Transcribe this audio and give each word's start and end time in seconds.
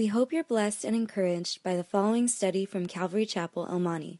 We 0.00 0.06
hope 0.06 0.32
you're 0.32 0.44
blessed 0.44 0.86
and 0.86 0.96
encouraged 0.96 1.62
by 1.62 1.76
the 1.76 1.84
following 1.84 2.26
study 2.26 2.64
from 2.64 2.86
Calvary 2.86 3.26
Chapel, 3.26 3.66
El 3.68 3.80
Monte. 3.80 4.18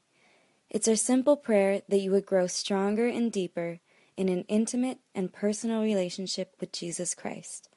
It's 0.69 0.87
our 0.87 0.95
simple 0.95 1.39
prayer 1.39 1.81
that 1.89 2.01
you 2.01 2.11
would 2.11 2.27
grow 2.27 2.49
stronger 2.49 3.07
and 3.07 3.33
deeper 3.33 3.81
in 4.15 4.29
an 4.29 4.45
intimate 4.47 4.99
and 5.15 5.33
personal 5.33 5.81
relationship 5.81 6.55
with 6.61 6.71
Jesus 6.71 7.15
Christ. 7.15 7.71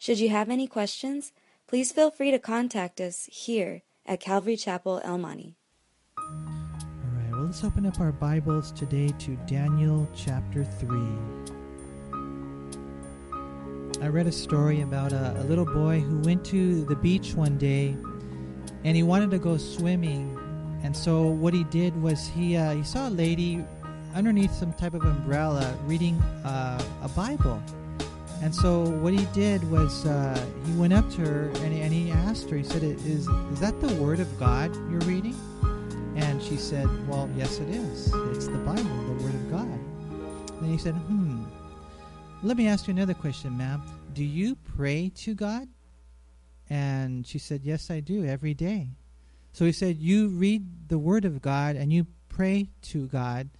Should 0.00 0.18
you 0.18 0.30
have 0.30 0.50
any 0.50 0.66
questions, 0.66 1.30
please 1.68 1.92
feel 1.92 2.10
free 2.10 2.32
to 2.32 2.40
contact 2.40 3.00
us 3.00 3.28
here 3.30 3.82
at 4.04 4.18
Calvary 4.18 4.56
Chapel, 4.56 5.00
El 5.04 5.18
Monte. 5.18 5.54
All 6.18 6.24
right, 6.26 7.30
well, 7.30 7.44
let's 7.44 7.62
open 7.62 7.86
up 7.86 8.00
our 8.00 8.10
Bibles 8.10 8.72
today 8.72 9.14
to 9.20 9.36
Daniel 9.46 10.08
chapter 10.12 10.64
3. 10.64 11.57
I 14.00 14.06
read 14.06 14.28
a 14.28 14.32
story 14.32 14.82
about 14.82 15.12
a, 15.12 15.34
a, 15.40 15.44
little 15.44 15.64
boy 15.64 15.98
who 15.98 16.20
went 16.20 16.44
to 16.46 16.84
the 16.84 16.94
beach 16.94 17.34
one 17.34 17.58
day 17.58 17.96
and 18.84 18.96
he 18.96 19.02
wanted 19.02 19.30
to 19.32 19.38
go 19.38 19.56
swimming. 19.56 20.38
And 20.84 20.96
so 20.96 21.26
what 21.26 21.52
he 21.52 21.64
did 21.64 22.00
was 22.00 22.28
he 22.28 22.56
uh, 22.56 22.74
he 22.76 22.84
saw 22.84 23.08
a 23.08 23.10
lady 23.10 23.64
underneath 24.14 24.54
some 24.54 24.72
type 24.72 24.94
of 24.94 25.02
umbrella 25.02 25.76
reading 25.84 26.14
uh, 26.44 26.80
a 27.02 27.08
Bible. 27.08 27.60
And 28.40 28.54
so 28.54 28.82
what 28.82 29.12
he 29.12 29.26
did 29.34 29.68
was 29.68 30.06
uh, 30.06 30.46
he 30.64 30.72
went 30.74 30.92
up 30.92 31.10
to 31.12 31.22
her 31.22 31.50
and 31.56 31.72
he, 31.72 31.80
and 31.80 31.92
he 31.92 32.12
asked 32.12 32.48
her. 32.50 32.56
He 32.56 32.62
said, 32.62 32.84
"Is 32.84 33.26
is 33.26 33.60
that 33.60 33.80
the 33.80 33.92
Word 33.94 34.20
of 34.20 34.38
God 34.38 34.72
you're 34.92 35.00
reading?" 35.00 35.34
And 36.14 36.40
she 36.40 36.56
said, 36.56 36.86
"Well, 37.08 37.28
yes, 37.36 37.58
it 37.58 37.68
is. 37.68 38.14
It's 38.30 38.46
the 38.46 38.58
Bible, 38.58 38.82
the 38.84 39.24
Word 39.24 39.34
of 39.34 39.50
God." 39.50 39.80
And 40.62 40.70
he 40.70 40.78
said, 40.78 40.94
"Hmm." 40.94 41.27
Let 42.40 42.56
me 42.56 42.68
ask 42.68 42.86
you 42.86 42.94
another 42.94 43.14
question, 43.14 43.58
ma'am. 43.58 43.82
Do 44.14 44.22
you 44.22 44.54
pray 44.54 45.10
to 45.16 45.34
God? 45.34 45.66
And 46.70 47.26
she 47.26 47.38
said, 47.38 47.62
Yes, 47.64 47.90
I 47.90 47.98
do, 47.98 48.24
every 48.24 48.54
day. 48.54 48.90
So 49.52 49.64
he 49.64 49.72
said, 49.72 49.96
You 49.96 50.28
read 50.28 50.88
the 50.88 51.00
Word 51.00 51.24
of 51.24 51.42
God 51.42 51.74
and 51.74 51.92
you 51.92 52.06
pray 52.28 52.68
to 52.82 53.08
God. 53.08 53.50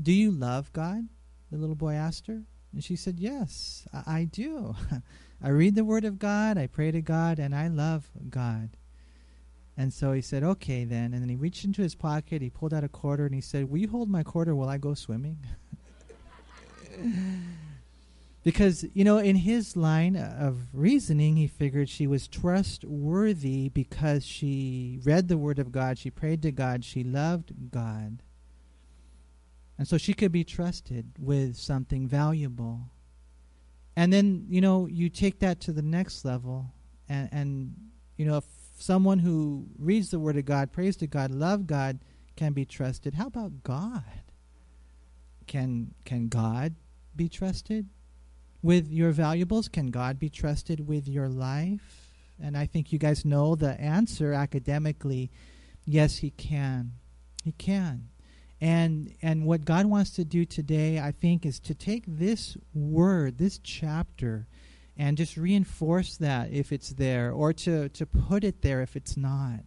Do 0.00 0.12
you 0.12 0.30
love 0.30 0.70
God? 0.74 1.08
The 1.50 1.56
little 1.56 1.74
boy 1.74 1.94
asked 1.94 2.26
her. 2.26 2.42
And 2.74 2.84
she 2.84 2.96
said, 2.96 3.18
Yes, 3.18 3.86
I, 3.94 4.18
I 4.18 4.24
do. 4.24 4.74
I 5.42 5.48
read 5.48 5.74
the 5.74 5.84
Word 5.84 6.04
of 6.04 6.18
God, 6.18 6.58
I 6.58 6.66
pray 6.66 6.90
to 6.90 7.00
God, 7.00 7.38
and 7.38 7.54
I 7.54 7.68
love 7.68 8.10
God. 8.28 8.76
And 9.74 9.90
so 9.90 10.12
he 10.12 10.20
said, 10.20 10.42
Okay, 10.42 10.84
then. 10.84 11.14
And 11.14 11.22
then 11.22 11.30
he 11.30 11.36
reached 11.36 11.64
into 11.64 11.80
his 11.80 11.94
pocket, 11.94 12.42
he 12.42 12.50
pulled 12.50 12.74
out 12.74 12.84
a 12.84 12.88
quarter, 12.90 13.24
and 13.24 13.34
he 13.34 13.40
said, 13.40 13.70
Will 13.70 13.78
you 13.78 13.88
hold 13.88 14.10
my 14.10 14.22
quarter 14.22 14.54
while 14.54 14.68
I 14.68 14.76
go 14.76 14.92
swimming? 14.92 15.38
Because, 18.44 18.84
you 18.92 19.04
know, 19.04 19.18
in 19.18 19.36
his 19.36 19.76
line 19.76 20.16
of 20.16 20.66
reasoning, 20.72 21.36
he 21.36 21.46
figured 21.46 21.88
she 21.88 22.08
was 22.08 22.26
trustworthy 22.26 23.68
because 23.68 24.26
she 24.26 24.98
read 25.04 25.28
the 25.28 25.38
Word 25.38 25.60
of 25.60 25.70
God, 25.70 25.96
she 25.96 26.10
prayed 26.10 26.42
to 26.42 26.50
God, 26.50 26.84
she 26.84 27.04
loved 27.04 27.52
God. 27.70 28.22
And 29.78 29.86
so 29.86 29.96
she 29.96 30.12
could 30.12 30.32
be 30.32 30.44
trusted 30.44 31.12
with 31.18 31.56
something 31.56 32.08
valuable. 32.08 32.90
And 33.94 34.12
then, 34.12 34.46
you 34.48 34.60
know, 34.60 34.86
you 34.86 35.08
take 35.08 35.38
that 35.40 35.60
to 35.60 35.72
the 35.72 35.82
next 35.82 36.24
level. 36.24 36.72
And, 37.08 37.28
and 37.32 37.74
you 38.16 38.26
know, 38.26 38.38
if 38.38 38.44
someone 38.76 39.20
who 39.20 39.66
reads 39.78 40.10
the 40.10 40.18
Word 40.18 40.36
of 40.36 40.46
God, 40.46 40.72
prays 40.72 40.96
to 40.96 41.06
God, 41.06 41.30
love 41.30 41.68
God, 41.68 42.00
can 42.34 42.52
be 42.52 42.64
trusted, 42.64 43.14
how 43.14 43.26
about 43.26 43.62
God? 43.62 44.02
Can, 45.46 45.94
can 46.04 46.28
God 46.28 46.74
be 47.14 47.28
trusted? 47.28 47.88
With 48.62 48.90
your 48.90 49.10
valuables? 49.10 49.68
Can 49.68 49.90
God 49.90 50.18
be 50.18 50.30
trusted 50.30 50.86
with 50.86 51.08
your 51.08 51.28
life? 51.28 52.10
And 52.40 52.56
I 52.56 52.66
think 52.66 52.92
you 52.92 52.98
guys 52.98 53.24
know 53.24 53.54
the 53.54 53.80
answer 53.80 54.32
academically. 54.32 55.30
Yes, 55.84 56.18
he 56.18 56.30
can. 56.30 56.92
He 57.44 57.52
can. 57.52 58.08
And 58.60 59.14
and 59.22 59.44
what 59.44 59.64
God 59.64 59.86
wants 59.86 60.10
to 60.12 60.24
do 60.24 60.44
today, 60.44 61.00
I 61.00 61.10
think, 61.10 61.44
is 61.44 61.58
to 61.60 61.74
take 61.74 62.04
this 62.06 62.56
word, 62.72 63.38
this 63.38 63.58
chapter, 63.58 64.46
and 64.96 65.16
just 65.16 65.36
reinforce 65.36 66.16
that 66.18 66.52
if 66.52 66.72
it's 66.72 66.90
there, 66.90 67.32
or 67.32 67.52
to, 67.52 67.88
to 67.88 68.06
put 68.06 68.44
it 68.44 68.62
there 68.62 68.80
if 68.80 68.94
it's 68.94 69.16
not. 69.16 69.60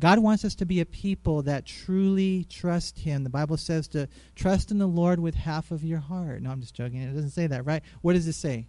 God 0.00 0.18
wants 0.18 0.44
us 0.44 0.54
to 0.56 0.66
be 0.66 0.80
a 0.80 0.86
people 0.86 1.42
that 1.42 1.66
truly 1.66 2.44
trust 2.50 2.98
Him. 2.98 3.22
The 3.22 3.30
Bible 3.30 3.56
says 3.56 3.86
to 3.88 4.08
trust 4.34 4.70
in 4.70 4.78
the 4.78 4.86
Lord 4.86 5.20
with 5.20 5.34
half 5.34 5.70
of 5.70 5.84
your 5.84 6.00
heart. 6.00 6.42
No, 6.42 6.50
I'm 6.50 6.60
just 6.60 6.74
joking. 6.74 7.00
It 7.00 7.14
doesn't 7.14 7.30
say 7.30 7.46
that, 7.46 7.64
right? 7.64 7.82
What 8.02 8.14
does 8.14 8.26
it 8.26 8.32
say? 8.32 8.66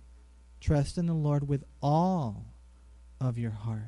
Trust 0.61 0.97
in 0.97 1.07
the 1.07 1.13
Lord 1.13 1.47
with 1.47 1.63
all 1.81 2.45
of 3.19 3.39
your 3.39 3.51
heart. 3.51 3.81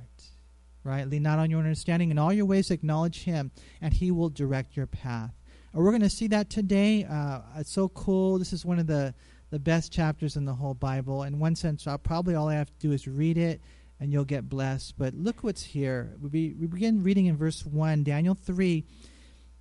Right? 0.83 1.07
Lean 1.07 1.23
not 1.23 1.37
on 1.37 1.51
your 1.51 1.59
understanding. 1.59 2.11
In 2.11 2.17
all 2.17 2.33
your 2.33 2.45
ways, 2.45 2.71
acknowledge 2.71 3.23
Him, 3.23 3.51
and 3.81 3.93
He 3.93 4.09
will 4.09 4.29
direct 4.29 4.75
your 4.75 4.87
path. 4.87 5.33
And 5.73 5.83
we're 5.83 5.91
going 5.91 6.01
to 6.01 6.09
see 6.09 6.27
that 6.27 6.49
today. 6.49 7.03
Uh, 7.03 7.41
it's 7.57 7.71
so 7.71 7.89
cool. 7.89 8.39
This 8.39 8.53
is 8.53 8.65
one 8.65 8.79
of 8.79 8.87
the, 8.87 9.13
the 9.51 9.59
best 9.59 9.91
chapters 9.91 10.37
in 10.37 10.45
the 10.45 10.55
whole 10.55 10.73
Bible. 10.73 11.23
In 11.23 11.39
one 11.39 11.55
sense, 11.55 11.85
I'll 11.85 11.99
probably 11.99 12.33
all 12.33 12.47
I 12.47 12.55
have 12.55 12.67
to 12.69 12.79
do 12.87 12.93
is 12.93 13.07
read 13.07 13.37
it 13.37 13.61
and 13.99 14.11
you'll 14.11 14.25
get 14.25 14.49
blessed. 14.49 14.95
But 14.97 15.13
look 15.15 15.43
what's 15.43 15.63
here. 15.63 16.15
We, 16.21 16.55
we 16.59 16.67
begin 16.67 17.03
reading 17.03 17.25
in 17.25 17.37
verse 17.37 17.65
1, 17.65 18.03
Daniel 18.03 18.35
3. 18.35 18.85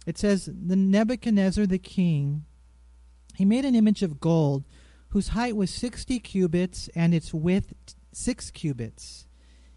It 0.07 0.19
says, 0.19 0.47
The 0.47 0.77
Nebuchadnezzar 0.77 1.67
the 1.67 1.79
king, 1.79 2.45
he 3.35 3.45
made 3.45 3.65
an 3.65 3.75
image 3.75 4.03
of 4.03 4.21
gold 4.21 4.65
whose 5.11 5.29
height 5.29 5.57
was 5.57 5.71
60 5.71 6.19
cubits 6.21 6.89
and 6.95 7.15
its 7.15 7.33
width 7.33 7.75
6 8.13 8.51
cubits. 8.51 9.27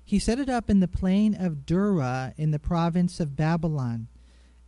He 0.04 0.20
set 0.20 0.40
it 0.40 0.50
up 0.50 0.70
in 0.70 0.80
the 0.80 0.88
plain 0.88 1.36
of 1.36 1.66
Dura 1.66 2.34
in 2.36 2.52
the 2.52 2.60
province 2.60 3.20
of 3.20 3.36
Babylon. 3.36 4.08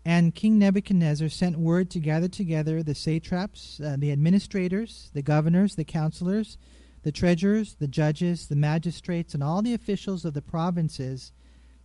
And 0.05 0.33
King 0.33 0.57
Nebuchadnezzar 0.57 1.29
sent 1.29 1.57
word 1.57 1.89
to 1.91 1.99
gather 1.99 2.27
together 2.27 2.81
the 2.81 2.95
satraps, 2.95 3.79
uh, 3.83 3.95
the 3.97 4.11
administrators, 4.11 5.09
the 5.13 5.21
governors, 5.21 5.75
the 5.75 5.83
counselors, 5.83 6.57
the 7.03 7.11
treasurers, 7.11 7.75
the 7.75 7.87
judges, 7.87 8.47
the 8.47 8.55
magistrates, 8.55 9.33
and 9.33 9.43
all 9.43 9.61
the 9.61 9.73
officials 9.73 10.25
of 10.25 10.33
the 10.33 10.41
provinces 10.41 11.31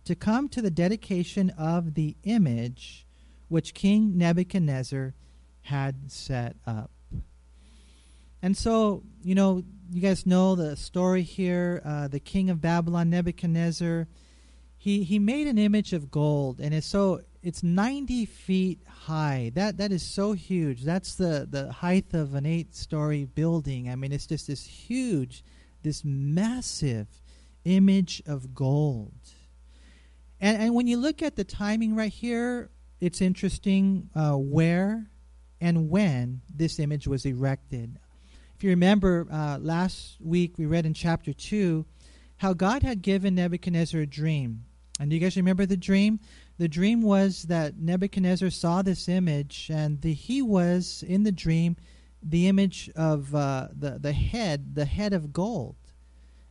to 0.05 0.15
come 0.15 0.47
to 0.49 0.61
the 0.61 0.71
dedication 0.71 1.49
of 1.51 1.95
the 1.95 2.15
image 2.23 3.05
which 3.49 3.73
King 3.73 4.17
Nebuchadnezzar 4.17 5.13
had 5.61 6.11
set 6.11 6.55
up. 6.65 6.91
And 8.41 8.55
so, 8.55 9.03
you 9.23 9.35
know, 9.35 9.63
you 9.91 10.01
guys 10.01 10.25
know 10.25 10.55
the 10.55 10.75
story 10.75 11.23
here. 11.23 11.81
Uh, 11.83 12.07
the 12.07 12.19
king 12.19 12.49
of 12.49 12.61
Babylon, 12.61 13.09
Nebuchadnezzar, 13.09 14.07
he, 14.77 15.03
he 15.03 15.17
made 15.17 15.47
an 15.47 15.57
image 15.57 15.91
of 15.91 16.11
gold, 16.11 16.59
and 16.61 16.73
it's 16.73 16.87
so 16.87 17.21
it's 17.41 17.63
90 17.63 18.25
feet 18.25 18.81
high. 18.87 19.51
That 19.55 19.77
that 19.77 19.91
is 19.91 20.03
so 20.03 20.33
huge. 20.33 20.83
That's 20.83 21.15
the 21.15 21.47
the 21.49 21.71
height 21.71 22.13
of 22.13 22.33
an 22.35 22.45
eight-story 22.45 23.25
building. 23.25 23.89
I 23.89 23.95
mean, 23.95 24.11
it's 24.11 24.25
just 24.25 24.47
this 24.47 24.65
huge, 24.65 25.43
this 25.83 26.03
massive 26.03 27.07
image 27.65 28.21
of 28.25 28.53
gold. 28.53 29.13
And 30.39 30.61
and 30.61 30.75
when 30.75 30.87
you 30.87 30.97
look 30.97 31.21
at 31.21 31.35
the 31.35 31.43
timing 31.43 31.95
right 31.95 32.11
here, 32.11 32.69
it's 32.99 33.21
interesting 33.21 34.09
uh, 34.15 34.33
where 34.33 35.07
and 35.61 35.89
when 35.89 36.41
this 36.53 36.79
image 36.79 37.07
was 37.07 37.25
erected. 37.25 37.99
If 38.55 38.63
you 38.63 38.71
remember, 38.71 39.27
uh, 39.31 39.59
last 39.59 40.17
week 40.19 40.57
we 40.57 40.65
read 40.65 40.85
in 40.85 40.93
chapter 40.93 41.33
two 41.33 41.85
how 42.37 42.53
God 42.53 42.83
had 42.83 43.01
given 43.01 43.35
Nebuchadnezzar 43.35 44.01
a 44.01 44.05
dream. 44.05 44.65
And 44.99 45.09
do 45.09 45.15
you 45.15 45.21
guys 45.21 45.37
remember 45.37 45.65
the 45.65 45.77
dream? 45.77 46.19
The 46.57 46.67
dream 46.67 47.01
was 47.01 47.43
that 47.43 47.77
Nebuchadnezzar 47.77 48.49
saw 48.49 48.81
this 48.81 49.07
image, 49.07 49.69
and 49.71 50.01
the, 50.01 50.13
he 50.13 50.41
was 50.41 51.03
in 51.07 51.23
the 51.23 51.31
dream 51.31 51.75
the 52.21 52.47
image 52.47 52.89
of 52.95 53.33
uh, 53.35 53.67
the 53.71 53.99
the 53.99 54.13
head, 54.13 54.75
the 54.75 54.85
head 54.85 55.13
of 55.13 55.31
gold. 55.31 55.75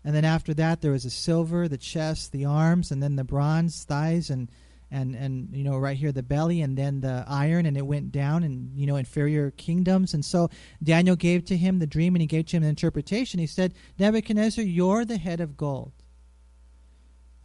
And 0.04 0.14
then 0.14 0.24
after 0.24 0.54
that, 0.54 0.80
there 0.80 0.92
was 0.92 1.02
the 1.02 1.10
silver, 1.10 1.66
the 1.66 1.76
chest, 1.76 2.30
the 2.30 2.44
arms, 2.44 2.92
and 2.92 3.02
then 3.02 3.16
the 3.16 3.24
bronze 3.24 3.82
thighs, 3.82 4.30
and 4.30 4.48
and 4.92 5.16
and 5.16 5.48
you 5.52 5.64
know 5.64 5.76
right 5.76 5.96
here 5.96 6.12
the 6.12 6.22
belly, 6.22 6.60
and 6.60 6.78
then 6.78 7.00
the 7.00 7.24
iron, 7.26 7.66
and 7.66 7.76
it 7.76 7.86
went 7.86 8.12
down, 8.12 8.44
and 8.44 8.78
you 8.78 8.86
know 8.86 8.96
inferior 8.96 9.50
kingdoms. 9.50 10.14
And 10.14 10.24
so 10.24 10.48
Daniel 10.80 11.16
gave 11.16 11.44
to 11.46 11.56
him 11.56 11.80
the 11.80 11.86
dream, 11.86 12.14
and 12.14 12.20
he 12.22 12.28
gave 12.28 12.46
to 12.46 12.56
him 12.56 12.62
the 12.62 12.68
interpretation. 12.68 13.40
He 13.40 13.48
said, 13.48 13.74
Nebuchadnezzar, 13.98 14.64
you're 14.64 15.04
the 15.04 15.18
head 15.18 15.40
of 15.40 15.56
gold. 15.56 15.92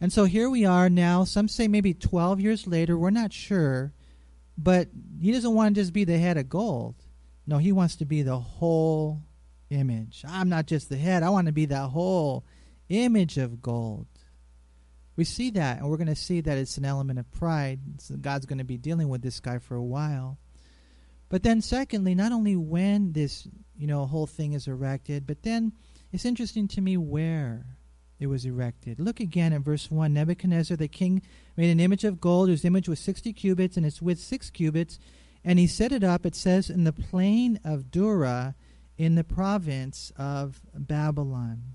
And 0.02 0.12
so 0.12 0.24
here 0.24 0.50
we 0.50 0.64
are 0.64 0.90
now, 0.90 1.22
some 1.22 1.46
say 1.46 1.68
maybe 1.68 1.94
12 1.94 2.40
years 2.40 2.66
later, 2.66 2.98
we're 2.98 3.10
not 3.10 3.32
sure, 3.32 3.92
but 4.58 4.88
he 5.20 5.30
doesn't 5.30 5.54
want 5.54 5.76
to 5.76 5.80
just 5.80 5.92
be 5.92 6.02
the 6.02 6.18
head 6.18 6.36
of 6.36 6.48
gold. 6.48 6.96
No, 7.46 7.58
he 7.58 7.70
wants 7.70 7.94
to 7.96 8.04
be 8.04 8.22
the 8.22 8.40
whole 8.40 9.22
image. 9.70 10.24
I'm 10.26 10.48
not 10.48 10.66
just 10.66 10.88
the 10.88 10.96
head, 10.96 11.22
I 11.22 11.30
want 11.30 11.46
to 11.46 11.52
be 11.52 11.66
that 11.66 11.90
whole 11.90 12.44
image 12.88 13.38
of 13.38 13.62
gold. 13.62 14.08
We 15.14 15.22
see 15.22 15.50
that, 15.50 15.78
and 15.78 15.88
we're 15.88 15.98
going 15.98 16.08
to 16.08 16.16
see 16.16 16.40
that 16.40 16.58
it's 16.58 16.78
an 16.78 16.84
element 16.84 17.20
of 17.20 17.30
pride. 17.30 17.78
God's 18.20 18.46
going 18.46 18.58
to 18.58 18.64
be 18.64 18.78
dealing 18.78 19.08
with 19.08 19.22
this 19.22 19.38
guy 19.38 19.58
for 19.58 19.76
a 19.76 19.84
while. 19.84 20.36
But 21.28 21.44
then, 21.44 21.60
secondly, 21.60 22.16
not 22.16 22.32
only 22.32 22.56
when 22.56 23.12
this 23.12 23.46
you 23.78 23.86
know 23.86 24.04
whole 24.06 24.26
thing 24.26 24.54
is 24.54 24.66
erected, 24.66 25.28
but 25.28 25.44
then 25.44 25.74
it's 26.10 26.24
interesting 26.24 26.66
to 26.68 26.80
me 26.80 26.96
where 26.96 27.76
it 28.22 28.28
was 28.28 28.44
erected. 28.44 29.00
Look 29.00 29.20
again 29.20 29.52
at 29.52 29.62
verse 29.62 29.90
1. 29.90 30.14
Nebuchadnezzar 30.14 30.76
the 30.76 30.88
king 30.88 31.22
made 31.56 31.70
an 31.70 31.80
image 31.80 32.04
of 32.04 32.20
gold 32.20 32.48
whose 32.48 32.64
image 32.64 32.88
was 32.88 33.00
60 33.00 33.32
cubits 33.32 33.76
and 33.76 33.84
its 33.84 34.00
width 34.00 34.20
6 34.20 34.50
cubits, 34.50 34.98
and 35.44 35.58
he 35.58 35.66
set 35.66 35.92
it 35.92 36.04
up, 36.04 36.24
it 36.24 36.34
says, 36.34 36.70
in 36.70 36.84
the 36.84 36.92
plain 36.92 37.58
of 37.64 37.90
Dura 37.90 38.54
in 38.96 39.16
the 39.16 39.24
province 39.24 40.12
of 40.16 40.60
Babylon. 40.72 41.74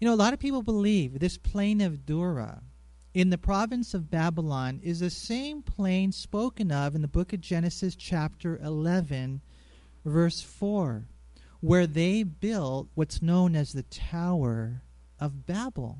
You 0.00 0.08
know, 0.08 0.14
a 0.14 0.16
lot 0.16 0.32
of 0.32 0.40
people 0.40 0.62
believe 0.62 1.18
this 1.18 1.38
plain 1.38 1.80
of 1.80 2.04
Dura 2.04 2.62
in 3.14 3.30
the 3.30 3.38
province 3.38 3.94
of 3.94 4.10
Babylon 4.10 4.80
is 4.82 5.00
the 5.00 5.10
same 5.10 5.62
plain 5.62 6.12
spoken 6.12 6.72
of 6.72 6.94
in 6.94 7.02
the 7.02 7.08
book 7.08 7.32
of 7.32 7.40
Genesis, 7.40 7.94
chapter 7.94 8.58
11, 8.58 9.40
verse 10.04 10.42
4 10.42 11.04
where 11.62 11.86
they 11.86 12.24
built 12.24 12.88
what's 12.94 13.22
known 13.22 13.54
as 13.54 13.72
the 13.72 13.84
Tower 13.84 14.82
of 15.20 15.46
Babel. 15.46 15.96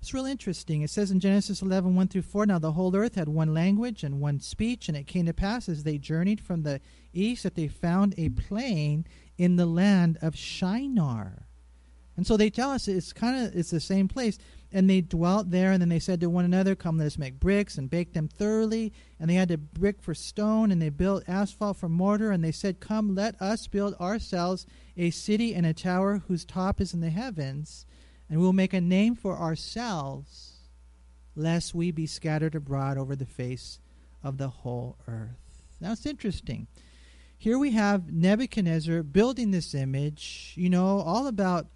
It's 0.00 0.12
real 0.12 0.26
interesting. 0.26 0.82
It 0.82 0.90
says 0.90 1.12
in 1.12 1.20
Genesis 1.20 1.62
11, 1.62 1.94
1 1.94 2.08
through 2.08 2.22
4, 2.22 2.46
Now 2.46 2.58
the 2.58 2.72
whole 2.72 2.94
earth 2.94 3.14
had 3.14 3.28
one 3.28 3.54
language 3.54 4.02
and 4.02 4.20
one 4.20 4.40
speech, 4.40 4.88
and 4.88 4.96
it 4.96 5.06
came 5.06 5.26
to 5.26 5.32
pass 5.32 5.68
as 5.68 5.84
they 5.84 5.96
journeyed 5.96 6.40
from 6.40 6.64
the 6.64 6.80
east 7.12 7.44
that 7.44 7.54
they 7.54 7.68
found 7.68 8.14
a 8.18 8.30
plain 8.30 9.06
in 9.38 9.54
the 9.54 9.64
land 9.64 10.18
of 10.20 10.34
Shinar. 10.34 11.46
And 12.16 12.26
so 12.26 12.36
they 12.36 12.50
tell 12.50 12.70
us 12.70 12.88
it's 12.88 13.12
kind 13.12 13.46
of 13.46 13.56
it's 13.56 13.70
the 13.70 13.80
same 13.80 14.08
place 14.08 14.38
and 14.74 14.90
they 14.90 15.00
dwelt 15.00 15.52
there 15.52 15.70
and 15.70 15.80
then 15.80 15.88
they 15.88 16.00
said 16.00 16.20
to 16.20 16.28
one 16.28 16.44
another 16.44 16.74
come 16.74 16.98
let 16.98 17.06
us 17.06 17.16
make 17.16 17.38
bricks 17.38 17.78
and 17.78 17.88
bake 17.88 18.12
them 18.12 18.26
thoroughly 18.26 18.92
and 19.20 19.30
they 19.30 19.34
had 19.34 19.48
to 19.48 19.56
brick 19.56 20.02
for 20.02 20.14
stone 20.14 20.72
and 20.72 20.82
they 20.82 20.88
built 20.88 21.22
asphalt 21.28 21.76
for 21.76 21.88
mortar 21.88 22.32
and 22.32 22.44
they 22.44 22.50
said 22.50 22.80
come 22.80 23.14
let 23.14 23.40
us 23.40 23.68
build 23.68 23.94
ourselves 23.94 24.66
a 24.96 25.10
city 25.10 25.54
and 25.54 25.64
a 25.64 25.72
tower 25.72 26.24
whose 26.26 26.44
top 26.44 26.80
is 26.80 26.92
in 26.92 27.00
the 27.00 27.10
heavens 27.10 27.86
and 28.28 28.40
we'll 28.40 28.52
make 28.52 28.74
a 28.74 28.80
name 28.80 29.14
for 29.14 29.38
ourselves 29.38 30.54
lest 31.36 31.74
we 31.74 31.92
be 31.92 32.06
scattered 32.06 32.56
abroad 32.56 32.98
over 32.98 33.14
the 33.14 33.24
face 33.24 33.78
of 34.22 34.38
the 34.38 34.48
whole 34.48 34.96
earth. 35.06 35.62
Now 35.80 35.92
it's 35.92 36.06
interesting. 36.06 36.66
Here 37.36 37.58
we 37.58 37.72
have 37.72 38.12
nebuchadnezzar 38.12 39.04
building 39.04 39.52
this 39.52 39.74
image 39.74 40.54
you 40.56 40.68
know 40.68 41.00
all 41.00 41.28
about 41.28 41.66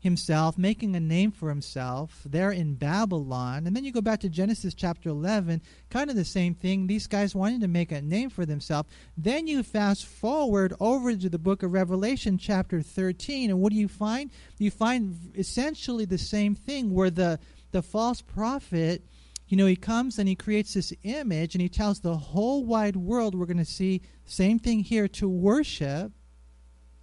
himself, 0.00 0.56
making 0.56 0.96
a 0.96 1.00
name 1.00 1.30
for 1.30 1.50
himself 1.50 2.22
there 2.24 2.50
in 2.50 2.74
Babylon. 2.74 3.66
And 3.66 3.76
then 3.76 3.84
you 3.84 3.92
go 3.92 4.00
back 4.00 4.20
to 4.20 4.30
Genesis 4.30 4.72
chapter 4.72 5.10
11, 5.10 5.60
kind 5.90 6.08
of 6.08 6.16
the 6.16 6.24
same 6.24 6.54
thing. 6.54 6.86
These 6.86 7.06
guys 7.06 7.34
wanting 7.34 7.60
to 7.60 7.68
make 7.68 7.92
a 7.92 8.00
name 8.00 8.30
for 8.30 8.46
themselves. 8.46 8.88
Then 9.16 9.46
you 9.46 9.62
fast 9.62 10.06
forward 10.06 10.72
over 10.80 11.14
to 11.14 11.28
the 11.28 11.38
book 11.38 11.62
of 11.62 11.72
Revelation 11.72 12.38
chapter 12.38 12.80
13, 12.80 13.50
and 13.50 13.60
what 13.60 13.72
do 13.72 13.78
you 13.78 13.88
find? 13.88 14.30
You 14.58 14.70
find 14.70 15.16
essentially 15.36 16.06
the 16.06 16.18
same 16.18 16.54
thing 16.54 16.94
where 16.94 17.10
the, 17.10 17.38
the 17.70 17.82
false 17.82 18.22
prophet. 18.22 19.04
You 19.48 19.56
know, 19.56 19.66
he 19.66 19.76
comes 19.76 20.18
and 20.18 20.28
he 20.28 20.36
creates 20.36 20.74
this 20.74 20.94
image 21.02 21.54
and 21.54 21.60
he 21.60 21.68
tells 21.68 22.00
the 22.00 22.16
whole 22.16 22.64
wide 22.64 22.96
world 22.96 23.34
we're 23.34 23.46
going 23.46 23.58
to 23.58 23.64
see 23.64 24.00
same 24.24 24.58
thing 24.60 24.80
here 24.80 25.08
to 25.08 25.28
worship. 25.28 26.12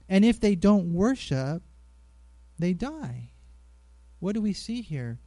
And 0.09 0.23
if 0.23 0.39
they 0.39 0.55
don't 0.55 0.93
worship, 0.93 1.61
they 2.59 2.73
die. 2.73 3.31
What 4.19 4.33
do 4.33 4.41
we 4.41 4.53
see 4.53 4.81
here? 4.81 5.19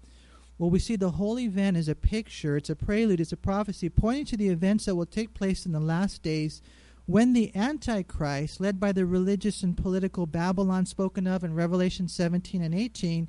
Well, 0.58 0.70
we 0.70 0.78
see 0.78 0.96
the 0.96 1.12
whole 1.12 1.38
event 1.38 1.76
as 1.76 1.88
a 1.88 1.94
picture, 1.94 2.56
it's 2.56 2.68
a 2.68 2.76
prelude, 2.76 3.20
it's 3.20 3.32
a 3.32 3.36
prophecy 3.36 3.88
pointing 3.88 4.26
to 4.26 4.36
the 4.36 4.48
events 4.48 4.84
that 4.84 4.94
will 4.94 5.06
take 5.06 5.32
place 5.32 5.64
in 5.64 5.72
the 5.72 5.80
last 5.80 6.22
days 6.22 6.60
when 7.10 7.32
the 7.32 7.50
Antichrist, 7.56 8.60
led 8.60 8.78
by 8.78 8.92
the 8.92 9.04
religious 9.04 9.64
and 9.64 9.76
political 9.76 10.26
Babylon 10.26 10.86
spoken 10.86 11.26
of 11.26 11.42
in 11.42 11.54
Revelation 11.54 12.06
17 12.06 12.62
and 12.62 12.72
18, 12.72 13.26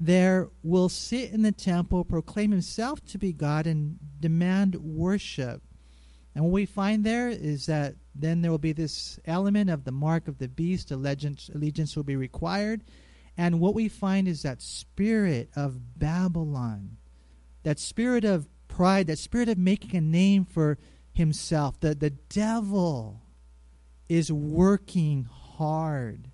there 0.00 0.48
will 0.62 0.88
sit 0.88 1.32
in 1.32 1.42
the 1.42 1.52
temple, 1.52 2.04
proclaim 2.04 2.52
himself 2.52 3.04
to 3.06 3.18
be 3.18 3.34
God, 3.34 3.66
and 3.66 3.98
demand 4.18 4.76
worship. 4.76 5.62
And 6.34 6.44
what 6.44 6.52
we 6.52 6.64
find 6.64 7.04
there 7.04 7.28
is 7.28 7.66
that 7.66 7.96
then 8.14 8.40
there 8.40 8.50
will 8.50 8.56
be 8.56 8.72
this 8.72 9.18
element 9.26 9.68
of 9.68 9.84
the 9.84 9.92
mark 9.92 10.26
of 10.26 10.38
the 10.38 10.48
beast, 10.48 10.90
allegiance, 10.90 11.50
allegiance 11.52 11.96
will 11.96 12.04
be 12.04 12.16
required 12.16 12.82
and 13.38 13.60
what 13.60 13.74
we 13.74 13.88
find 13.88 14.26
is 14.26 14.42
that 14.42 14.60
spirit 14.60 15.48
of 15.54 15.96
Babylon, 15.96 16.96
that 17.62 17.78
spirit 17.78 18.24
of 18.24 18.48
pride, 18.66 19.06
that 19.06 19.18
spirit 19.20 19.48
of 19.48 19.56
making 19.56 19.94
a 19.96 20.00
name 20.00 20.44
for 20.44 20.76
himself. 21.12 21.78
The, 21.78 21.94
the 21.94 22.10
devil 22.10 23.22
is 24.08 24.32
working 24.32 25.28
hard 25.30 26.32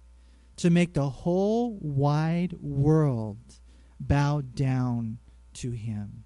to 0.57 0.71
make 0.71 0.95
the 0.95 1.11
whole 1.11 1.77
wide 1.81 2.55
world 2.63 3.61
bow 4.01 4.41
down 4.41 5.19
to 5.55 5.73
him. 5.73 6.25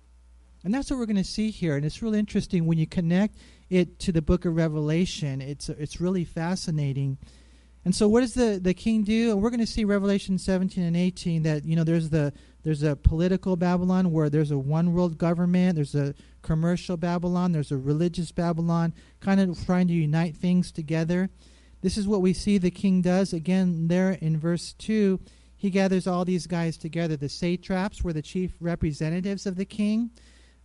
And 0.62 0.72
that's 0.72 0.90
what 0.90 0.98
we're 0.98 1.06
going 1.06 1.16
to 1.16 1.24
see 1.24 1.50
here. 1.50 1.76
And 1.76 1.84
it's 1.84 2.02
really 2.02 2.18
interesting 2.20 2.66
when 2.66 2.78
you 2.78 2.86
connect 2.86 3.36
it 3.68 3.98
to 4.00 4.12
the 4.12 4.22
book 4.22 4.44
of 4.44 4.54
Revelation. 4.54 5.40
It's, 5.40 5.68
it's 5.68 6.00
really 6.00 6.24
fascinating 6.24 7.18
and 7.88 7.94
so 7.94 8.06
what 8.06 8.20
does 8.20 8.34
the, 8.34 8.60
the 8.62 8.74
king 8.74 9.02
do? 9.02 9.30
And 9.30 9.40
we're 9.40 9.48
going 9.48 9.60
to 9.60 9.66
see 9.66 9.86
Revelation 9.86 10.36
17 10.36 10.84
and 10.84 10.94
18 10.94 11.42
that, 11.44 11.64
you 11.64 11.74
know, 11.74 11.84
there's 11.84 12.10
the 12.10 12.34
there's 12.62 12.82
a 12.82 12.94
political 12.94 13.56
Babylon 13.56 14.12
where 14.12 14.28
there's 14.28 14.50
a 14.50 14.58
one 14.58 14.92
world 14.92 15.16
government, 15.16 15.76
there's 15.76 15.94
a 15.94 16.14
commercial 16.42 16.98
Babylon, 16.98 17.52
there's 17.52 17.72
a 17.72 17.78
religious 17.78 18.30
Babylon, 18.30 18.92
kind 19.20 19.40
of 19.40 19.64
trying 19.64 19.88
to 19.88 19.94
unite 19.94 20.36
things 20.36 20.70
together. 20.70 21.30
This 21.80 21.96
is 21.96 22.06
what 22.06 22.20
we 22.20 22.34
see 22.34 22.58
the 22.58 22.70
king 22.70 23.00
does. 23.00 23.32
Again, 23.32 23.88
there 23.88 24.18
in 24.20 24.38
verse 24.38 24.74
2, 24.74 25.18
he 25.56 25.70
gathers 25.70 26.06
all 26.06 26.26
these 26.26 26.46
guys 26.46 26.76
together. 26.76 27.16
The 27.16 27.30
satraps 27.30 28.04
were 28.04 28.12
the 28.12 28.20
chief 28.20 28.52
representatives 28.60 29.46
of 29.46 29.56
the 29.56 29.64
king, 29.64 30.10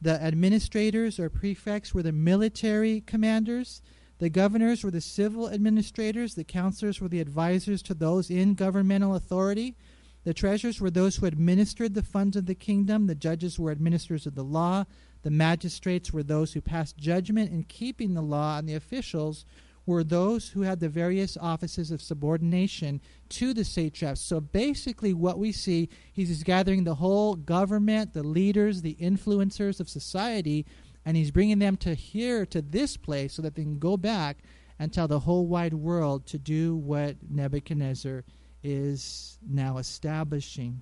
the 0.01 0.21
administrators 0.21 1.21
or 1.21 1.29
prefects 1.29 1.93
were 1.93 2.03
the 2.03 2.11
military 2.11 2.99
commanders. 2.99 3.81
The 4.23 4.29
governors 4.29 4.85
were 4.85 4.91
the 4.91 5.01
civil 5.01 5.49
administrators, 5.49 6.35
the 6.35 6.45
counselors 6.45 7.01
were 7.01 7.09
the 7.09 7.19
advisors 7.19 7.81
to 7.81 7.93
those 7.93 8.29
in 8.29 8.53
governmental 8.53 9.15
authority. 9.15 9.75
The 10.23 10.33
treasurers 10.33 10.79
were 10.79 10.89
those 10.89 11.17
who 11.17 11.25
administered 11.25 11.93
the 11.93 12.03
funds 12.03 12.37
of 12.37 12.45
the 12.45 12.55
kingdom. 12.55 13.07
The 13.07 13.15
judges 13.15 13.59
were 13.59 13.69
administrators 13.69 14.25
of 14.25 14.35
the 14.35 14.43
law. 14.45 14.85
The 15.23 15.29
magistrates 15.29 16.13
were 16.13 16.23
those 16.23 16.53
who 16.53 16.61
passed 16.61 16.95
judgment 16.95 17.51
in 17.51 17.63
keeping 17.63 18.13
the 18.13 18.21
law, 18.21 18.57
and 18.57 18.69
the 18.69 18.75
officials 18.75 19.43
were 19.85 20.05
those 20.05 20.47
who 20.47 20.61
had 20.61 20.79
the 20.79 20.87
various 20.87 21.35
offices 21.35 21.91
of 21.91 22.01
subordination 22.01 23.01
to 23.27 23.53
the 23.53 23.65
satraps. 23.65 24.21
So 24.21 24.39
basically, 24.39 25.13
what 25.13 25.37
we 25.37 25.51
see, 25.51 25.89
he's 26.13 26.43
gathering 26.43 26.85
the 26.85 26.95
whole 26.95 27.35
government, 27.35 28.13
the 28.13 28.23
leaders, 28.23 28.83
the 28.83 28.95
influencers 29.01 29.81
of 29.81 29.89
society 29.89 30.65
and 31.05 31.17
he's 31.17 31.31
bringing 31.31 31.59
them 31.59 31.77
to 31.77 31.93
here, 31.93 32.45
to 32.47 32.61
this 32.61 32.97
place, 32.97 33.33
so 33.33 33.41
that 33.41 33.55
they 33.55 33.63
can 33.63 33.79
go 33.79 33.97
back 33.97 34.37
and 34.79 34.91
tell 34.91 35.07
the 35.07 35.19
whole 35.19 35.47
wide 35.47 35.73
world 35.73 36.25
to 36.27 36.37
do 36.37 36.75
what 36.75 37.17
Nebuchadnezzar 37.29 38.23
is 38.63 39.37
now 39.47 39.77
establishing. 39.77 40.81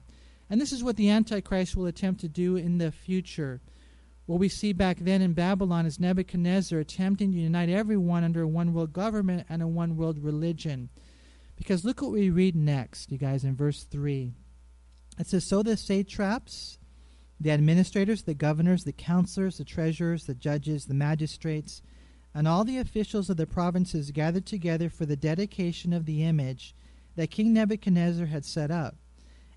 And 0.50 0.60
this 0.60 0.72
is 0.72 0.84
what 0.84 0.98
the 0.98 1.10
Antichrist 1.10 1.76
will 1.76 1.86
attempt 1.86 2.22
to 2.22 2.30
do 2.30 2.56
in 2.56 2.78
the 2.78 2.92
future. 2.92 3.62
What 4.26 4.40
we 4.40 4.50
see 4.50 4.74
back 4.74 4.98
then 5.00 5.22
in 5.22 5.34
Babylon 5.34 5.86
is 5.86 6.00
Nebuchadnezzar 6.00 6.80
attempting 6.80 7.32
to 7.32 7.38
unite 7.38 7.70
everyone 7.70 8.24
under 8.24 8.44
a 8.44 8.48
one 8.48 8.74
world 8.74 8.94
government 8.94 9.48
and 9.50 9.62
a 9.62 9.68
one 9.68 9.98
world 9.98 10.20
religion. 10.24 10.90
Because 11.56 11.84
look 11.86 12.02
what 12.02 12.12
we 12.12 12.30
read 12.30 12.56
next, 12.56 13.12
you 13.12 13.18
guys, 13.18 13.44
in 13.44 13.56
verse 13.56 13.84
3. 13.84 14.32
It 15.20 15.28
says, 15.28 15.46
So 15.46 15.64
the 15.64 15.78
satraps 15.78 16.78
the 17.42 17.50
administrators, 17.50 18.22
the 18.22 18.36
governors, 18.36 18.84
the 18.84 18.92
counselors, 18.92 19.58
the 19.58 19.66
treasurers, 19.66 20.26
the 20.26 20.36
judges, 20.36 20.86
the 20.86 20.94
magistrates, 20.94 21.82
and 22.36 22.48
all 22.48 22.64
the 22.64 22.78
officials 22.78 23.32
of 23.32 23.38
the 23.38 23.48
provinces 23.48 24.12
gathered 24.12 24.46
together 24.46 24.90
for 24.90 25.08
the 25.08 25.16
dedication 25.16 25.92
of 25.92 26.06
the 26.06 26.24
image 26.24 26.76
that 27.16 27.32
King 27.32 27.52
Nebuchadnezzar 27.52 28.28
had 28.28 28.46
set 28.46 28.70
up. 28.70 28.96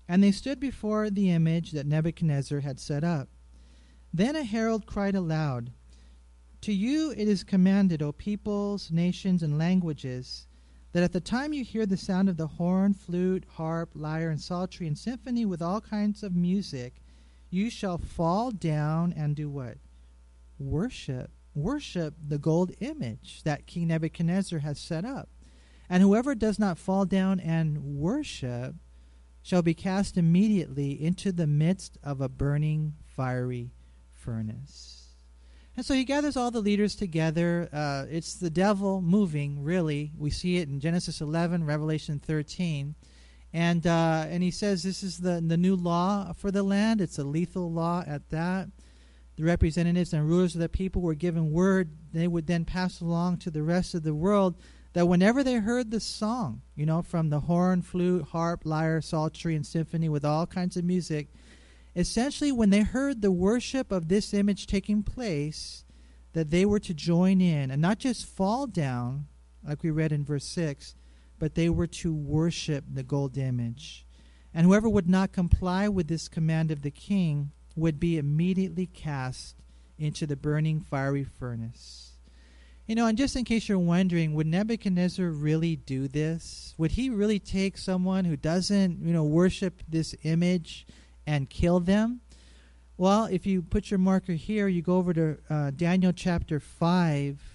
And 0.07 0.23
they 0.23 0.31
stood 0.31 0.59
before 0.59 1.11
the 1.11 1.29
image 1.29 1.71
that 1.71 1.85
Nebuchadnezzar 1.85 2.61
had 2.61 2.79
set 2.79 3.03
up. 3.03 3.29
Then 4.11 4.35
a 4.35 4.43
herald 4.43 4.87
cried 4.87 5.15
aloud, 5.15 5.71
To 6.61 6.73
you 6.73 7.11
it 7.11 7.27
is 7.27 7.43
commanded, 7.43 8.01
O 8.01 8.11
peoples, 8.11 8.91
nations, 8.91 9.43
and 9.43 9.59
languages, 9.59 10.47
that 10.91 11.03
at 11.03 11.13
the 11.13 11.21
time 11.21 11.53
you 11.53 11.63
hear 11.63 11.85
the 11.85 11.97
sound 11.97 12.29
of 12.29 12.37
the 12.37 12.47
horn, 12.47 12.95
flute, 12.95 13.45
harp, 13.47 13.91
lyre, 13.93 14.31
and 14.31 14.41
psaltery, 14.41 14.87
and 14.87 14.97
symphony 14.97 15.45
with 15.45 15.61
all 15.61 15.81
kinds 15.81 16.23
of 16.23 16.35
music, 16.35 17.01
you 17.49 17.69
shall 17.69 17.97
fall 17.97 18.51
down 18.51 19.13
and 19.15 19.35
do 19.35 19.49
what? 19.49 19.77
Worship. 20.59 21.31
Worship 21.53 22.15
the 22.27 22.37
gold 22.37 22.71
image 22.79 23.43
that 23.43 23.65
King 23.65 23.87
Nebuchadnezzar 23.87 24.59
has 24.59 24.79
set 24.79 25.05
up. 25.05 25.29
And 25.89 26.01
whoever 26.01 26.35
does 26.35 26.59
not 26.59 26.77
fall 26.77 27.05
down 27.05 27.39
and 27.39 27.97
worship 27.97 28.75
shall 29.41 29.61
be 29.61 29.73
cast 29.73 30.17
immediately 30.17 30.91
into 31.01 31.31
the 31.31 31.47
midst 31.47 31.97
of 32.03 32.19
a 32.19 32.27
burning 32.27 32.95
fiery 33.05 33.71
furnace. 34.11 35.05
And 35.77 35.85
so 35.85 35.93
he 35.93 36.03
gathers 36.03 36.37
all 36.37 36.51
the 36.51 36.61
leaders 36.61 36.95
together. 36.95 37.69
Uh, 37.71 38.05
it's 38.09 38.35
the 38.35 38.49
devil 38.49 39.01
moving, 39.01 39.61
really. 39.63 40.11
We 40.17 40.29
see 40.29 40.57
it 40.57 40.69
in 40.69 40.79
Genesis 40.79 41.21
11, 41.21 41.65
Revelation 41.65 42.17
13. 42.17 42.95
And 43.55 43.87
uh, 43.87 44.25
and 44.27 44.43
he 44.43 44.51
says 44.51 44.83
this 44.83 45.01
is 45.01 45.19
the 45.19 45.39
the 45.39 45.55
new 45.55 45.77
law 45.77 46.33
for 46.33 46.51
the 46.51 46.61
land. 46.61 46.99
It's 46.99 47.17
a 47.17 47.23
lethal 47.23 47.71
law 47.71 48.03
at 48.05 48.29
that. 48.29 48.67
The 49.37 49.45
representatives 49.45 50.11
and 50.11 50.27
rulers 50.27 50.55
of 50.55 50.61
the 50.61 50.67
people 50.67 51.01
were 51.01 51.15
given 51.15 51.53
word 51.53 51.91
they 52.11 52.27
would 52.27 52.47
then 52.47 52.65
pass 52.65 52.99
along 52.99 53.37
to 53.37 53.49
the 53.49 53.63
rest 53.63 53.95
of 53.95 54.03
the 54.03 54.13
world 54.13 54.55
that 54.91 55.07
whenever 55.07 55.41
they 55.41 55.53
heard 55.53 55.89
the 55.89 56.01
song, 56.01 56.63
you 56.75 56.85
know, 56.85 57.01
from 57.01 57.29
the 57.29 57.39
horn, 57.39 57.81
flute, 57.81 58.25
harp, 58.25 58.65
lyre, 58.65 58.99
psaltery, 58.99 59.55
and 59.55 59.65
symphony 59.65 60.09
with 60.09 60.25
all 60.25 60.45
kinds 60.45 60.75
of 60.75 60.83
music, 60.83 61.29
essentially 61.95 62.51
when 62.51 62.71
they 62.71 62.81
heard 62.81 63.21
the 63.21 63.31
worship 63.31 63.89
of 63.89 64.09
this 64.09 64.33
image 64.33 64.67
taking 64.67 65.01
place, 65.01 65.85
that 66.33 66.49
they 66.49 66.65
were 66.65 66.79
to 66.79 66.93
join 66.93 67.39
in 67.39 67.71
and 67.71 67.81
not 67.81 67.99
just 67.99 68.25
fall 68.25 68.67
down, 68.67 69.27
like 69.65 69.81
we 69.81 69.91
read 69.91 70.11
in 70.11 70.25
verse 70.25 70.45
6, 70.45 70.95
but 71.39 71.55
they 71.55 71.69
were 71.69 71.87
to 71.87 72.13
worship 72.13 72.83
the 72.91 73.03
gold 73.03 73.37
image. 73.37 74.05
And 74.53 74.65
whoever 74.65 74.87
would 74.87 75.09
not 75.09 75.33
comply 75.33 75.87
with 75.89 76.07
this 76.07 76.27
command 76.27 76.71
of 76.71 76.81
the 76.81 76.91
king 76.91 77.51
would 77.75 77.99
be 77.99 78.17
immediately 78.17 78.85
cast 78.85 79.55
into 79.97 80.25
the 80.25 80.35
burning 80.35 80.79
fiery 80.79 81.23
furnace. 81.23 82.13
You 82.87 82.93
know, 82.95 83.07
and 83.07 83.17
just 83.17 83.35
in 83.35 83.45
case 83.45 83.67
you're 83.67 83.79
wondering, 83.79 84.35
would 84.35 84.45
Nebuchadnezzar 84.45 85.27
really 85.27 85.75
do 85.75 86.07
this? 86.07 86.75
Would 86.77 86.91
he 86.91 87.09
really 87.09 87.39
take 87.39 87.77
someone 87.77 88.25
who 88.25 88.37
doesn't, 88.37 89.03
you 89.03 89.11
know, 89.11 89.23
worship 89.23 89.81
this 89.89 90.15
image 90.23 90.85
and 91.25 91.49
kill 91.49 91.79
them? 91.79 92.21
Well, 92.97 93.25
if 93.25 93.45
you 93.45 93.61
put 93.61 93.89
your 93.89 93.97
marker 93.97 94.33
here, 94.33 94.67
you 94.67 94.81
go 94.81 94.97
over 94.97 95.13
to 95.13 95.37
uh, 95.49 95.71
Daniel 95.71 96.13
chapter 96.13 96.59
5. 96.59 97.54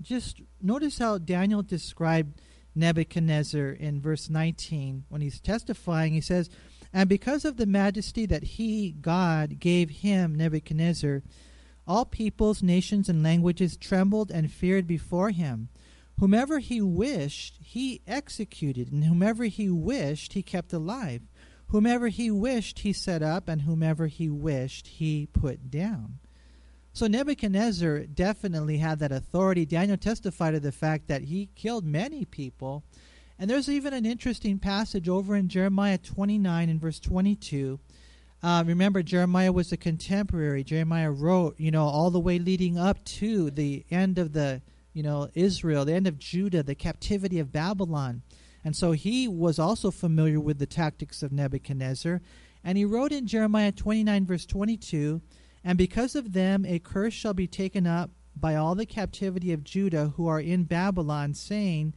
Just 0.00 0.40
notice 0.62 0.98
how 0.98 1.18
Daniel 1.18 1.62
described 1.62 2.40
Nebuchadnezzar 2.74 3.70
in 3.70 4.00
verse 4.00 4.30
19. 4.30 5.04
When 5.08 5.20
he's 5.20 5.40
testifying, 5.40 6.12
he 6.12 6.20
says, 6.20 6.48
And 6.92 7.08
because 7.08 7.44
of 7.44 7.56
the 7.56 7.66
majesty 7.66 8.26
that 8.26 8.42
he, 8.42 8.92
God, 8.92 9.58
gave 9.58 9.90
him, 9.90 10.34
Nebuchadnezzar, 10.34 11.22
all 11.86 12.04
peoples, 12.04 12.62
nations, 12.62 13.08
and 13.08 13.22
languages 13.22 13.76
trembled 13.76 14.30
and 14.30 14.50
feared 14.50 14.86
before 14.86 15.30
him. 15.30 15.68
Whomever 16.18 16.58
he 16.58 16.80
wished, 16.80 17.58
he 17.62 18.02
executed, 18.06 18.92
and 18.92 19.04
whomever 19.04 19.44
he 19.44 19.68
wished, 19.68 20.34
he 20.34 20.42
kept 20.42 20.72
alive. 20.72 21.22
Whomever 21.68 22.08
he 22.08 22.30
wished, 22.30 22.80
he 22.80 22.92
set 22.92 23.22
up, 23.22 23.48
and 23.48 23.62
whomever 23.62 24.06
he 24.06 24.28
wished, 24.28 24.86
he 24.86 25.26
put 25.26 25.70
down. 25.70 26.18
So 26.92 27.06
Nebuchadnezzar 27.06 28.00
definitely 28.06 28.78
had 28.78 28.98
that 28.98 29.12
authority. 29.12 29.64
Daniel 29.64 29.96
testified 29.96 30.54
to 30.54 30.60
the 30.60 30.72
fact 30.72 31.08
that 31.08 31.22
he 31.22 31.50
killed 31.54 31.84
many 31.84 32.24
people. 32.24 32.82
And 33.38 33.48
there's 33.48 33.68
even 33.68 33.94
an 33.94 34.04
interesting 34.04 34.58
passage 34.58 35.08
over 35.08 35.36
in 35.36 35.48
Jeremiah 35.48 35.98
29 35.98 36.68
and 36.68 36.80
verse 36.80 37.00
22 37.00 37.80
uh, 38.42 38.64
remember, 38.66 39.02
Jeremiah 39.02 39.52
was 39.52 39.70
a 39.70 39.76
contemporary. 39.76 40.64
Jeremiah 40.64 41.10
wrote, 41.10 41.56
you 41.58 41.70
know, 41.70 41.84
all 41.84 42.10
the 42.10 42.20
way 42.20 42.38
leading 42.38 42.78
up 42.78 43.04
to 43.04 43.50
the 43.50 43.84
end 43.90 44.18
of 44.18 44.32
the, 44.32 44.62
you 44.94 45.02
know, 45.02 45.28
Israel, 45.34 45.84
the 45.84 45.94
end 45.94 46.06
of 46.06 46.18
Judah, 46.18 46.62
the 46.62 46.74
captivity 46.74 47.38
of 47.38 47.52
Babylon. 47.52 48.22
And 48.64 48.74
so 48.74 48.92
he 48.92 49.28
was 49.28 49.58
also 49.58 49.90
familiar 49.90 50.40
with 50.40 50.58
the 50.58 50.66
tactics 50.66 51.22
of 51.22 51.32
Nebuchadnezzar. 51.32 52.22
And 52.64 52.78
he 52.78 52.84
wrote 52.84 53.12
in 53.12 53.26
Jeremiah 53.26 53.72
29, 53.72 54.26
verse 54.26 54.46
22 54.46 55.20
And 55.62 55.76
because 55.76 56.14
of 56.14 56.32
them 56.32 56.64
a 56.64 56.78
curse 56.78 57.14
shall 57.14 57.34
be 57.34 57.46
taken 57.46 57.86
up 57.86 58.10
by 58.36 58.54
all 58.54 58.74
the 58.74 58.86
captivity 58.86 59.52
of 59.52 59.64
Judah 59.64 60.12
who 60.16 60.26
are 60.26 60.40
in 60.40 60.64
Babylon, 60.64 61.34
saying, 61.34 61.94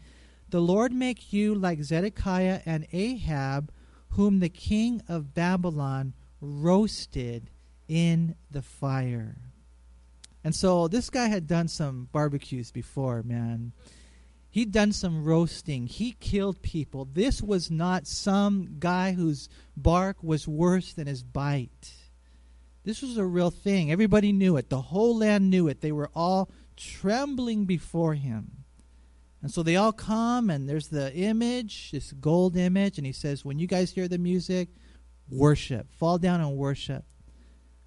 The 0.50 0.60
Lord 0.60 0.92
make 0.92 1.32
you 1.32 1.56
like 1.56 1.84
Zedekiah 1.84 2.62
and 2.66 2.88
Ahab, 2.92 3.72
whom 4.10 4.40
the 4.40 4.50
king 4.50 5.02
of 5.08 5.34
Babylon 5.34 6.14
roasted 6.42 7.50
in 7.88 8.36
the 8.52 8.62
fire. 8.62 9.38
And 10.44 10.54
so 10.54 10.88
this 10.88 11.10
guy 11.10 11.28
had 11.28 11.48
done 11.48 11.70
some 11.70 12.10
barbecues 12.12 12.72
before, 12.72 13.24
man. 13.24 13.72
He'd 14.50 14.72
done 14.72 14.92
some 14.92 15.24
roasting. 15.24 15.88
He 15.88 16.12
killed 16.20 16.62
people. 16.62 17.08
This 17.12 17.42
was 17.42 17.72
not 17.72 18.06
some 18.06 18.76
guy 18.78 19.14
whose 19.14 19.50
bark 19.76 20.18
was 20.22 20.48
worse 20.48 20.94
than 20.94 21.08
his 21.08 21.24
bite. 21.24 21.94
This 22.84 23.02
was 23.02 23.18
a 23.18 23.26
real 23.26 23.50
thing. 23.50 23.92
Everybody 23.92 24.34
knew 24.34 24.58
it. 24.58 24.70
The 24.70 24.82
whole 24.82 25.18
land 25.18 25.50
knew 25.50 25.68
it. 25.68 25.82
They 25.82 25.92
were 25.92 26.12
all 26.14 26.52
trembling 26.76 27.66
before 27.66 28.14
him. 28.16 28.64
And 29.42 29.52
so 29.52 29.62
they 29.62 29.76
all 29.76 29.92
come, 29.92 30.50
and 30.50 30.70
there's 30.70 30.88
the 30.88 31.14
image, 31.14 31.92
this 31.92 32.14
gold 32.14 32.56
image, 32.56 32.98
and 32.98 33.06
he 33.06 33.12
says, 33.12 33.44
When 33.44 33.60
you 33.60 33.68
guys 33.68 33.92
hear 33.92 34.08
the 34.08 34.18
music, 34.18 34.70
worship. 35.30 35.94
Fall 35.94 36.18
down 36.18 36.42
and 36.42 36.56
worship. 36.56 37.04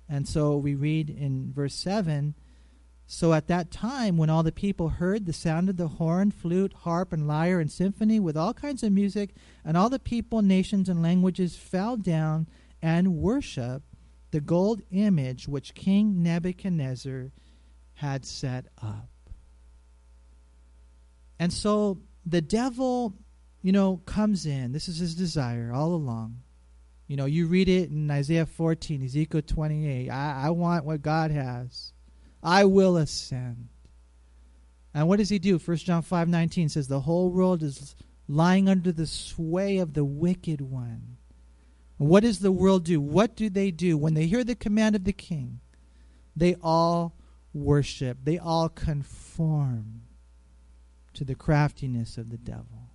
And 0.09 0.29
so 0.29 0.57
we 0.57 0.75
read 0.75 1.11
in 1.11 1.53
verse 1.53 1.75
7 1.75 2.35
So 3.07 3.33
at 3.33 3.49
that 3.49 3.71
time, 3.71 4.17
when 4.17 4.31
all 4.31 4.43
the 4.43 4.53
people 4.53 4.91
heard 4.91 5.25
the 5.25 5.33
sound 5.33 5.71
of 5.71 5.79
the 5.79 5.88
horn, 5.88 6.31
flute, 6.31 6.75
harp, 6.85 7.12
and 7.12 7.26
lyre 7.26 7.59
and 7.59 7.71
symphony 7.71 8.21
with 8.21 8.37
all 8.37 8.53
kinds 8.53 8.83
of 8.83 8.93
music, 8.93 9.35
and 9.65 9.76
all 9.76 9.88
the 9.88 9.99
people, 9.99 10.43
nations, 10.43 10.88
and 10.88 11.03
languages 11.03 11.57
fell 11.57 11.97
down 11.97 12.49
and 12.83 13.17
worshiped 13.17 13.96
the 14.37 14.40
gold 14.43 14.83
image 14.90 15.49
which 15.49 15.75
King 15.75 16.23
Nebuchadnezzar 16.23 17.33
had 17.95 18.26
set 18.26 18.66
up. 18.83 19.09
And 21.38 21.50
so 21.50 22.02
the 22.26 22.43
devil, 22.43 23.14
you 23.62 23.73
know, 23.73 24.02
comes 24.05 24.45
in. 24.45 24.73
This 24.73 24.88
is 24.88 24.99
his 24.99 25.14
desire 25.14 25.73
all 25.75 25.95
along 25.95 26.43
you 27.07 27.16
know, 27.16 27.26
you 27.26 27.47
read 27.47 27.69
it 27.69 27.90
in 27.90 28.11
Isaiah 28.11 28.47
14, 28.47 29.05
Ezekiel 29.05 29.43
28. 29.43 30.11
I, 30.11 30.47
I 30.47 30.50
want 30.50 30.85
what 30.85 31.02
God 31.02 31.31
has. 31.31 31.93
I 32.43 32.64
will 32.64 32.97
ascend. 32.97 33.69
And 34.93 35.07
what 35.07 35.19
does 35.19 35.28
he 35.28 35.38
do? 35.38 35.59
1 35.59 35.76
John 35.78 36.02
5 36.02 36.28
19 36.28 36.69
says, 36.69 36.88
The 36.88 37.00
whole 37.00 37.31
world 37.31 37.62
is 37.62 37.95
lying 38.26 38.69
under 38.69 38.90
the 38.90 39.07
sway 39.07 39.78
of 39.78 39.95
the 39.95 40.05
wicked 40.05 40.61
one. 40.61 41.16
What 41.97 42.23
does 42.23 42.41
the 42.41 42.53
world 42.53 42.85
do? 42.85 43.00
What 43.00 43.37
do 43.37 43.49
they 43.49 43.71
do? 43.71 43.97
When 43.97 44.15
they 44.15 44.26
hear 44.26 44.45
the 44.45 44.55
command 44.55 44.97
of 44.97 45.05
the 45.05 45.12
king, 45.12 45.61
they 46.35 46.57
all 46.62 47.17
worship, 47.55 48.19
they 48.25 48.38
all 48.38 48.69
conform 48.69 50.03
to 51.15 51.25
the 51.25 51.35
craftiness 51.35 52.19
of 52.19 52.31
the 52.31 52.37
devil. 52.37 52.91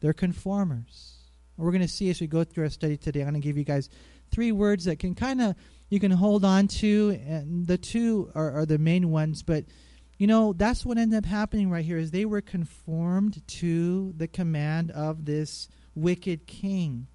They're 0.00 0.12
conformers 0.12 1.20
we're 1.60 1.72
going 1.72 1.82
to 1.82 1.88
see 1.88 2.10
as 2.10 2.20
we 2.20 2.26
go 2.26 2.42
through 2.44 2.64
our 2.64 2.70
study 2.70 2.96
today. 2.96 3.20
I'm 3.20 3.30
going 3.30 3.42
to 3.42 3.46
give 3.46 3.58
you 3.58 3.64
guys 3.64 3.90
three 4.30 4.52
words 4.52 4.84
that 4.86 4.98
can 4.98 5.14
kind 5.14 5.40
of 5.40 5.54
you 5.88 6.00
can 6.00 6.12
hold 6.12 6.44
on 6.44 6.68
to, 6.68 7.20
and 7.26 7.66
the 7.66 7.76
two 7.76 8.30
are, 8.34 8.60
are 8.60 8.66
the 8.66 8.78
main 8.78 9.10
ones. 9.10 9.42
But 9.42 9.64
you 10.18 10.26
know 10.26 10.52
that's 10.52 10.86
what 10.86 10.98
ended 10.98 11.18
up 11.18 11.26
happening 11.26 11.70
right 11.70 11.84
here 11.84 11.98
is 11.98 12.10
they 12.10 12.24
were 12.24 12.40
conformed 12.40 13.46
to 13.46 14.14
the 14.16 14.28
command 14.28 14.90
of 14.90 15.24
this 15.24 15.68
wicked 15.94 16.46
king. 16.46 17.08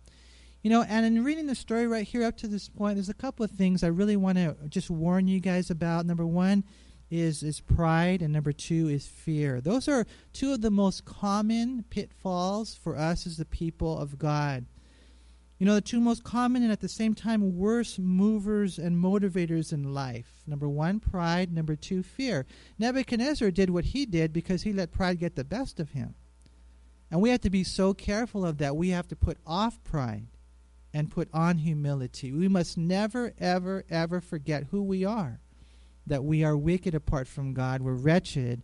You 0.66 0.72
know, 0.72 0.82
and 0.82 1.06
in 1.06 1.24
reading 1.24 1.46
the 1.46 1.54
story 1.54 1.86
right 1.86 2.08
here 2.08 2.24
up 2.24 2.38
to 2.38 2.48
this 2.48 2.70
point, 2.70 2.96
there's 2.96 3.08
a 3.08 3.14
couple 3.14 3.46
of 3.46 3.52
things 3.52 3.84
I 3.84 3.90
really 3.90 4.18
want 4.18 4.40
to 4.40 4.56
just 4.68 4.90
warn 4.90 5.28
you 5.28 5.40
guys 5.40 5.70
about. 5.70 6.08
Number 6.08 6.26
one 6.26 6.64
is 7.12 7.44
is 7.44 7.60
pride 7.60 8.24
and 8.24 8.34
number 8.34 8.52
2 8.52 8.90
is 8.90 9.06
fear. 9.06 9.62
Those 9.62 9.88
are 9.88 10.08
two 10.34 10.54
of 10.54 10.62
the 10.62 10.72
most 10.72 11.06
common 11.06 11.86
pitfalls 11.92 12.74
for 12.74 12.98
us 12.98 13.28
as 13.28 13.38
the 13.38 13.46
people 13.46 13.96
of 14.00 14.18
God. 14.18 14.66
You 15.60 15.68
know, 15.68 15.76
the 15.76 15.82
two 15.82 16.00
most 16.00 16.24
common 16.24 16.64
and 16.64 16.72
at 16.72 16.82
the 16.82 16.90
same 16.90 17.14
time 17.14 17.56
worst 17.56 18.00
movers 18.00 18.80
and 18.80 18.98
motivators 18.98 19.72
in 19.72 19.94
life. 19.94 20.42
Number 20.48 20.68
1 20.68 21.00
pride, 21.00 21.54
number 21.54 21.76
2 21.76 22.02
fear. 22.02 22.48
Nebuchadnezzar 22.80 23.52
did 23.52 23.70
what 23.70 23.86
he 23.86 24.08
did 24.08 24.34
because 24.34 24.64
he 24.64 24.74
let 24.74 24.92
pride 24.92 25.20
get 25.20 25.36
the 25.36 25.44
best 25.44 25.80
of 25.80 25.92
him. 25.92 26.16
And 27.12 27.22
we 27.22 27.30
have 27.30 27.42
to 27.42 27.52
be 27.52 27.64
so 27.64 27.94
careful 27.94 28.44
of 28.44 28.58
that. 28.58 28.76
We 28.76 28.90
have 28.90 29.08
to 29.10 29.16
put 29.16 29.38
off 29.46 29.84
pride 29.84 30.26
and 30.96 31.12
put 31.12 31.28
on 31.34 31.58
humility. 31.58 32.32
We 32.32 32.48
must 32.48 32.78
never 32.78 33.34
ever 33.38 33.84
ever 33.90 34.22
forget 34.22 34.68
who 34.72 34.82
we 34.82 35.04
are 35.04 35.42
that 36.08 36.24
we 36.24 36.42
are 36.42 36.56
wicked 36.56 36.96
apart 36.96 37.28
from 37.28 37.54
God. 37.54 37.82
We're 37.82 37.96
wretched. 37.96 38.64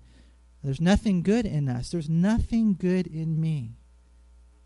There's 0.64 0.80
nothing 0.80 1.24
good 1.24 1.46
in 1.46 1.68
us. 1.68 1.90
There's 1.90 2.10
nothing 2.10 2.76
good 2.80 3.06
in 3.06 3.42
me 3.42 3.76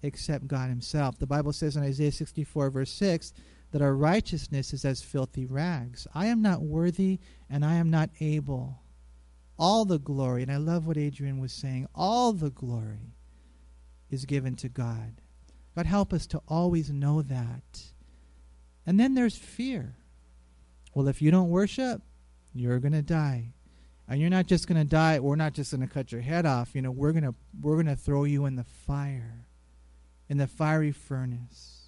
except 0.03 0.48
God 0.48 0.69
Himself. 0.69 1.17
The 1.17 1.25
Bible 1.25 1.53
says 1.53 1.75
in 1.75 1.84
Isaiah 1.84 2.12
64, 2.12 2.69
verse 2.69 2.91
6, 2.91 3.34
that 3.72 3.81
our 3.81 3.95
righteousness 3.95 4.72
is 4.72 4.86
as 4.86 5.01
filthy 5.01 5.48
rags. 5.48 6.05
I 6.13 6.27
am 6.27 6.43
not 6.43 6.62
worthy 6.62 7.19
and 7.50 7.65
I 7.65 7.75
am 7.75 7.89
not 7.89 8.12
able. 8.19 8.84
All 9.57 9.86
the 9.86 10.00
glory, 10.00 10.43
and 10.43 10.51
I 10.51 10.57
love 10.57 10.86
what 10.86 10.98
Adrian 10.98 11.39
was 11.39 11.53
saying, 11.53 11.88
all 11.95 12.31
the 12.31 12.51
glory 12.51 13.15
is 14.12 14.25
given 14.25 14.55
to 14.57 14.69
God. 14.69 15.22
God, 15.75 15.86
help 15.86 16.13
us 16.13 16.25
to 16.27 16.41
always 16.48 16.89
know 16.89 17.22
that. 17.22 17.84
And 18.86 19.00
then 19.00 19.13
there's 19.15 19.36
fear. 19.38 19.96
Well, 20.94 21.08
if 21.08 21.22
you 21.22 21.32
don't 21.32 21.50
worship, 21.50 22.01
you're 22.53 22.79
going 22.79 22.94
to 22.94 23.01
die. 23.01 23.51
And 24.08 24.22
you're 24.22 24.29
not 24.29 24.46
just 24.46 24.67
going 24.67 24.79
to 24.79 24.88
die. 24.88 25.20
We're 25.20 25.36
not 25.36 25.53
just 25.53 25.72
going 25.75 25.86
to 25.86 25.94
cut 25.94 26.12
your 26.12 26.22
head 26.22 26.46
off. 26.46 26.75
You 26.75 26.82
know, 26.82 26.91
we're 26.91 27.12
going 27.12 27.24
to 27.24 27.34
we're 27.60 27.74
going 27.74 27.88
to 27.88 27.96
throw 27.96 28.24
you 28.24 28.46
in 28.46 28.55
the 28.55 28.63
fire. 28.63 29.48
in 30.29 30.38
the 30.38 30.48
fiery 30.48 30.91
furnace. 30.91 31.88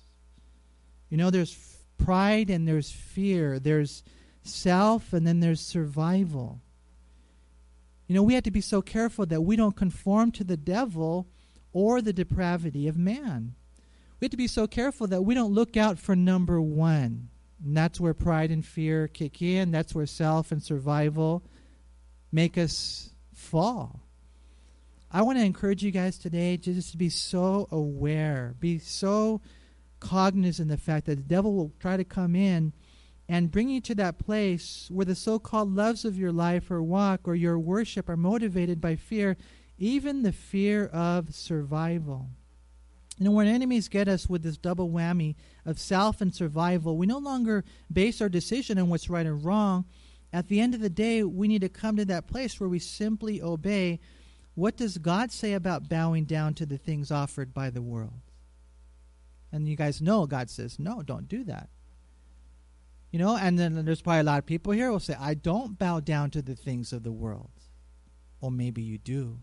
You 1.09 1.17
know, 1.17 1.29
there's 1.29 1.53
f- 1.53 2.05
pride 2.05 2.49
and 2.49 2.67
there's 2.67 2.91
fear. 2.91 3.59
There's 3.59 4.03
self 4.43 5.13
and 5.13 5.25
then 5.25 5.39
there's 5.39 5.61
survival. 5.61 6.61
You 8.07 8.15
know, 8.15 8.23
we 8.23 8.35
have 8.35 8.43
to 8.43 8.51
be 8.51 8.61
so 8.61 8.81
careful 8.81 9.25
that 9.25 9.41
we 9.41 9.55
don't 9.55 9.75
conform 9.75 10.31
to 10.33 10.43
the 10.43 10.57
devil 10.57 11.27
or 11.73 12.01
the 12.01 12.13
depravity 12.13 12.87
of 12.87 12.97
man. 12.97 13.55
We 14.19 14.25
have 14.25 14.31
to 14.31 14.37
be 14.37 14.47
so 14.47 14.67
careful 14.67 15.07
that 15.07 15.21
we 15.21 15.35
don't 15.35 15.53
look 15.53 15.77
out 15.77 15.99
for 15.99 16.15
number 16.15 16.61
one. 16.61 17.29
And 17.63 17.75
that's 17.75 17.99
where 17.99 18.13
pride 18.13 18.51
and 18.51 18.65
fear 18.65 19.07
kick 19.07 19.41
in. 19.41 19.71
That's 19.71 19.93
where 19.93 20.05
self 20.05 20.51
and 20.51 20.61
survival 20.61 21.43
make 22.31 22.57
us 22.57 23.09
fall. 23.33 24.01
I 25.11 25.21
want 25.21 25.37
to 25.37 25.45
encourage 25.45 25.83
you 25.83 25.91
guys 25.91 26.17
today 26.17 26.57
just 26.57 26.91
to 26.91 26.97
be 26.97 27.09
so 27.09 27.67
aware, 27.71 28.55
be 28.59 28.77
so 28.77 29.41
cognizant 29.99 30.69
of 30.71 30.77
the 30.77 30.83
fact 30.83 31.05
that 31.05 31.15
the 31.15 31.23
devil 31.23 31.55
will 31.55 31.71
try 31.79 31.97
to 31.97 32.03
come 32.03 32.35
in 32.35 32.73
and 33.29 33.51
bring 33.51 33.69
you 33.69 33.81
to 33.81 33.95
that 33.95 34.19
place 34.19 34.87
where 34.91 35.05
the 35.05 35.15
so 35.15 35.39
called 35.39 35.73
loves 35.73 36.05
of 36.05 36.17
your 36.17 36.31
life 36.31 36.69
or 36.69 36.81
walk 36.81 37.21
or 37.25 37.35
your 37.35 37.57
worship 37.57 38.09
are 38.09 38.17
motivated 38.17 38.79
by 38.79 38.95
fear, 38.95 39.37
even 39.77 40.23
the 40.23 40.31
fear 40.31 40.87
of 40.87 41.33
survival. 41.33 42.29
You 43.17 43.25
know, 43.25 43.31
when 43.31 43.47
enemies 43.47 43.87
get 43.87 44.07
us 44.07 44.29
with 44.29 44.43
this 44.43 44.57
double 44.57 44.89
whammy 44.89 45.35
of 45.65 45.79
self 45.79 46.21
and 46.21 46.33
survival, 46.33 46.97
we 46.97 47.07
no 47.07 47.17
longer 47.17 47.63
base 47.91 48.21
our 48.21 48.29
decision 48.29 48.77
on 48.77 48.89
what's 48.89 49.09
right 49.09 49.25
and 49.25 49.43
wrong. 49.43 49.85
At 50.31 50.49
the 50.49 50.59
end 50.59 50.75
of 50.75 50.81
the 50.81 50.89
day, 50.89 51.23
we 51.23 51.47
need 51.47 51.61
to 51.61 51.69
come 51.69 51.95
to 51.97 52.05
that 52.05 52.27
place 52.27 52.59
where 52.59 52.69
we 52.69 52.79
simply 52.79 53.41
obey. 53.41 53.99
What 54.53 54.77
does 54.77 54.97
God 54.99 55.31
say 55.31 55.53
about 55.53 55.89
bowing 55.89 56.25
down 56.25 56.53
to 56.55 56.65
the 56.65 56.77
things 56.77 57.11
offered 57.11 57.53
by 57.53 57.69
the 57.69 57.81
world? 57.81 58.21
And 59.51 59.67
you 59.67 59.75
guys 59.75 60.01
know 60.01 60.27
God 60.27 60.49
says, 60.49 60.77
no, 60.77 61.01
don't 61.01 61.27
do 61.27 61.43
that. 61.45 61.69
You 63.11 63.19
know, 63.19 63.37
and 63.37 63.57
then 63.57 63.85
there's 63.85 64.01
probably 64.01 64.19
a 64.19 64.23
lot 64.23 64.39
of 64.39 64.45
people 64.45 64.73
here 64.73 64.91
will 64.91 64.99
say, 64.99 65.15
I 65.19 65.33
don't 65.33 65.79
bow 65.79 66.01
down 66.01 66.29
to 66.31 66.41
the 66.41 66.55
things 66.55 66.91
of 66.91 67.03
the 67.03 67.11
world. 67.11 67.51
Or 68.41 68.51
maybe 68.51 68.81
you 68.81 68.97
do. 68.97 69.39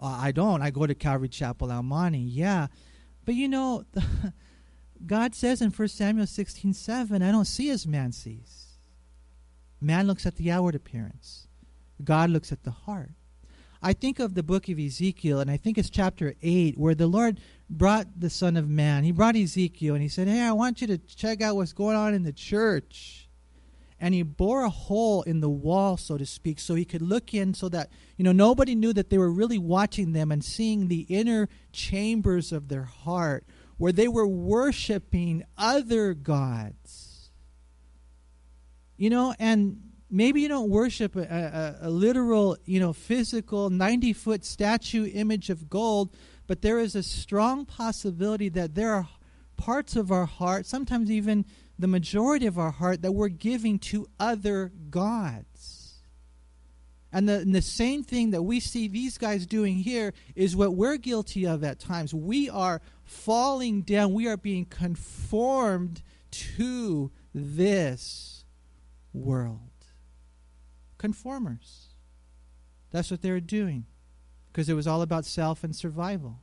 Uh, 0.00 0.18
I 0.20 0.32
don't. 0.32 0.62
I 0.62 0.70
go 0.70 0.86
to 0.86 0.94
Calvary 0.94 1.28
Chapel 1.28 1.72
El 1.72 1.82
Monte. 1.82 2.18
Yeah. 2.18 2.66
But 3.24 3.34
you 3.34 3.48
know, 3.48 3.84
God 5.06 5.34
says 5.34 5.60
in 5.60 5.70
1 5.70 5.88
Samuel 5.88 6.26
16 6.26 6.72
7, 6.72 7.22
I 7.22 7.32
don't 7.32 7.44
see 7.44 7.70
as 7.70 7.86
man 7.86 8.12
sees. 8.12 8.66
Man 9.80 10.06
looks 10.06 10.24
at 10.26 10.36
the 10.36 10.50
outward 10.50 10.74
appearance, 10.74 11.46
God 12.02 12.30
looks 12.30 12.52
at 12.52 12.64
the 12.64 12.70
heart. 12.70 13.10
I 13.82 13.92
think 13.92 14.18
of 14.18 14.34
the 14.34 14.42
book 14.42 14.68
of 14.68 14.78
Ezekiel, 14.78 15.38
and 15.38 15.50
I 15.50 15.58
think 15.58 15.76
it's 15.76 15.90
chapter 15.90 16.34
8, 16.42 16.78
where 16.78 16.94
the 16.94 17.06
Lord 17.06 17.38
brought 17.68 18.06
the 18.18 18.30
Son 18.30 18.56
of 18.56 18.68
Man. 18.68 19.04
He 19.04 19.12
brought 19.12 19.36
Ezekiel, 19.36 19.94
and 19.94 20.02
he 20.02 20.08
said, 20.08 20.28
Hey, 20.28 20.40
I 20.40 20.52
want 20.52 20.80
you 20.80 20.86
to 20.88 20.98
check 20.98 21.42
out 21.42 21.56
what's 21.56 21.72
going 21.72 21.96
on 21.96 22.14
in 22.14 22.22
the 22.22 22.32
church. 22.32 23.25
And 23.98 24.14
he 24.14 24.22
bore 24.22 24.64
a 24.64 24.70
hole 24.70 25.22
in 25.22 25.40
the 25.40 25.48
wall, 25.48 25.96
so 25.96 26.18
to 26.18 26.26
speak, 26.26 26.60
so 26.60 26.74
he 26.74 26.84
could 26.84 27.00
look 27.00 27.32
in 27.32 27.54
so 27.54 27.68
that, 27.70 27.88
you 28.16 28.24
know, 28.24 28.32
nobody 28.32 28.74
knew 28.74 28.92
that 28.92 29.08
they 29.08 29.16
were 29.16 29.30
really 29.30 29.58
watching 29.58 30.12
them 30.12 30.30
and 30.30 30.44
seeing 30.44 30.88
the 30.88 31.06
inner 31.08 31.48
chambers 31.72 32.52
of 32.52 32.68
their 32.68 32.84
heart, 32.84 33.46
where 33.78 33.92
they 33.92 34.08
were 34.08 34.26
worshiping 34.26 35.44
other 35.56 36.12
gods. 36.12 37.30
You 38.98 39.10
know, 39.10 39.34
and 39.38 39.80
maybe 40.10 40.40
you 40.40 40.48
don't 40.48 40.70
worship 40.70 41.16
a, 41.16 41.22
a, 41.82 41.88
a 41.88 41.90
literal, 41.90 42.56
you 42.64 42.80
know, 42.80 42.92
physical 42.92 43.70
90 43.70 44.12
foot 44.12 44.44
statue 44.44 45.10
image 45.12 45.50
of 45.50 45.68
gold, 45.68 46.14
but 46.46 46.62
there 46.62 46.78
is 46.78 46.94
a 46.94 47.02
strong 47.02 47.64
possibility 47.64 48.48
that 48.50 48.74
there 48.74 48.92
are 48.92 49.08
parts 49.56 49.96
of 49.96 50.12
our 50.12 50.26
heart, 50.26 50.66
sometimes 50.66 51.10
even 51.10 51.44
the 51.78 51.86
majority 51.86 52.46
of 52.46 52.58
our 52.58 52.70
heart, 52.70 53.02
that 53.02 53.12
we're 53.12 53.28
giving 53.28 53.78
to 53.78 54.06
other 54.18 54.72
gods. 54.90 55.94
And 57.12 57.28
the, 57.28 57.38
and 57.38 57.54
the 57.54 57.62
same 57.62 58.02
thing 58.02 58.30
that 58.32 58.42
we 58.42 58.60
see 58.60 58.88
these 58.88 59.16
guys 59.16 59.46
doing 59.46 59.76
here 59.76 60.12
is 60.34 60.56
what 60.56 60.74
we're 60.74 60.96
guilty 60.96 61.46
of 61.46 61.64
at 61.64 61.78
times. 61.78 62.12
We 62.12 62.50
are 62.50 62.80
falling 63.04 63.82
down, 63.82 64.12
we 64.12 64.26
are 64.26 64.36
being 64.36 64.64
conformed 64.64 66.02
to 66.30 67.10
this 67.34 68.44
world 69.12 69.60
conformers. 70.98 71.88
That's 72.90 73.10
what 73.10 73.22
they 73.22 73.30
were 73.30 73.40
doing 73.40 73.86
because 74.50 74.68
it 74.68 74.74
was 74.74 74.86
all 74.86 75.02
about 75.02 75.24
self 75.24 75.62
and 75.64 75.74
survival 75.74 76.40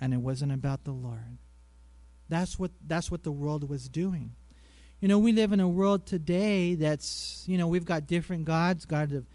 and 0.00 0.12
it 0.12 0.18
wasn't 0.18 0.52
about 0.52 0.84
the 0.84 0.92
Lord. 0.92 1.38
That's 2.28 2.58
what 2.58 2.72
that's 2.84 3.10
what 3.10 3.22
the 3.22 3.32
world 3.32 3.68
was 3.68 3.88
doing. 3.88 4.34
You 5.00 5.08
know, 5.08 5.18
we 5.18 5.32
live 5.32 5.52
in 5.52 5.60
a 5.60 5.68
world 5.68 6.06
today 6.06 6.74
that's, 6.74 7.44
you 7.46 7.58
know, 7.58 7.68
we've 7.68 7.84
got 7.84 8.06
different 8.06 8.44
gods, 8.44 8.84
God 8.84 9.12
of 9.12 9.26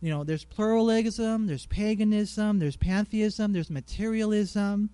you 0.00 0.10
know, 0.10 0.22
there's 0.22 0.44
pluralism, 0.44 1.46
there's 1.46 1.64
paganism, 1.64 2.58
there's 2.58 2.76
pantheism, 2.76 3.54
there's 3.54 3.70
materialism, 3.70 4.90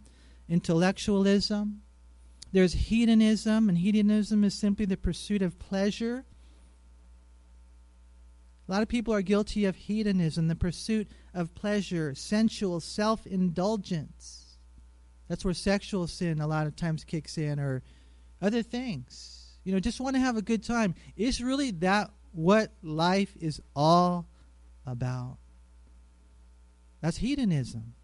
intellectualism. 0.49 1.83
There's 2.53 2.75
hedonism, 2.75 3.69
and 3.69 3.79
hedonism 3.79 4.45
is 4.45 4.55
simply 4.55 4.85
the 4.85 4.97
pursuit 4.97 5.43
of 5.43 5.59
pleasure 5.59 6.25
a 8.71 8.73
lot 8.73 8.83
of 8.83 8.89
people 8.89 9.13
are 9.13 9.21
guilty 9.21 9.65
of 9.65 9.75
hedonism, 9.75 10.47
the 10.47 10.55
pursuit 10.55 11.09
of 11.35 11.57
pleasure, 11.57 12.15
sensual 12.15 12.79
self 12.79 13.27
indulgence. 13.27 14.59
That's 15.27 15.45
where 15.45 15.55
sexual 15.55 16.07
sin 16.07 16.41
a 16.41 16.47
lot 16.47 16.69
of 16.69 16.77
times 16.77 17.03
kicks 17.03 17.37
in, 17.37 17.59
or 17.59 17.83
other 18.41 18.63
things. 18.63 19.40
You 19.65 19.73
know, 19.73 19.81
just 19.81 20.01
want 20.01 20.17
to 20.17 20.21
have 20.21 20.37
a 20.37 20.43
good 20.43 20.63
time. 20.63 20.95
Is 21.17 21.43
really 21.43 21.71
that 21.73 22.11
what 22.33 22.73
life 22.83 23.37
is 23.41 23.61
all 23.75 24.27
about? 24.87 25.39
That's 27.01 27.17
hedonism. 27.17 27.95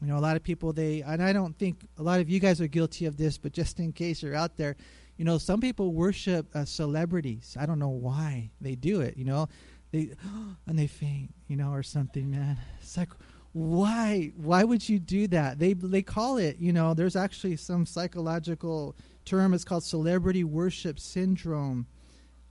You 0.00 0.08
know, 0.08 0.18
a 0.18 0.20
lot 0.20 0.36
of 0.36 0.42
people, 0.42 0.72
they, 0.72 1.02
and 1.02 1.22
I 1.22 1.32
don't 1.32 1.56
think 1.58 1.86
a 1.98 2.02
lot 2.02 2.20
of 2.20 2.28
you 2.28 2.40
guys 2.40 2.60
are 2.60 2.66
guilty 2.66 3.06
of 3.06 3.16
this, 3.16 3.38
but 3.38 3.52
just 3.52 3.78
in 3.78 3.92
case 3.92 4.22
you're 4.22 4.34
out 4.34 4.56
there, 4.56 4.76
you 5.16 5.24
know, 5.24 5.38
some 5.38 5.60
people 5.60 5.92
worship 5.92 6.46
uh, 6.54 6.64
celebrities. 6.64 7.56
I 7.58 7.66
don't 7.66 7.78
know 7.78 7.88
why 7.88 8.50
they 8.60 8.74
do 8.74 9.00
it. 9.00 9.16
You 9.16 9.24
know, 9.24 9.48
they 9.92 10.10
and 10.66 10.78
they 10.78 10.86
faint, 10.86 11.32
you 11.46 11.56
know, 11.56 11.70
or 11.70 11.82
something, 11.82 12.30
man. 12.30 12.58
It's 12.80 12.96
like 12.96 13.10
why 13.54 14.32
why 14.36 14.64
would 14.64 14.86
you 14.88 14.98
do 14.98 15.28
that? 15.28 15.60
They 15.60 15.72
they 15.74 16.02
call 16.02 16.38
it, 16.38 16.58
you 16.58 16.72
know, 16.72 16.92
there's 16.92 17.14
actually 17.14 17.56
some 17.56 17.86
psychological 17.86 18.96
term 19.24 19.54
it's 19.54 19.64
called 19.64 19.84
celebrity 19.84 20.42
worship 20.42 20.98
syndrome. 20.98 21.86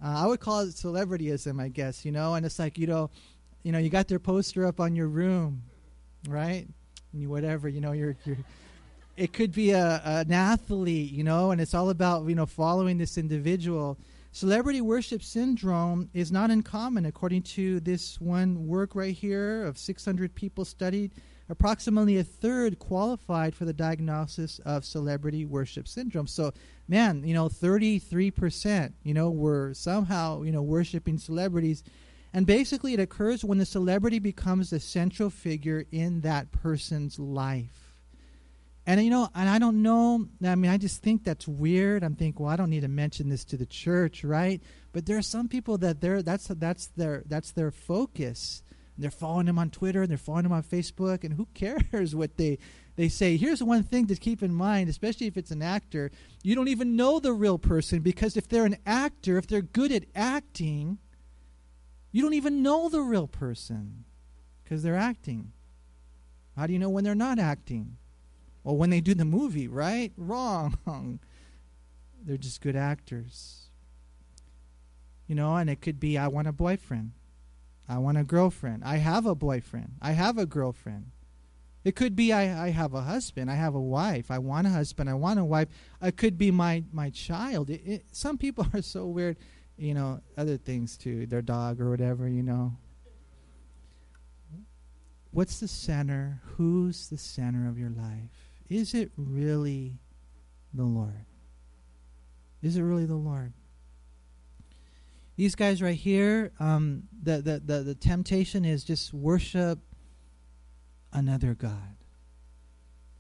Uh, 0.04 0.24
I 0.24 0.26
would 0.26 0.40
call 0.40 0.62
it 0.62 0.70
celebrityism, 0.70 1.62
I 1.62 1.68
guess, 1.68 2.06
you 2.06 2.12
know, 2.12 2.36
and 2.36 2.46
it's 2.46 2.58
like, 2.58 2.78
you 2.78 2.88
know, 2.88 3.10
you 3.64 3.74
know, 3.74 3.80
you 3.80 3.90
got 3.90 4.08
their 4.08 4.20
poster 4.20 4.66
up 4.66 4.80
on 4.80 4.96
your 4.96 5.08
room, 5.10 5.64
right? 6.28 6.66
And 7.12 7.22
you, 7.22 7.30
whatever, 7.30 7.68
you 7.68 7.82
know, 7.82 7.92
you're 7.92 8.16
you're 8.24 8.38
it 9.18 9.34
could 9.34 9.52
be 9.52 9.72
a 9.72 10.02
an 10.06 10.32
athlete, 10.32 11.12
you 11.12 11.26
know, 11.26 11.52
and 11.52 11.60
it's 11.60 11.74
all 11.74 11.90
about, 11.90 12.26
you 12.28 12.36
know, 12.36 12.46
following 12.46 12.98
this 12.98 13.18
individual 13.18 13.98
Celebrity 14.36 14.82
worship 14.82 15.22
syndrome 15.22 16.10
is 16.12 16.32
not 16.32 16.50
uncommon, 16.50 17.06
according 17.06 17.44
to 17.44 17.80
this 17.82 18.20
one 18.20 18.66
work 18.66 18.96
right 18.96 19.14
here 19.14 19.64
of 19.64 19.78
600 19.78 20.34
people 20.34 20.66
studied. 20.66 21.12
Approximately 21.50 22.18
a 22.18 22.24
third 22.24 22.80
qualified 22.80 23.54
for 23.54 23.66
the 23.66 23.74
diagnosis 23.74 24.58
of 24.66 24.86
celebrity 24.86 25.46
worship 25.46 25.88
syndrome. 25.88 26.26
So, 26.26 26.52
man, 26.88 27.24
you 27.24 27.36
know, 27.36 27.48
33%, 27.48 28.94
you 29.04 29.14
know, 29.14 29.30
were 29.30 29.72
somehow, 29.76 30.42
you 30.42 30.52
know, 30.52 30.64
worshiping 30.64 31.20
celebrities. 31.20 31.84
And 32.34 32.48
basically, 32.48 32.96
it 32.96 33.00
occurs 33.00 33.46
when 33.46 33.60
the 33.60 33.68
celebrity 33.68 34.18
becomes 34.18 34.72
the 34.72 34.80
central 34.80 35.30
figure 35.30 35.86
in 35.92 36.22
that 36.22 36.52
person's 36.52 37.20
life. 37.20 37.83
And 38.86 39.04
you 39.04 39.10
know, 39.10 39.30
and 39.34 39.48
I 39.48 39.60
don't 39.60 39.82
know. 39.82 40.28
I 40.44 40.56
mean, 40.56 40.70
I 40.70 40.78
just 40.78 41.02
think 41.02 41.24
that's 41.24 41.48
weird. 41.48 42.04
I'm 42.04 42.16
thinking, 42.16 42.44
well, 42.44 42.52
I 42.52 42.58
don't 42.58 42.70
need 42.70 42.82
to 42.82 42.90
mention 42.90 43.30
this 43.30 43.46
to 43.46 43.58
the 43.58 43.66
church, 43.66 44.24
right? 44.24 44.62
But 44.92 45.06
there 45.06 45.18
are 45.18 45.22
some 45.22 45.48
people 45.48 45.78
that 45.80 46.02
they're 46.02 46.22
that's 46.22 46.48
that's 46.48 46.88
their 46.88 47.24
that's 47.26 47.52
their 47.52 47.72
focus. 47.72 48.62
And 48.96 49.04
they're 49.04 49.12
following 49.12 49.48
them 49.48 49.58
on 49.58 49.72
Twitter 49.72 50.02
and 50.02 50.10
they're 50.10 50.18
following 50.18 50.44
them 50.44 50.52
on 50.52 50.64
Facebook, 50.64 51.24
and 51.24 51.34
who 51.34 51.48
cares 51.54 52.14
what 52.14 52.38
they 52.38 52.60
they 52.96 53.08
say? 53.10 53.38
Here's 53.38 53.64
one 53.64 53.84
thing 53.84 54.08
to 54.08 54.16
keep 54.16 54.44
in 54.44 54.54
mind, 54.54 54.90
especially 54.90 55.28
if 55.28 55.38
it's 55.38 55.52
an 55.52 55.62
actor. 55.62 56.12
You 56.44 56.54
don't 56.54 56.68
even 56.68 56.96
know 56.96 57.20
the 57.20 57.34
real 57.34 57.58
person 57.58 58.02
because 58.02 58.38
if 58.38 58.48
they're 58.48 58.66
an 58.66 58.78
actor, 58.86 59.38
if 59.38 59.48
they're 59.48 59.62
good 59.62 59.92
at 59.92 60.06
acting, 60.14 61.00
you 62.12 62.22
don't 62.22 62.36
even 62.36 62.62
know 62.62 62.90
the 62.90 63.02
real 63.02 63.28
person 63.28 64.04
because 64.64 64.84
they're 64.84 64.96
acting. 64.96 65.54
How 66.56 66.68
do 66.68 66.74
you 66.74 66.80
know 66.80 66.90
when 66.90 67.04
they're 67.04 67.16
not 67.16 67.40
acting? 67.40 67.98
Well, 68.64 68.78
when 68.78 68.90
they 68.90 69.02
do 69.02 69.14
the 69.14 69.26
movie, 69.26 69.68
right? 69.68 70.12
Wrong. 70.18 70.78
They're 72.26 72.38
just 72.38 72.62
good 72.62 72.76
actors. 72.76 73.70
You 75.28 75.36
know, 75.36 75.56
and 75.56 75.70
it 75.70 75.82
could 75.82 76.00
be 76.00 76.18
I 76.18 76.28
want 76.28 76.48
a 76.48 76.54
boyfriend. 76.54 77.12
I 77.88 77.98
want 77.98 78.18
a 78.18 78.24
girlfriend. 78.24 78.84
I 78.84 78.98
have 78.98 79.26
a 79.26 79.36
boyfriend. 79.36 79.96
I 80.02 80.14
have 80.14 80.38
a 80.38 80.46
girlfriend. 80.46 81.12
It 81.84 81.98
could 81.98 82.16
be 82.16 82.32
I, 82.32 82.68
I 82.68 82.70
have 82.70 82.94
a 82.94 83.02
husband, 83.02 83.52
I 83.52 83.56
have 83.56 83.76
a 83.76 83.82
wife, 83.82 84.32
I 84.32 84.40
want 84.40 84.68
a 84.68 84.70
husband, 84.70 85.10
I 85.10 85.16
want 85.16 85.40
a 85.40 85.44
wife. 85.44 85.68
It 86.02 86.16
could 86.16 86.38
be 86.38 86.50
my, 86.50 86.84
my 86.94 87.10
child. 87.10 87.70
It, 87.70 87.82
it, 87.86 88.06
some 88.12 88.38
people 88.38 88.66
are 88.74 88.82
so 88.82 89.06
weird, 89.06 89.38
you 89.78 89.94
know, 89.94 90.22
other 90.38 90.56
things 90.58 90.98
too, 90.98 91.26
their 91.26 91.42
dog 91.42 91.82
or 91.82 91.90
whatever, 91.90 92.28
you 92.28 92.44
know. 92.44 92.78
What's 95.32 95.60
the 95.60 95.68
center? 95.68 96.42
Who's 96.56 97.10
the 97.10 97.18
center 97.18 97.68
of 97.68 97.78
your 97.78 97.90
life? 97.90 98.53
Is 98.74 98.96
it 98.96 99.12
really 99.16 100.00
the 100.74 100.84
Lord? 100.84 101.26
Is 102.64 102.76
it 102.76 102.82
really 102.82 103.06
the 103.06 103.14
Lord? 103.14 103.54
These 105.36 105.54
guys 105.54 105.80
right 105.80 105.94
here, 105.94 106.52
um, 106.60 107.04
the, 107.22 107.40
the, 107.44 107.62
the, 107.64 107.84
the 107.84 107.94
temptation 107.94 108.66
is 108.66 108.84
just 108.84 109.14
worship 109.14 109.78
another 111.12 111.54
God. 111.54 111.98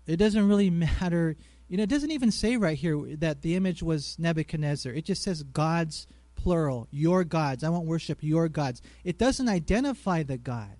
It 0.07 0.17
doesn't 0.17 0.47
really 0.47 0.71
matter. 0.71 1.35
You 1.67 1.77
know, 1.77 1.83
it 1.83 1.89
doesn't 1.89 2.09
even 2.09 2.31
say 2.31 2.57
right 2.57 2.77
here 2.77 3.15
that 3.17 3.43
the 3.43 3.55
image 3.55 3.83
was 3.83 4.17
Nebuchadnezzar. 4.17 4.91
It 4.91 5.05
just 5.05 5.21
says 5.21 5.43
gods, 5.43 6.07
plural, 6.33 6.87
your 6.89 7.23
gods. 7.23 7.63
I 7.63 7.69
won't 7.69 7.85
worship 7.85 8.23
your 8.23 8.49
gods. 8.49 8.81
It 9.03 9.19
doesn't 9.19 9.49
identify 9.49 10.23
the 10.23 10.39
God. 10.39 10.77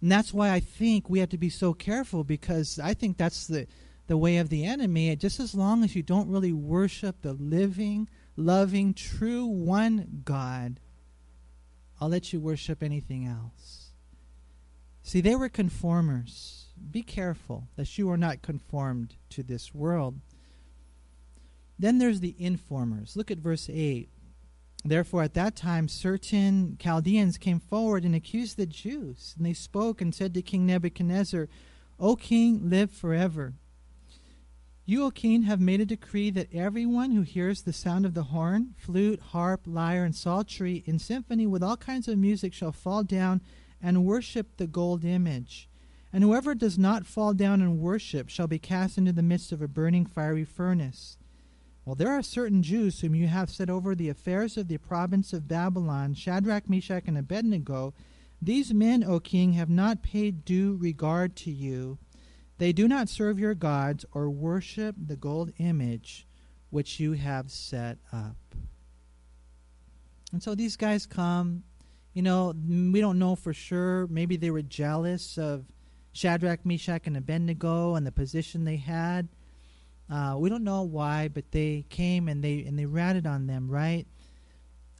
And 0.00 0.12
that's 0.12 0.32
why 0.32 0.50
I 0.50 0.60
think 0.60 1.10
we 1.10 1.18
have 1.18 1.30
to 1.30 1.38
be 1.38 1.50
so 1.50 1.72
careful 1.72 2.24
because 2.24 2.78
I 2.78 2.94
think 2.94 3.16
that's 3.16 3.46
the, 3.46 3.66
the 4.06 4.16
way 4.16 4.36
of 4.36 4.48
the 4.48 4.64
enemy. 4.64 5.14
Just 5.16 5.40
as 5.40 5.54
long 5.54 5.82
as 5.82 5.96
you 5.96 6.02
don't 6.02 6.30
really 6.30 6.52
worship 6.52 7.22
the 7.22 7.32
living, 7.32 8.08
loving, 8.36 8.94
true 8.94 9.46
one 9.46 10.22
God, 10.24 10.78
I'll 12.00 12.08
let 12.08 12.32
you 12.32 12.40
worship 12.40 12.82
anything 12.82 13.26
else. 13.26 13.90
See, 15.02 15.20
they 15.20 15.34
were 15.34 15.48
conformers. 15.48 16.66
Be 16.90 17.02
careful 17.02 17.66
that 17.76 17.98
you 17.98 18.10
are 18.10 18.16
not 18.16 18.42
conformed 18.42 19.16
to 19.30 19.42
this 19.42 19.74
world. 19.74 20.20
Then 21.78 21.98
there's 21.98 22.20
the 22.20 22.34
informers. 22.38 23.16
Look 23.16 23.30
at 23.30 23.38
verse 23.38 23.68
8. 23.72 24.08
Therefore, 24.84 25.22
at 25.22 25.34
that 25.34 25.56
time, 25.56 25.88
certain 25.88 26.76
Chaldeans 26.78 27.36
came 27.36 27.60
forward 27.60 28.04
and 28.04 28.14
accused 28.14 28.56
the 28.56 28.66
Jews. 28.66 29.34
And 29.36 29.44
they 29.44 29.52
spoke 29.52 30.00
and 30.00 30.14
said 30.14 30.34
to 30.34 30.42
King 30.42 30.66
Nebuchadnezzar, 30.66 31.48
O 31.98 32.14
king, 32.14 32.70
live 32.70 32.92
forever. 32.92 33.54
You, 34.86 35.04
O 35.04 35.10
king, 35.10 35.42
have 35.42 35.60
made 35.60 35.82
a 35.82 35.84
decree 35.84 36.30
that 36.30 36.54
everyone 36.54 37.10
who 37.10 37.20
hears 37.20 37.62
the 37.62 37.72
sound 37.74 38.06
of 38.06 38.14
the 38.14 38.22
horn, 38.24 38.74
flute, 38.78 39.20
harp, 39.20 39.62
lyre, 39.66 40.04
and 40.04 40.14
psaltery 40.14 40.82
in 40.86 40.98
symphony 40.98 41.46
with 41.46 41.62
all 41.62 41.76
kinds 41.76 42.08
of 42.08 42.16
music 42.16 42.54
shall 42.54 42.72
fall 42.72 43.02
down 43.02 43.42
and 43.82 44.06
worship 44.06 44.56
the 44.56 44.66
gold 44.66 45.04
image. 45.04 45.68
And 46.10 46.24
whoever 46.24 46.54
does 46.54 46.78
not 46.78 47.04
fall 47.04 47.34
down 47.34 47.60
and 47.60 47.80
worship 47.80 48.30
shall 48.30 48.46
be 48.46 48.58
cast 48.58 48.96
into 48.96 49.12
the 49.12 49.22
midst 49.22 49.52
of 49.52 49.60
a 49.60 49.68
burning 49.68 50.06
fiery 50.06 50.46
furnace. 50.46 51.17
Well, 51.88 51.94
there 51.94 52.12
are 52.12 52.22
certain 52.22 52.62
Jews 52.62 53.00
whom 53.00 53.14
you 53.14 53.28
have 53.28 53.48
set 53.48 53.70
over 53.70 53.94
the 53.94 54.10
affairs 54.10 54.58
of 54.58 54.68
the 54.68 54.76
province 54.76 55.32
of 55.32 55.48
Babylon, 55.48 56.12
Shadrach, 56.12 56.68
Meshach, 56.68 57.04
and 57.06 57.16
Abednego. 57.16 57.94
These 58.42 58.74
men, 58.74 59.02
O 59.02 59.20
king, 59.20 59.54
have 59.54 59.70
not 59.70 60.02
paid 60.02 60.44
due 60.44 60.76
regard 60.76 61.34
to 61.36 61.50
you. 61.50 61.96
They 62.58 62.74
do 62.74 62.88
not 62.88 63.08
serve 63.08 63.38
your 63.38 63.54
gods 63.54 64.04
or 64.12 64.28
worship 64.28 64.96
the 64.98 65.16
gold 65.16 65.50
image 65.56 66.26
which 66.68 67.00
you 67.00 67.12
have 67.12 67.50
set 67.50 67.96
up. 68.12 68.36
And 70.30 70.42
so 70.42 70.54
these 70.54 70.76
guys 70.76 71.06
come 71.06 71.62
you 72.12 72.20
know, 72.20 72.52
we 72.68 73.00
don't 73.00 73.18
know 73.18 73.34
for 73.34 73.54
sure. 73.54 74.06
Maybe 74.08 74.36
they 74.36 74.50
were 74.50 74.60
jealous 74.60 75.38
of 75.38 75.64
Shadrach, 76.12 76.66
Meshach, 76.66 77.06
and 77.06 77.16
Abednego 77.16 77.94
and 77.94 78.06
the 78.06 78.12
position 78.12 78.64
they 78.64 78.76
had. 78.76 79.28
Uh, 80.10 80.36
we 80.38 80.48
don't 80.48 80.64
know 80.64 80.82
why, 80.82 81.28
but 81.28 81.50
they 81.52 81.84
came 81.90 82.28
and 82.28 82.42
they 82.42 82.64
and 82.64 82.78
they 82.78 82.86
ratted 82.86 83.26
on 83.26 83.46
them, 83.46 83.68
right? 83.70 84.06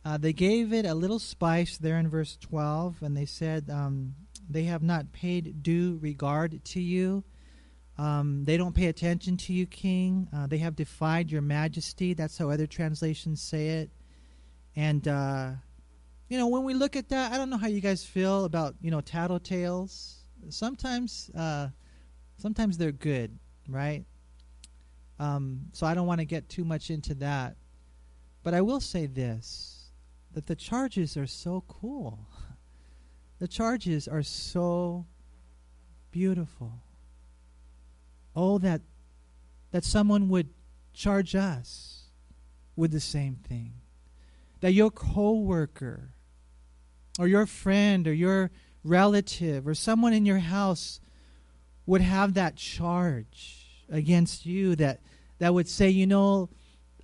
Uh, 0.04 0.16
they 0.16 0.32
gave 0.32 0.72
it 0.72 0.86
a 0.86 0.94
little 0.94 1.18
spice 1.18 1.76
there 1.76 1.98
in 1.98 2.08
verse 2.08 2.36
12, 2.40 3.02
and 3.02 3.16
they 3.16 3.26
said, 3.26 3.68
um, 3.68 4.14
They 4.48 4.64
have 4.64 4.82
not 4.82 5.12
paid 5.12 5.62
due 5.62 5.98
regard 6.00 6.64
to 6.64 6.80
you. 6.80 7.24
Um, 7.98 8.44
they 8.44 8.56
don't 8.56 8.74
pay 8.74 8.86
attention 8.86 9.36
to 9.38 9.52
you, 9.52 9.66
King. 9.66 10.28
Uh, 10.34 10.46
they 10.46 10.58
have 10.58 10.76
defied 10.76 11.30
your 11.30 11.42
majesty. 11.42 12.14
That's 12.14 12.38
how 12.38 12.48
other 12.48 12.66
translations 12.66 13.42
say 13.42 13.68
it. 13.68 13.90
And 14.76 15.06
uh, 15.08 15.50
you 16.28 16.38
know, 16.38 16.46
when 16.46 16.62
we 16.62 16.74
look 16.74 16.94
at 16.94 17.08
that, 17.08 17.32
I 17.32 17.36
don't 17.36 17.50
know 17.50 17.56
how 17.56 17.66
you 17.66 17.80
guys 17.80 18.04
feel 18.04 18.44
about 18.44 18.76
you 18.80 18.90
know 18.90 19.00
tattletales. 19.00 20.14
Sometimes, 20.50 21.30
uh, 21.36 21.68
sometimes 22.36 22.78
they're 22.78 22.92
good, 22.92 23.36
right? 23.68 24.04
Um, 25.18 25.66
so 25.72 25.86
I 25.86 25.94
don't 25.94 26.06
want 26.06 26.20
to 26.20 26.24
get 26.24 26.48
too 26.48 26.64
much 26.64 26.90
into 26.90 27.14
that, 27.14 27.56
but 28.42 28.54
I 28.54 28.60
will 28.60 28.80
say 28.80 29.06
this: 29.06 29.90
that 30.32 30.46
the 30.46 30.56
charges 30.56 31.16
are 31.16 31.26
so 31.26 31.64
cool. 31.66 32.28
The 33.38 33.48
charges 33.48 34.08
are 34.08 34.22
so 34.22 35.06
beautiful. 36.10 36.82
Oh, 38.34 38.58
that 38.58 38.82
that 39.70 39.84
someone 39.84 40.28
would 40.28 40.48
charge 40.92 41.34
us 41.34 42.04
with 42.76 42.92
the 42.92 43.00
same 43.00 43.36
thing. 43.36 43.74
That 44.60 44.72
your 44.72 44.90
coworker 44.90 46.14
or 47.18 47.28
your 47.28 47.46
friend 47.46 48.06
or 48.06 48.12
your 48.12 48.50
relative 48.84 49.66
or 49.66 49.74
someone 49.74 50.12
in 50.12 50.24
your 50.24 50.38
house 50.38 51.00
would 51.86 52.00
have 52.00 52.34
that 52.34 52.56
charge 52.56 53.57
against 53.90 54.46
you 54.46 54.76
that 54.76 55.00
that 55.38 55.54
would 55.54 55.68
say, 55.68 55.88
you 55.88 56.06
know, 56.06 56.48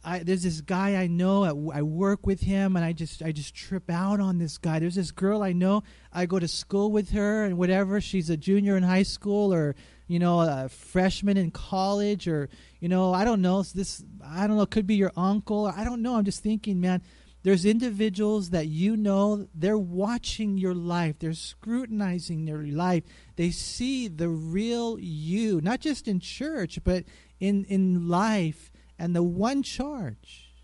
I, 0.04 0.18
there's 0.18 0.42
this 0.42 0.60
guy 0.60 0.96
I 0.96 1.06
know. 1.06 1.70
I, 1.72 1.78
I, 1.78 1.82
work 1.82 2.26
with 2.26 2.40
him, 2.40 2.76
and 2.76 2.84
I 2.84 2.92
just 2.92 3.22
I 3.22 3.32
just 3.32 3.54
trip 3.54 3.90
out 3.90 4.20
on 4.20 4.38
this 4.38 4.58
guy. 4.58 4.78
There's 4.78 4.96
this 4.96 5.10
girl 5.10 5.42
I 5.42 5.52
know. 5.52 5.82
I 6.12 6.26
go 6.26 6.38
to 6.38 6.46
school 6.46 6.92
with 6.92 7.10
her, 7.10 7.44
and 7.44 7.56
whatever. 7.56 8.00
She's 8.00 8.28
a 8.28 8.36
junior 8.36 8.76
in 8.76 8.82
high 8.82 9.02
school, 9.02 9.52
or 9.54 9.74
you 10.06 10.18
know, 10.18 10.40
a 10.40 10.68
freshman 10.68 11.38
in 11.38 11.50
college, 11.50 12.28
or 12.28 12.50
you 12.80 12.88
know, 12.88 13.14
I 13.14 13.24
don't 13.24 13.40
know. 13.40 13.62
This 13.62 14.04
I 14.22 14.46
don't 14.46 14.58
know. 14.58 14.66
Could 14.66 14.86
be 14.86 14.96
your 14.96 15.12
uncle. 15.16 15.66
I 15.66 15.84
don't 15.84 16.02
know. 16.02 16.16
I'm 16.16 16.24
just 16.24 16.42
thinking, 16.42 16.80
man. 16.80 17.00
There's 17.44 17.66
individuals 17.66 18.50
that 18.50 18.68
you 18.68 18.96
know, 18.96 19.48
they're 19.54 19.76
watching 19.76 20.56
your 20.56 20.74
life, 20.74 21.16
they're 21.18 21.34
scrutinizing 21.34 22.46
your 22.46 22.66
life. 22.66 23.04
They 23.36 23.50
see 23.50 24.08
the 24.08 24.30
real 24.30 24.98
you, 24.98 25.60
not 25.60 25.80
just 25.80 26.08
in 26.08 26.20
church, 26.20 26.78
but 26.82 27.04
in, 27.38 27.66
in 27.66 28.08
life. 28.08 28.72
And 28.98 29.14
the 29.14 29.22
one 29.22 29.62
charge, 29.62 30.54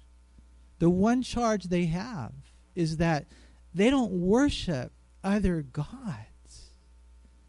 the 0.79 0.89
one 0.89 1.21
charge 1.21 1.65
they 1.65 1.85
have 1.85 2.33
is 2.75 2.97
that 2.97 3.27
they 3.75 3.91
don't 3.91 4.13
worship 4.13 4.91
other 5.23 5.61
gods. 5.61 6.71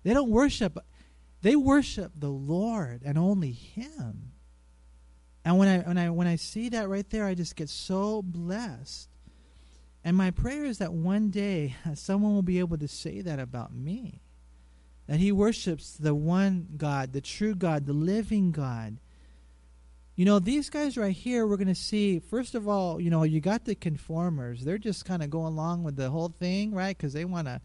They 0.03 0.13
don't 0.13 0.29
worship, 0.29 0.77
they 1.41 1.55
worship 1.55 2.11
the 2.17 2.29
Lord 2.29 3.01
and 3.05 3.17
only 3.17 3.53
Him. 3.53 4.33
And 5.45 5.57
when 5.57 5.67
I 5.69 5.79
when 5.87 5.97
I 5.97 6.09
when 6.09 6.27
I 6.27 6.35
see 6.35 6.69
that 6.69 6.89
right 6.89 7.09
there, 7.09 7.25
I 7.25 7.33
just 7.33 7.55
get 7.55 7.69
so 7.69 8.21
blessed 8.21 9.07
and 10.03 10.17
my 10.17 10.31
prayer 10.31 10.65
is 10.65 10.79
that 10.79 10.93
one 10.93 11.29
day 11.29 11.75
someone 11.93 12.33
will 12.33 12.41
be 12.41 12.59
able 12.59 12.77
to 12.77 12.87
say 12.87 13.21
that 13.21 13.39
about 13.39 13.73
me. 13.73 14.21
That 15.07 15.19
he 15.19 15.31
worships 15.31 15.93
the 15.93 16.15
one 16.15 16.67
God, 16.77 17.13
the 17.13 17.21
true 17.21 17.55
God, 17.55 17.85
the 17.85 17.93
living 17.93 18.51
God. 18.51 18.99
You 20.15 20.25
know, 20.25 20.39
these 20.39 20.69
guys 20.69 20.97
right 20.97 21.15
here, 21.15 21.47
we're 21.47 21.57
going 21.57 21.67
to 21.67 21.75
see, 21.75 22.19
first 22.19 22.53
of 22.55 22.67
all, 22.67 23.01
you 23.01 23.09
know, 23.09 23.23
you 23.23 23.41
got 23.41 23.65
the 23.65 23.75
conformers. 23.75 24.63
They're 24.63 24.77
just 24.77 25.05
kind 25.05 25.23
of 25.23 25.29
going 25.29 25.53
along 25.53 25.83
with 25.83 25.95
the 25.95 26.09
whole 26.09 26.29
thing, 26.29 26.73
right? 26.73 26.95
Because 26.95 27.13
they 27.13 27.25
want 27.25 27.47
to. 27.47 27.61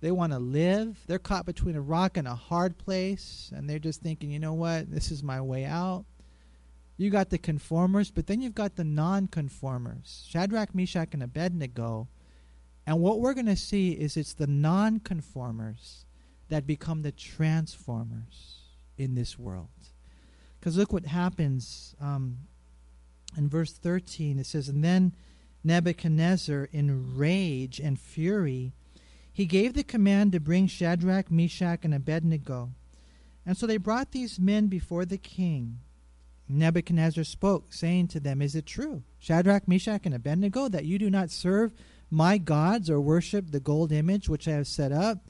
They 0.00 0.10
want 0.10 0.34
to 0.34 0.38
live. 0.38 0.98
They're 1.06 1.18
caught 1.18 1.46
between 1.46 1.76
a 1.76 1.80
rock 1.80 2.18
and 2.18 2.28
a 2.28 2.34
hard 2.34 2.76
place, 2.76 3.50
and 3.56 3.70
they're 3.70 3.78
just 3.78 4.02
thinking, 4.02 4.30
you 4.30 4.38
know 4.38 4.52
what, 4.52 4.90
this 4.90 5.10
is 5.10 5.22
my 5.22 5.40
way 5.40 5.64
out. 5.64 6.04
You 6.96 7.10
got 7.10 7.30
the 7.30 7.38
conformers, 7.38 8.10
but 8.10 8.26
then 8.26 8.40
you've 8.40 8.54
got 8.54 8.76
the 8.76 8.84
non-conformers, 8.84 10.24
Shadrach, 10.28 10.74
Meshach, 10.74 11.12
and 11.12 11.22
Abednego. 11.22 12.08
And 12.86 13.00
what 13.00 13.20
we're 13.20 13.34
going 13.34 13.46
to 13.46 13.56
see 13.56 13.92
is 13.92 14.16
it's 14.16 14.34
the 14.34 14.46
non-conformers 14.46 16.04
that 16.48 16.66
become 16.66 17.02
the 17.02 17.12
transformers 17.12 18.60
in 18.96 19.14
this 19.14 19.38
world. 19.38 19.68
Because 20.60 20.76
look 20.76 20.92
what 20.92 21.06
happens 21.06 21.96
um, 22.00 22.38
in 23.36 23.48
verse 23.48 23.72
13. 23.72 24.38
It 24.38 24.46
says, 24.46 24.68
And 24.68 24.84
then 24.84 25.14
Nebuchadnezzar, 25.64 26.68
in 26.72 27.16
rage 27.16 27.80
and 27.80 27.98
fury, 27.98 28.72
he 29.32 29.46
gave 29.46 29.74
the 29.74 29.82
command 29.82 30.32
to 30.32 30.40
bring 30.40 30.68
Shadrach, 30.68 31.30
Meshach, 31.30 31.80
and 31.84 31.92
Abednego. 31.92 32.70
And 33.44 33.56
so 33.56 33.66
they 33.66 33.78
brought 33.78 34.12
these 34.12 34.38
men 34.38 34.68
before 34.68 35.04
the 35.04 35.18
king. 35.18 35.80
Nebuchadnezzar 36.48 37.24
spoke, 37.24 37.72
saying 37.72 38.08
to 38.08 38.20
them, 38.20 38.42
Is 38.42 38.54
it 38.54 38.66
true, 38.66 39.02
Shadrach, 39.18 39.66
Meshach, 39.66 40.02
and 40.04 40.14
Abednego, 40.14 40.68
that 40.68 40.84
you 40.84 40.98
do 40.98 41.10
not 41.10 41.30
serve 41.30 41.72
my 42.10 42.38
gods 42.38 42.90
or 42.90 43.00
worship 43.00 43.50
the 43.50 43.60
gold 43.60 43.92
image 43.92 44.28
which 44.28 44.46
I 44.46 44.52
have 44.52 44.66
set 44.66 44.92
up? 44.92 45.26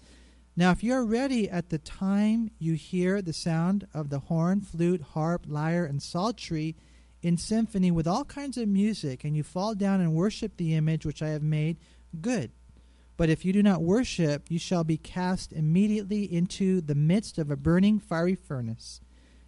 Now, 0.56 0.70
if 0.70 0.84
you're 0.84 1.04
ready 1.04 1.48
at 1.48 1.70
the 1.70 1.78
time 1.78 2.50
you 2.58 2.74
hear 2.74 3.20
the 3.20 3.32
sound 3.32 3.86
of 3.92 4.08
the 4.08 4.20
horn, 4.20 4.60
flute, 4.60 5.02
harp, 5.02 5.46
lyre, 5.48 5.84
and 5.84 6.02
psaltery 6.02 6.76
in 7.22 7.36
symphony 7.36 7.90
with 7.90 8.06
all 8.06 8.24
kinds 8.24 8.56
of 8.56 8.68
music, 8.68 9.24
and 9.24 9.36
you 9.36 9.42
fall 9.42 9.74
down 9.74 10.00
and 10.00 10.14
worship 10.14 10.56
the 10.56 10.74
image 10.74 11.06
which 11.06 11.22
I 11.22 11.28
have 11.30 11.42
made, 11.42 11.78
good. 12.20 12.52
But 13.16 13.30
if 13.30 13.44
you 13.44 13.52
do 13.52 13.62
not 13.62 13.82
worship, 13.82 14.50
you 14.50 14.58
shall 14.58 14.84
be 14.84 14.96
cast 14.96 15.52
immediately 15.52 16.24
into 16.24 16.80
the 16.80 16.94
midst 16.94 17.38
of 17.38 17.50
a 17.50 17.56
burning 17.56 17.98
fiery 17.98 18.34
furnace. 18.34 19.00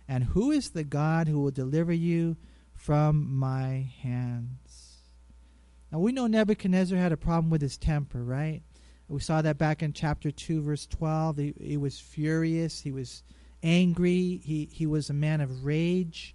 And 0.09 0.25
who 0.25 0.51
is 0.51 0.71
the 0.71 0.85
God 0.85 1.29
who 1.29 1.40
will 1.40 1.51
deliver 1.51 1.92
you 1.92 2.37
from 2.75 3.37
my 3.37 3.90
hands? 4.03 5.01
Now 5.90 5.99
we 5.99 6.12
know 6.12 6.27
Nebuchadnezzar 6.27 6.99
had 6.99 7.12
a 7.12 7.16
problem 7.16 7.51
with 7.51 7.62
his 7.62 7.77
temper, 7.77 8.23
right? 8.23 8.62
We 9.09 9.21
saw 9.21 9.40
that 9.42 9.59
back 9.59 9.83
in 9.83 9.92
chapter 9.92 10.31
2, 10.31 10.62
verse 10.62 10.87
12. 10.87 11.37
He, 11.37 11.55
he 11.61 11.77
was 11.77 11.99
furious, 11.99 12.81
he 12.81 12.90
was 12.90 13.23
angry, 13.62 14.40
he, 14.45 14.69
he 14.73 14.87
was 14.87 15.11
a 15.11 15.14
man 15.14 15.40
of 15.40 15.64
rage. 15.64 16.35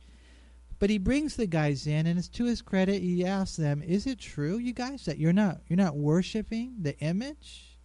But 0.80 0.90
he 0.90 0.98
brings 0.98 1.36
the 1.36 1.46
guys 1.46 1.86
in, 1.86 2.08
and 2.08 2.18
it's 2.18 2.28
to 2.30 2.46
his 2.46 2.62
credit. 2.64 3.04
He 3.04 3.24
asks 3.24 3.56
them, 3.56 3.84
"Is 3.84 4.08
it 4.08 4.18
true, 4.18 4.58
you 4.58 4.74
guys, 4.74 5.06
that 5.06 5.20
you're 5.20 5.32
not 5.32 5.62
you're 5.68 5.78
not 5.78 5.96
worshiping 5.96 6.74
the 6.80 6.98
image?" 6.98 7.78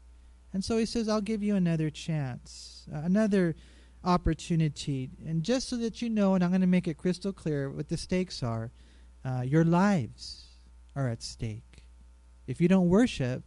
And 0.54 0.64
so 0.64 0.78
he 0.78 0.86
says, 0.86 1.06
"I'll 1.06 1.20
give 1.20 1.42
you 1.42 1.56
another 1.56 1.90
chance, 1.90 2.88
uh, 2.90 3.00
another 3.04 3.54
opportunity, 4.06 5.10
and 5.26 5.42
just 5.42 5.68
so 5.68 5.76
that 5.76 6.00
you 6.00 6.08
know, 6.08 6.34
and 6.34 6.42
I'm 6.42 6.50
going 6.50 6.60
to 6.62 6.66
make 6.66 6.88
it 6.88 6.96
crystal 6.96 7.32
clear 7.32 7.68
what 7.68 7.88
the 7.88 7.96
stakes 7.96 8.42
are. 8.42 8.70
Uh, 9.24 9.42
your 9.42 9.64
lives 9.64 10.46
are 10.94 11.08
at 11.08 11.22
stake. 11.22 11.84
If 12.46 12.60
you 12.60 12.68
don't 12.68 12.88
worship, 12.88 13.42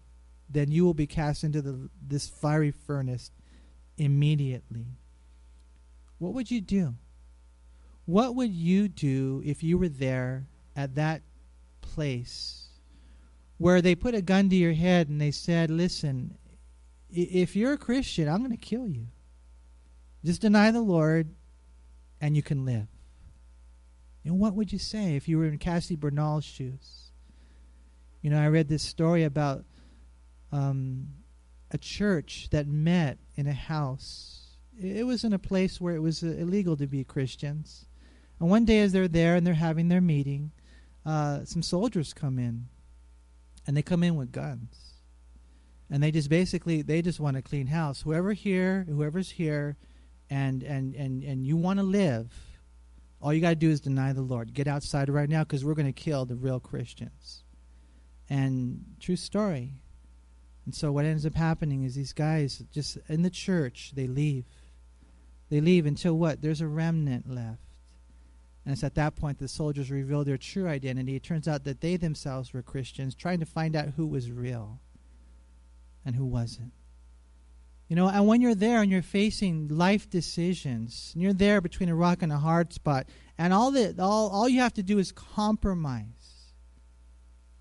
then 0.49 0.71
you 0.71 0.83
will 0.83 0.93
be 0.93 1.07
cast 1.07 1.43
into 1.43 1.61
the, 1.61 1.89
this 2.05 2.27
fiery 2.27 2.71
furnace 2.71 3.31
immediately. 3.97 4.87
What 6.17 6.33
would 6.33 6.51
you 6.51 6.61
do? 6.61 6.95
What 8.05 8.35
would 8.35 8.51
you 8.51 8.87
do 8.87 9.41
if 9.45 9.63
you 9.63 9.77
were 9.77 9.89
there 9.89 10.47
at 10.75 10.95
that 10.95 11.21
place 11.81 12.69
where 13.57 13.81
they 13.81 13.95
put 13.95 14.15
a 14.15 14.21
gun 14.21 14.49
to 14.49 14.55
your 14.55 14.73
head 14.73 15.09
and 15.09 15.21
they 15.21 15.31
said, 15.31 15.69
Listen, 15.69 16.37
if 17.11 17.55
you're 17.55 17.73
a 17.73 17.77
Christian, 17.77 18.27
I'm 18.27 18.39
going 18.39 18.51
to 18.51 18.57
kill 18.57 18.87
you. 18.87 19.07
Just 20.23 20.41
deny 20.41 20.71
the 20.71 20.81
Lord 20.81 21.29
and 22.19 22.35
you 22.35 22.43
can 22.43 22.65
live. 22.65 22.87
Know, 24.29 24.35
what 24.35 24.53
would 24.53 24.71
you 24.71 24.79
say 24.79 25.15
if 25.15 25.27
you 25.27 25.37
were 25.37 25.45
in 25.45 25.57
Cassie 25.57 25.95
Bernall's 25.95 26.45
shoes? 26.45 27.11
You 28.21 28.29
know, 28.29 28.39
I 28.39 28.47
read 28.47 28.67
this 28.67 28.83
story 28.83 29.23
about 29.23 29.63
um, 30.51 31.07
a 31.71 31.77
church 31.77 32.49
that 32.51 32.67
met 32.67 33.17
in 33.35 33.47
a 33.47 33.53
house. 33.53 34.57
It 34.79 35.05
was 35.05 35.23
in 35.23 35.33
a 35.33 35.39
place 35.39 35.81
where 35.81 35.95
it 35.95 36.01
was 36.01 36.23
uh, 36.23 36.27
illegal 36.27 36.77
to 36.77 36.87
be 36.87 37.03
Christians. 37.03 37.85
And 38.39 38.49
one 38.49 38.65
day, 38.65 38.81
as 38.81 38.91
they're 38.91 39.07
there 39.07 39.35
and 39.35 39.45
they're 39.45 39.53
having 39.55 39.87
their 39.87 40.01
meeting, 40.01 40.51
uh, 41.05 41.43
some 41.45 41.61
soldiers 41.61 42.13
come 42.13 42.37
in, 42.39 42.67
and 43.65 43.75
they 43.75 43.81
come 43.81 44.03
in 44.03 44.15
with 44.15 44.31
guns, 44.31 44.93
and 45.89 46.01
they 46.01 46.11
just 46.11 46.29
basically 46.29 46.81
they 46.81 47.01
just 47.01 47.19
want 47.19 47.35
to 47.35 47.41
clean 47.41 47.67
house. 47.67 48.01
Whoever 48.01 48.33
here, 48.33 48.85
whoever's 48.87 49.31
here, 49.31 49.75
and 50.29 50.63
and 50.63 50.95
and 50.95 51.23
and 51.23 51.45
you 51.45 51.57
want 51.57 51.79
to 51.79 51.83
live, 51.83 52.31
all 53.21 53.33
you 53.33 53.41
got 53.41 53.49
to 53.49 53.55
do 53.55 53.69
is 53.69 53.81
deny 53.81 54.13
the 54.13 54.21
Lord. 54.21 54.53
Get 54.53 54.67
outside 54.67 55.09
right 55.09 55.29
now 55.29 55.43
because 55.43 55.65
we're 55.65 55.73
going 55.73 55.91
to 55.91 55.91
kill 55.91 56.25
the 56.25 56.35
real 56.35 56.59
Christians. 56.59 57.43
And 58.29 58.85
true 58.99 59.15
story. 59.15 59.73
And 60.65 60.75
so 60.75 60.91
what 60.91 61.05
ends 61.05 61.25
up 61.25 61.33
happening 61.33 61.83
is 61.83 61.95
these 61.95 62.13
guys 62.13 62.63
just 62.71 62.97
in 63.07 63.23
the 63.23 63.29
church, 63.29 63.93
they 63.95 64.07
leave. 64.07 64.45
They 65.49 65.61
leave 65.61 65.87
until 65.87 66.13
what? 66.13 66.41
There's 66.41 66.61
a 66.61 66.67
remnant 66.67 67.27
left. 67.27 67.63
And 68.63 68.73
it's 68.73 68.83
at 68.83 68.93
that 68.95 69.15
point 69.15 69.39
the 69.39 69.47
soldiers 69.47 69.89
reveal 69.89 70.23
their 70.23 70.37
true 70.37 70.67
identity. 70.67 71.15
It 71.15 71.23
turns 71.23 71.47
out 71.47 71.63
that 71.63 71.81
they 71.81 71.97
themselves 71.97 72.53
were 72.53 72.61
Christians, 72.61 73.15
trying 73.15 73.39
to 73.39 73.45
find 73.45 73.75
out 73.75 73.93
who 73.97 74.05
was 74.05 74.31
real 74.31 74.79
and 76.05 76.15
who 76.15 76.25
wasn't. 76.25 76.71
You 77.89 77.97
know, 77.97 78.07
and 78.07 78.25
when 78.27 78.39
you're 78.39 78.55
there 78.55 78.81
and 78.81 78.89
you're 78.89 79.01
facing 79.01 79.67
life 79.67 80.09
decisions, 80.09 81.11
and 81.13 81.21
you're 81.21 81.33
there 81.33 81.59
between 81.59 81.89
a 81.89 81.95
rock 81.95 82.21
and 82.21 82.31
a 82.31 82.37
hard 82.37 82.71
spot, 82.71 83.07
and 83.37 83.51
all 83.51 83.71
that 83.71 83.99
all, 83.99 84.29
all 84.29 84.47
you 84.47 84.61
have 84.61 84.75
to 84.75 84.83
do 84.83 84.99
is 84.99 85.11
compromise 85.11 86.29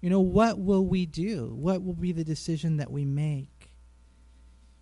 you 0.00 0.10
know, 0.10 0.20
what 0.20 0.58
will 0.58 0.86
we 0.86 1.06
do? 1.06 1.52
What 1.54 1.82
will 1.82 1.94
be 1.94 2.12
the 2.12 2.24
decision 2.24 2.76
that 2.76 2.90
we 2.90 3.04
make? 3.04 3.70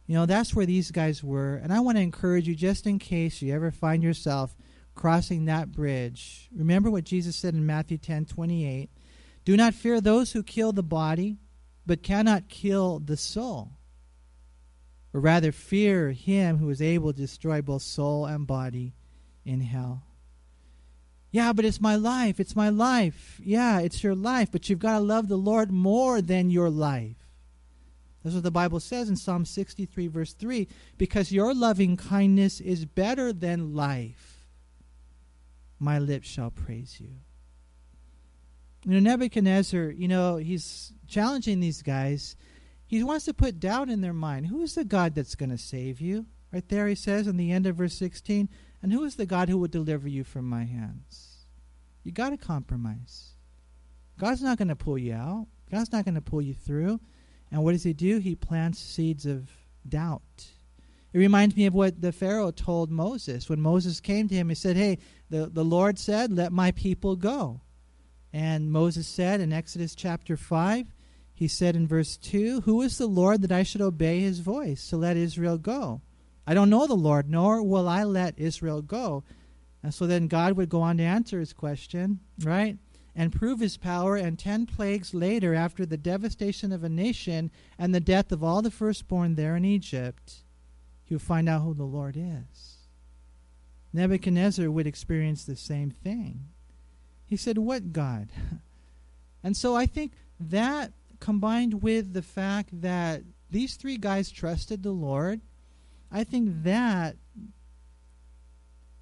You 0.07 0.15
know, 0.15 0.27
that's 0.27 0.55
where 0.55 0.67
these 0.67 0.91
guys 0.91 1.25
were. 1.25 1.57
And 1.57 1.73
I 1.73 1.81
want 1.81 1.97
to 1.97 2.03
encourage 2.03 2.47
you, 2.47 2.55
just 2.55 2.87
in 2.87 2.99
case 2.99 3.41
you 3.41 3.55
ever 3.55 3.71
find 3.71 4.03
yourself 4.03 4.57
crossing 4.95 5.47
that 5.47 5.73
bridge, 5.73 6.49
remember 6.55 6.91
what 6.91 7.05
Jesus 7.05 7.35
said 7.37 7.55
in 7.55 7.67
Matthew 7.67 7.99
10 7.99 8.27
28. 8.27 8.91
Do 9.45 9.57
not 9.57 9.75
fear 9.75 10.01
those 10.01 10.33
who 10.33 10.43
kill 10.43 10.73
the 10.73 10.83
body, 10.83 11.39
but 11.87 12.03
cannot 12.03 12.49
kill 12.49 12.99
the 12.99 13.17
soul. 13.17 13.76
Or 15.15 15.21
rather, 15.21 15.53
fear 15.53 16.11
him 16.13 16.59
who 16.59 16.69
is 16.71 16.83
able 16.83 17.13
to 17.13 17.19
destroy 17.19 17.63
both 17.63 17.83
soul 17.83 18.27
and 18.27 18.47
body 18.47 18.95
in 19.45 19.61
hell. 19.61 20.03
Yeah, 21.31 21.53
but 21.53 21.65
it's 21.65 21.81
my 21.81 21.97
life. 21.97 22.41
It's 22.41 22.57
my 22.57 22.69
life. 22.69 23.41
Yeah, 23.43 23.81
it's 23.81 24.03
your 24.03 24.15
life, 24.15 24.51
but 24.51 24.69
you've 24.69 24.79
got 24.79 24.99
to 24.99 25.05
love 25.05 25.29
the 25.29 25.37
Lord 25.37 25.71
more 25.71 26.21
than 26.23 26.51
your 26.51 26.71
life. 26.71 27.17
That's 28.23 28.35
what 28.35 28.43
the 28.43 28.51
Bible 28.51 28.81
says 28.81 29.09
in 29.09 29.15
Psalm 29.15 29.45
63, 29.45 30.09
verse 30.09 30.33
3 30.33 30.67
because 30.99 31.31
your 31.31 31.55
loving 31.55 31.97
kindness 31.97 32.61
is 32.61 32.85
better 32.85 33.33
than 33.33 33.75
life. 33.75 34.49
My 35.79 35.99
lips 36.01 36.27
shall 36.27 36.51
praise 36.51 36.97
you. 37.01 37.11
You 38.85 38.93
know, 38.93 39.11
Nebuchadnezzar, 39.11 39.91
you 39.91 40.09
know, 40.09 40.37
he's 40.39 40.93
challenging 41.07 41.61
these 41.61 41.83
guys. 41.83 42.35
He 42.87 43.03
wants 43.03 43.25
to 43.25 43.35
put 43.35 43.61
doubt 43.61 43.89
in 43.89 44.01
their 44.01 44.13
mind. 44.13 44.47
Who 44.47 44.63
is 44.63 44.75
the 44.75 44.85
God 44.85 45.15
that's 45.15 45.35
going 45.35 45.51
to 45.51 45.59
save 45.59 46.01
you? 46.01 46.27
Right 46.53 46.69
there, 46.69 46.87
he 46.87 46.95
says 46.95 47.27
in 47.27 47.37
the 47.37 47.51
end 47.51 47.67
of 47.67 47.77
verse 47.77 47.95
16, 47.95 48.49
and 48.83 48.93
who 48.93 49.05
is 49.05 49.17
the 49.17 49.27
God 49.27 49.49
who 49.49 49.59
will 49.59 49.69
deliver 49.69 50.09
you 50.09 50.23
from 50.23 50.49
my 50.49 50.65
hands? 50.65 51.47
You 52.05 52.13
got 52.13 52.31
to 52.31 52.37
compromise. 52.37 53.31
God's 54.19 54.43
not 54.43 54.59
going 54.59 54.69
to 54.69 54.77
pull 54.77 54.99
you 54.99 55.15
out. 55.15 55.49
God's 55.71 55.93
not 55.93 56.05
going 56.05 56.15
to 56.15 56.21
pull 56.21 56.41
you 56.41 56.55
through. 56.55 57.01
And 57.51 57.65
what 57.65 57.73
does 57.73 57.83
he 57.83 57.93
do? 57.93 58.19
He 58.19 58.35
plants 58.35 58.79
seeds 58.79 59.27
of 59.27 59.51
doubt. 59.89 60.47
It 61.13 61.19
reminds 61.19 61.57
me 61.57 61.67
of 61.67 61.75
what 61.75 62.01
the 62.01 62.13
Pharaoh 62.13 62.51
told 62.51 62.91
Moses. 62.91 63.49
When 63.49 63.61
Moses 63.61 64.01
came 64.01 64.29
to 64.29 64.35
him, 64.35 64.49
he 64.49 64.55
said, 64.55 64.77
Hey, 64.77 64.99
the, 65.31 65.47
the 65.47 65.65
Lord 65.65 65.99
said, 65.99 66.33
Let 66.33 66.53
my 66.53 66.71
people 66.73 67.17
go. 67.17 67.61
And 68.33 68.71
Moses 68.71 69.07
said 69.09 69.41
in 69.41 69.53
Exodus 69.53 69.95
chapter 69.95 70.37
5, 70.37 70.93
he 71.37 71.49
said 71.49 71.77
in 71.77 71.87
verse 71.87 72.17
2, 72.17 72.63
Who 72.63 72.81
is 72.81 72.97
the 72.97 73.07
Lord 73.07 73.43
that 73.43 73.53
I 73.53 73.63
should 73.63 73.83
obey 73.83 74.21
his 74.21 74.39
voice 74.39 74.89
to 74.89 74.97
let 74.97 75.19
Israel 75.19 75.59
go? 75.59 76.01
I 76.47 76.55
don't 76.55 76.71
know 76.71 76.87
the 76.87 76.95
Lord, 76.95 77.29
nor 77.29 77.63
will 77.63 77.87
I 77.87 78.05
let 78.05 78.39
Israel 78.39 78.81
go. 78.81 79.23
And 79.83 79.93
so 79.93 80.07
then 80.07 80.29
God 80.29 80.55
would 80.55 80.71
go 80.71 80.81
on 80.81 80.97
to 80.97 81.03
answer 81.03 81.39
his 81.39 81.53
question, 81.53 82.21
right? 82.43 82.79
And 83.15 83.35
prove 83.35 83.61
his 83.61 83.77
power. 83.77 84.17
And 84.17 84.39
ten 84.39 84.65
plagues 84.65 85.13
later, 85.13 85.55
after 85.55 85.85
the 85.85 85.99
devastation 85.99 86.73
of 86.73 86.83
a 86.83 86.89
nation 86.89 87.51
and 87.79 87.95
the 87.95 88.01
death 88.01 88.33
of 88.33 88.43
all 88.43 88.63
the 88.63 88.71
firstborn 88.71 89.35
there 89.35 89.57
in 89.57 89.65
Egypt, 89.67 90.37
would 91.11 91.21
find 91.21 91.51
out 91.51 91.61
who 91.61 91.75
the 91.75 91.85
Lord 91.85 92.17
is. 92.17 92.79
Nebuchadnezzar 93.93 94.71
would 94.71 94.87
experience 94.87 95.45
the 95.45 95.55
same 95.55 95.91
thing. 95.91 96.47
He 97.27 97.37
said, 97.37 97.59
What 97.59 97.93
God? 97.93 98.31
and 99.45 99.55
so 99.55 99.77
I 99.77 99.85
think 99.85 100.13
that 100.41 100.93
combined 101.21 101.83
with 101.83 102.13
the 102.13 102.23
fact 102.23 102.81
that 102.83 103.23
these 103.51 103.77
three 103.77 103.97
guys 103.97 104.31
trusted 104.31 104.83
the 104.83 104.93
Lord, 104.93 105.41
I 106.11 106.25
think 106.25 106.63
that 106.65 107.17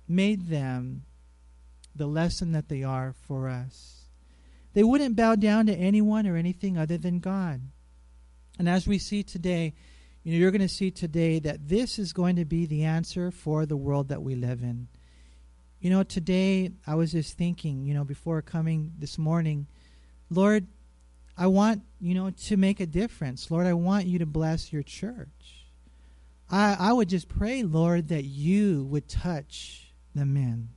made 0.07 0.49
them 0.49 1.05
the 1.95 2.07
lesson 2.07 2.53
that 2.53 2.69
they 2.69 2.83
are 2.83 3.15
for 3.27 3.49
us. 3.49 4.09
They 4.73 4.83
wouldn't 4.83 5.17
bow 5.17 5.37
down 5.37 5.67
to 5.67 5.75
anyone 5.75 6.27
or 6.27 6.37
anything 6.37 6.77
other 6.77 6.99
than 6.99 7.21
God. 7.21 7.61
And 8.59 8.69
as 8.69 8.87
we 8.87 8.99
see 8.99 9.23
today, 9.23 9.75
you 10.23 10.33
know, 10.33 10.39
you're 10.39 10.51
going 10.51 10.61
to 10.61 10.69
see 10.69 10.91
today 10.91 11.39
that 11.41 11.69
this 11.69 11.99
is 11.99 12.13
going 12.13 12.37
to 12.37 12.45
be 12.45 12.67
the 12.67 12.85
answer 12.85 13.31
for 13.31 13.67
the 13.67 13.77
world 13.77 14.09
that 14.09 14.23
we 14.23 14.35
live 14.35 14.63
in. 14.63 14.89
You 15.81 15.91
know, 15.91 16.03
today 16.03 16.73
I 16.87 16.95
was 16.95 17.13
just 17.13 17.37
thinking, 17.37 17.85
you 17.85 17.95
know, 17.95 18.05
before 18.05 18.41
coming 18.43 18.93
this 18.99 19.19
morning, 19.19 19.67
Lord, 20.31 20.67
I 21.37 21.47
want, 21.49 21.83
you 22.01 22.15
know, 22.15 22.31
to 22.31 22.57
make 22.57 22.81
a 22.81 22.87
difference. 22.87 23.51
Lord, 23.51 23.67
I 23.67 23.73
want 23.73 24.07
you 24.07 24.19
to 24.21 24.27
bless 24.27 24.73
your 24.73 24.83
church. 24.83 25.67
I, 26.51 26.77
I 26.79 26.93
would 26.93 27.09
just 27.09 27.29
pray, 27.29 27.63
Lord, 27.63 28.09
that 28.09 28.25
you 28.25 28.85
would 28.85 29.09
touch 29.09 29.93
the 30.15 30.25
men. 30.25 30.69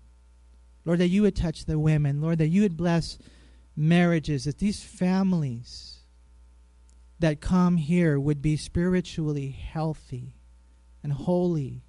Lord, 0.85 0.99
that 0.99 1.09
you 1.09 1.21
would 1.23 1.35
touch 1.35 1.65
the 1.65 1.77
women. 1.77 2.21
Lord, 2.21 2.39
that 2.39 2.47
you 2.47 2.61
would 2.61 2.77
bless 2.77 3.19
marriages, 3.75 4.45
that 4.45 4.57
these 4.57 4.81
families 4.81 5.99
that 7.19 7.41
come 7.41 7.77
here 7.77 8.19
would 8.19 8.41
be 8.41 8.55
spiritually 8.55 9.49
healthy 9.49 10.35
and 11.03 11.13
holy. 11.13 11.83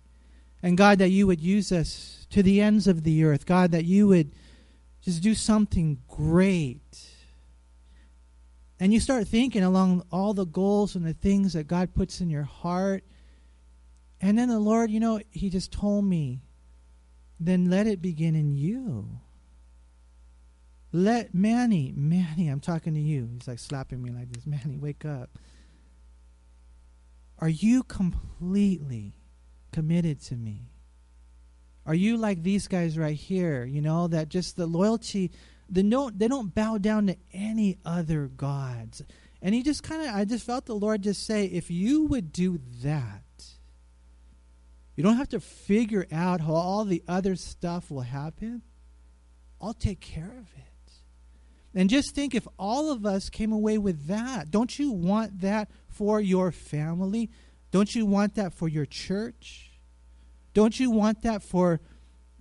And 0.62 0.76
God, 0.76 0.98
that 0.98 1.11
you 1.11 1.26
would 1.26 1.40
use 1.40 1.70
us 1.70 2.26
to 2.31 2.42
the 2.42 2.61
ends 2.61 2.87
of 2.87 3.04
the 3.04 3.24
earth. 3.24 3.46
God, 3.46 3.70
that 3.70 3.85
you 3.85 4.09
would 4.09 4.33
just 5.00 5.22
do 5.22 5.35
something 5.35 5.98
great. 6.09 7.09
And 8.81 8.93
you 8.93 9.01
start 9.01 9.27
thinking 9.27 9.64
along 9.64 10.05
all 10.12 10.35
the 10.35 10.47
goals 10.47 10.95
and 10.95 11.05
the 11.05 11.14
things 11.14 11.53
that 11.55 11.67
God 11.67 11.95
puts 11.95 12.21
in 12.21 12.31
your 12.31 12.45
heart. 12.45 13.05
And 14.21 14.38
then 14.38 14.49
the 14.49 14.59
Lord, 14.59 14.91
you 14.91 15.01
know, 15.01 15.21
He 15.31 15.51
just 15.51 15.73
told 15.73 16.05
me, 16.05 16.43
then 17.41 17.71
let 17.71 17.87
it 17.87 18.03
begin 18.03 18.35
in 18.35 18.53
you. 18.53 19.21
Let 20.93 21.35
Manny, 21.35 21.93
Manny, 21.95 22.49
I'm 22.49 22.61
talking 22.61 22.95
to 22.95 23.01
you. 23.01 23.29
He's 23.33 23.47
like 23.47 23.59
slapping 23.59 24.03
me 24.03 24.11
like 24.11 24.33
this. 24.33 24.47
Manny, 24.47 24.77
wake 24.77 25.05
up. 25.05 25.38
Are 27.38 27.49
you 27.49 27.83
completely 27.83 29.14
committed 29.73 30.21
to 30.23 30.37
me? 30.37 30.73
Are 31.87 31.95
you 31.95 32.17
like 32.17 32.43
these 32.43 32.69
guys 32.69 32.99
right 32.99 33.17
here, 33.17 33.64
you 33.64 33.81
know, 33.81 34.09
that 34.09 34.29
just 34.29 34.57
the 34.57 34.67
loyalty, 34.67 35.31
the 35.68 35.83
no, 35.83 36.11
they 36.11 36.28
don't 36.28 36.54
bow 36.54 36.78
down 36.78 37.09
to 37.09 37.16
any 37.33 37.78
other 37.85 38.26
gods. 38.28 39.02
And 39.40 39.54
he 39.54 39.62
just 39.62 39.83
kind 39.83 40.02
of, 40.02 40.14
I 40.14 40.24
just 40.24 40.44
felt 40.44 40.66
the 40.66 40.74
Lord 40.74 41.02
just 41.02 41.26
say, 41.26 41.44
if 41.44 41.70
you 41.70 42.04
would 42.07 42.33
do 42.33 42.59
that, 42.83 43.22
you 44.96 45.04
don't 45.04 45.16
have 45.16 45.28
to 45.28 45.40
figure 45.40 46.07
out 46.11 46.40
how 46.40 46.54
all 46.54 46.85
the 46.85 47.04
other 47.07 47.37
stuff 47.37 47.90
will 47.90 48.00
happen. 48.00 48.62
I'll 49.61 49.74
take 49.74 50.00
care 50.00 50.33
of 50.37 50.48
it. 50.57 50.92
And 51.74 51.88
just 51.88 52.14
think 52.14 52.35
if 52.35 52.48
all 52.59 52.90
of 52.90 53.07
us 53.07 53.28
came 53.28 53.52
away 53.52 53.78
with 53.78 54.09
that, 54.09 54.50
don't 54.50 54.76
you 54.78 54.90
want 54.90 55.42
that 55.42 55.70
for 55.87 56.20
your 56.20 56.50
family? 56.50 57.31
Don't 57.70 57.94
you 57.94 58.07
want 58.07 58.35
that 58.35 58.54
for 58.54 58.68
your 58.68 58.87
church? 58.87 59.70
Don't 60.54 60.81
you 60.81 60.90
want 60.90 61.22
that 61.22 61.42
for 61.42 61.81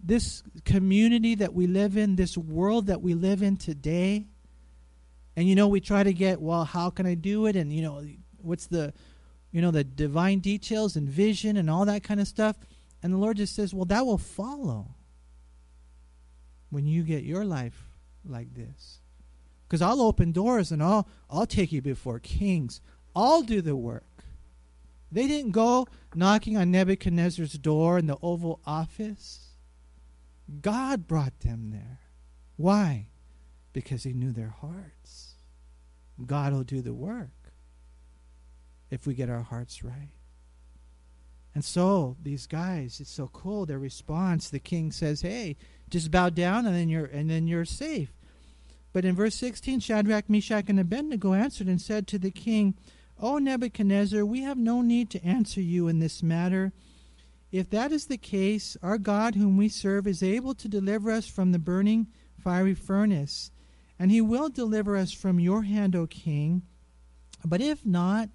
this 0.07 0.43
community 0.65 1.35
that 1.35 1.53
we 1.53 1.67
live 1.67 1.97
in, 1.97 2.15
this 2.15 2.37
world 2.37 2.87
that 2.87 3.01
we 3.01 3.13
live 3.13 3.41
in 3.41 3.57
today? 3.57 4.25
And 5.35 5.47
you 5.47 5.55
know, 5.55 5.67
we 5.67 5.81
try 5.81 6.03
to 6.03 6.13
get, 6.13 6.41
well, 6.41 6.63
how 6.63 6.89
can 6.89 7.05
I 7.05 7.13
do 7.13 7.45
it? 7.45 7.55
And 7.55 7.71
you 7.71 7.81
know, 7.81 8.03
what's 8.41 8.67
the 8.67 8.93
you 9.51 9.61
know, 9.61 9.71
the 9.71 9.83
divine 9.83 10.39
details 10.39 10.95
and 10.95 11.07
vision 11.07 11.57
and 11.57 11.69
all 11.69 11.85
that 11.85 12.03
kind 12.03 12.19
of 12.19 12.27
stuff. 12.27 12.57
And 13.01 13.13
the 13.13 13.17
Lord 13.17 13.37
just 13.37 13.55
says, 13.55 13.73
well, 13.73 13.85
that 13.85 14.05
will 14.05 14.17
follow 14.17 14.95
when 16.69 16.85
you 16.85 17.03
get 17.03 17.23
your 17.23 17.45
life 17.45 17.87
like 18.25 18.53
this. 18.53 18.99
Because 19.67 19.81
I'll 19.81 20.01
open 20.01 20.31
doors 20.31 20.71
and 20.71 20.83
I'll, 20.83 21.07
I'll 21.29 21.45
take 21.45 21.71
you 21.71 21.81
before 21.81 22.19
kings. 22.19 22.81
I'll 23.15 23.41
do 23.41 23.61
the 23.61 23.75
work. 23.75 24.03
They 25.11 25.27
didn't 25.27 25.51
go 25.51 25.87
knocking 26.13 26.57
on 26.57 26.71
Nebuchadnezzar's 26.71 27.53
door 27.53 27.97
in 27.97 28.07
the 28.07 28.17
Oval 28.21 28.59
Office. 28.65 29.46
God 30.61 31.07
brought 31.07 31.41
them 31.41 31.71
there. 31.71 31.99
Why? 32.55 33.07
Because 33.73 34.03
he 34.03 34.13
knew 34.13 34.31
their 34.31 34.55
hearts. 34.61 35.35
God 36.25 36.53
will 36.53 36.63
do 36.63 36.81
the 36.81 36.93
work 36.93 37.29
if 38.89 39.05
we 39.05 39.13
get 39.13 39.29
our 39.29 39.43
hearts 39.43 39.83
right. 39.83 40.11
And 41.53 41.63
so 41.63 42.17
these 42.21 42.47
guys, 42.47 42.99
it's 42.99 43.11
so 43.11 43.27
cool. 43.27 43.65
Their 43.65 43.79
response, 43.79 44.49
the 44.49 44.59
king 44.59 44.91
says, 44.91 45.21
"Hey, 45.21 45.57
just 45.89 46.11
bow 46.11 46.29
down, 46.29 46.65
and 46.65 46.75
then 46.75 46.89
you're 46.89 47.05
and 47.05 47.29
then 47.29 47.47
you're 47.47 47.65
safe." 47.65 48.13
But 48.93 49.05
in 49.05 49.15
verse 49.15 49.35
16, 49.35 49.79
Shadrach, 49.79 50.29
Meshach, 50.29 50.69
and 50.69 50.79
Abednego 50.79 51.33
answered 51.33 51.67
and 51.67 51.81
said 51.81 52.07
to 52.07 52.19
the 52.19 52.31
king, 52.31 52.75
O 53.19 53.39
Nebuchadnezzar, 53.39 54.25
we 54.25 54.41
have 54.41 54.57
no 54.57 54.81
need 54.81 55.09
to 55.11 55.23
answer 55.23 55.61
you 55.61 55.87
in 55.87 55.99
this 55.99 56.21
matter. 56.21 56.71
If 57.51 57.69
that 57.69 57.91
is 57.91 58.07
the 58.07 58.17
case, 58.17 58.75
our 58.81 58.97
God, 58.97 59.35
whom 59.35 59.57
we 59.57 59.69
serve, 59.69 60.05
is 60.05 60.21
able 60.21 60.53
to 60.55 60.67
deliver 60.67 61.11
us 61.11 61.27
from 61.27 61.51
the 61.51 61.59
burning 61.59 62.07
fiery 62.37 62.73
furnace, 62.73 63.51
and 63.97 64.11
he 64.11 64.21
will 64.21 64.49
deliver 64.49 64.97
us 64.97 65.11
from 65.11 65.39
your 65.39 65.63
hand, 65.63 65.95
O 65.95 66.07
king. 66.07 66.63
But 67.45 67.61
if 67.61 67.85
not, 67.85 68.29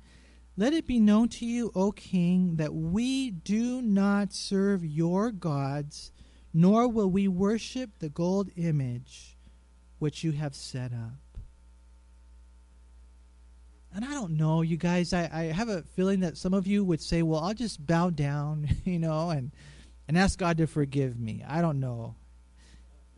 let 0.56 0.72
it 0.72 0.86
be 0.86 1.00
known 1.00 1.28
to 1.30 1.46
you, 1.46 1.70
O 1.74 1.92
king, 1.92 2.56
that 2.56 2.74
we 2.74 3.30
do 3.30 3.80
not 3.80 4.32
serve 4.32 4.84
your 4.84 5.30
gods, 5.30 6.12
nor 6.52 6.88
will 6.88 7.10
we 7.10 7.28
worship 7.28 7.98
the 7.98 8.10
gold 8.10 8.50
image 8.56 9.38
which 9.98 10.24
you 10.24 10.32
have 10.32 10.54
set 10.54 10.92
up. 10.92 11.21
And 13.94 14.04
I 14.04 14.14
don't 14.14 14.36
know, 14.38 14.62
you 14.62 14.76
guys, 14.76 15.12
I, 15.12 15.28
I 15.32 15.42
have 15.44 15.68
a 15.68 15.82
feeling 15.82 16.20
that 16.20 16.38
some 16.38 16.54
of 16.54 16.66
you 16.66 16.82
would 16.84 17.00
say, 17.02 17.22
well, 17.22 17.40
I'll 17.40 17.54
just 17.54 17.86
bow 17.86 18.10
down, 18.10 18.68
you 18.84 18.98
know, 18.98 19.30
and, 19.30 19.50
and 20.08 20.16
ask 20.16 20.38
God 20.38 20.56
to 20.58 20.66
forgive 20.66 21.18
me. 21.18 21.44
I 21.46 21.60
don't 21.60 21.80
know. 21.80 22.14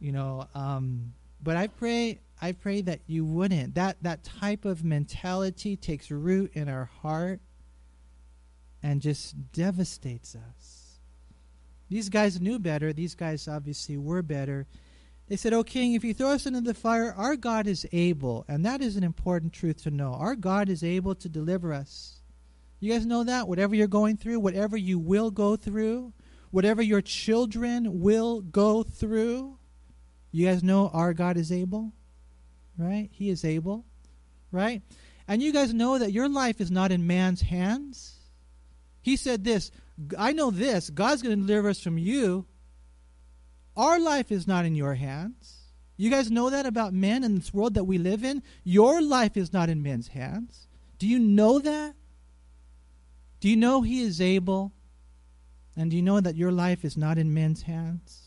You 0.00 0.12
know, 0.12 0.48
um, 0.54 1.14
but 1.42 1.56
I 1.56 1.68
pray 1.68 2.20
I 2.42 2.52
pray 2.52 2.82
that 2.82 3.00
you 3.06 3.24
wouldn't. 3.24 3.74
That 3.74 4.02
that 4.02 4.24
type 4.24 4.64
of 4.64 4.84
mentality 4.84 5.76
takes 5.76 6.10
root 6.10 6.50
in 6.54 6.68
our 6.68 6.86
heart 7.02 7.40
and 8.82 9.00
just 9.00 9.52
devastates 9.52 10.34
us. 10.34 10.98
These 11.88 12.08
guys 12.08 12.40
knew 12.40 12.58
better. 12.58 12.92
These 12.92 13.14
guys 13.14 13.48
obviously 13.48 13.96
were 13.96 14.20
better. 14.20 14.66
They 15.28 15.36
said, 15.36 15.54
O 15.54 15.64
king, 15.64 15.94
if 15.94 16.04
you 16.04 16.12
throw 16.12 16.30
us 16.30 16.46
into 16.46 16.60
the 16.60 16.74
fire, 16.74 17.14
our 17.16 17.36
God 17.36 17.66
is 17.66 17.86
able. 17.92 18.44
And 18.46 18.64
that 18.66 18.82
is 18.82 18.96
an 18.96 19.04
important 19.04 19.52
truth 19.52 19.82
to 19.84 19.90
know. 19.90 20.12
Our 20.12 20.36
God 20.36 20.68
is 20.68 20.84
able 20.84 21.14
to 21.16 21.28
deliver 21.28 21.72
us. 21.72 22.20
You 22.78 22.92
guys 22.92 23.06
know 23.06 23.24
that? 23.24 23.48
Whatever 23.48 23.74
you're 23.74 23.86
going 23.86 24.18
through, 24.18 24.40
whatever 24.40 24.76
you 24.76 24.98
will 24.98 25.30
go 25.30 25.56
through, 25.56 26.12
whatever 26.50 26.82
your 26.82 27.00
children 27.00 28.00
will 28.00 28.42
go 28.42 28.82
through, 28.82 29.58
you 30.30 30.46
guys 30.46 30.62
know 30.62 30.90
our 30.92 31.14
God 31.14 31.38
is 31.38 31.50
able? 31.50 31.92
Right? 32.76 33.08
He 33.10 33.30
is 33.30 33.44
able. 33.44 33.86
Right? 34.52 34.82
And 35.26 35.42
you 35.42 35.52
guys 35.52 35.72
know 35.72 35.98
that 35.98 36.12
your 36.12 36.28
life 36.28 36.60
is 36.60 36.70
not 36.70 36.92
in 36.92 37.06
man's 37.06 37.40
hands. 37.40 38.18
He 39.00 39.16
said 39.16 39.44
this 39.44 39.70
I 40.18 40.32
know 40.32 40.50
this 40.50 40.90
God's 40.90 41.22
going 41.22 41.38
to 41.40 41.46
deliver 41.46 41.70
us 41.70 41.80
from 41.80 41.96
you 41.96 42.46
our 43.76 43.98
life 43.98 44.30
is 44.30 44.46
not 44.46 44.64
in 44.64 44.74
your 44.74 44.94
hands. 44.94 45.64
You 45.96 46.10
guys 46.10 46.30
know 46.30 46.50
that 46.50 46.66
about 46.66 46.92
men 46.92 47.22
in 47.22 47.36
this 47.36 47.54
world 47.54 47.74
that 47.74 47.84
we 47.84 47.98
live 47.98 48.24
in? 48.24 48.42
Your 48.64 49.00
life 49.00 49.36
is 49.36 49.52
not 49.52 49.68
in 49.68 49.82
men's 49.82 50.08
hands. 50.08 50.66
Do 50.98 51.06
you 51.06 51.18
know 51.18 51.58
that? 51.60 51.94
Do 53.40 53.48
you 53.48 53.56
know 53.56 53.82
He 53.82 54.02
is 54.02 54.20
able? 54.20 54.72
And 55.76 55.90
do 55.90 55.96
you 55.96 56.02
know 56.02 56.20
that 56.20 56.36
your 56.36 56.52
life 56.52 56.84
is 56.84 56.96
not 56.96 57.18
in 57.18 57.34
men's 57.34 57.62
hands? 57.62 58.22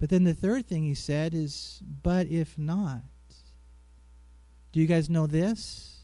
But 0.00 0.10
then 0.10 0.24
the 0.24 0.34
third 0.34 0.66
thing 0.66 0.82
he 0.82 0.94
said 0.94 1.32
is, 1.32 1.80
but 2.02 2.26
if 2.26 2.58
not. 2.58 3.02
Do 4.72 4.80
you 4.80 4.86
guys 4.86 5.08
know 5.08 5.28
this? 5.28 6.00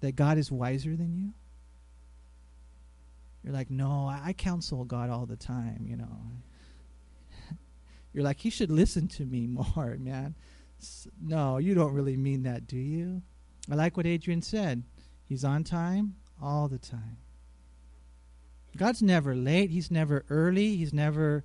That 0.00 0.16
God 0.16 0.38
is 0.38 0.50
wiser 0.50 0.96
than 0.96 1.14
you? 1.14 1.32
You're 3.44 3.52
like, 3.52 3.70
no, 3.70 4.08
I 4.08 4.32
counsel 4.32 4.84
God 4.84 5.10
all 5.10 5.26
the 5.26 5.36
time, 5.36 5.84
you 5.86 5.96
know 5.96 6.42
you're 8.12 8.24
like, 8.24 8.40
he 8.40 8.50
should 8.50 8.70
listen 8.70 9.08
to 9.08 9.24
me 9.24 9.46
more, 9.46 9.96
man. 9.98 10.34
No, 11.20 11.58
you 11.58 11.74
don't 11.74 11.92
really 11.92 12.16
mean 12.16 12.42
that, 12.42 12.66
do 12.66 12.76
you? 12.76 13.22
I 13.70 13.74
like 13.74 13.96
what 13.96 14.06
Adrian 14.06 14.42
said. 14.42 14.82
He's 15.24 15.44
on 15.44 15.64
time 15.64 16.16
all 16.42 16.68
the 16.68 16.78
time. 16.78 17.18
God's 18.76 19.02
never 19.02 19.34
late. 19.34 19.70
He's 19.70 19.90
never 19.90 20.24
early. 20.28 20.76
He's 20.76 20.92
never, 20.92 21.44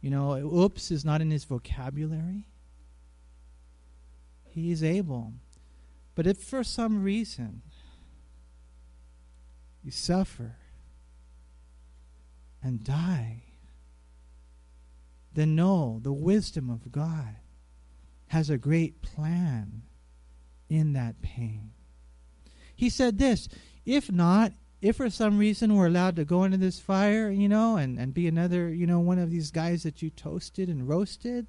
you 0.00 0.10
know, 0.10 0.36
oops 0.36 0.90
is 0.90 1.04
not 1.04 1.20
in 1.20 1.30
his 1.30 1.44
vocabulary. 1.44 2.46
He 4.48 4.70
is 4.70 4.82
able. 4.82 5.32
But 6.14 6.26
if 6.26 6.38
for 6.38 6.62
some 6.62 7.02
reason 7.02 7.62
you 9.82 9.90
suffer 9.90 10.56
and 12.62 12.84
die, 12.84 13.42
then 15.34 15.54
know 15.54 16.00
the 16.02 16.12
wisdom 16.12 16.70
of 16.70 16.92
God 16.92 17.36
has 18.28 18.50
a 18.50 18.58
great 18.58 19.02
plan 19.02 19.82
in 20.68 20.92
that 20.94 21.20
pain. 21.22 21.72
He 22.74 22.88
said 22.88 23.18
this 23.18 23.48
if 23.84 24.10
not, 24.10 24.52
if 24.80 24.96
for 24.96 25.10
some 25.10 25.38
reason 25.38 25.76
we're 25.76 25.86
allowed 25.86 26.16
to 26.16 26.24
go 26.24 26.44
into 26.44 26.56
this 26.56 26.80
fire, 26.80 27.30
you 27.30 27.48
know, 27.48 27.76
and, 27.76 27.98
and 27.98 28.12
be 28.12 28.26
another, 28.26 28.68
you 28.68 28.86
know, 28.86 29.00
one 29.00 29.18
of 29.18 29.30
these 29.30 29.50
guys 29.50 29.84
that 29.84 30.02
you 30.02 30.10
toasted 30.10 30.68
and 30.68 30.88
roasted, 30.88 31.46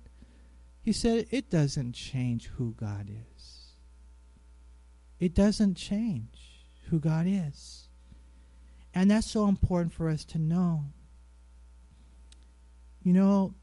he 0.81 0.91
said 0.91 1.27
it 1.31 1.49
doesn't 1.49 1.93
change 1.93 2.47
who 2.57 2.73
God 2.73 3.09
is. 3.09 3.73
It 5.19 5.33
doesn't 5.33 5.75
change 5.75 6.67
who 6.89 6.99
God 6.99 7.25
is. 7.27 7.87
And 8.93 9.09
that's 9.09 9.29
so 9.29 9.47
important 9.47 9.93
for 9.93 10.09
us 10.09 10.25
to 10.25 10.37
know. 10.37 10.85
You 13.01 13.13
know, 13.13 13.55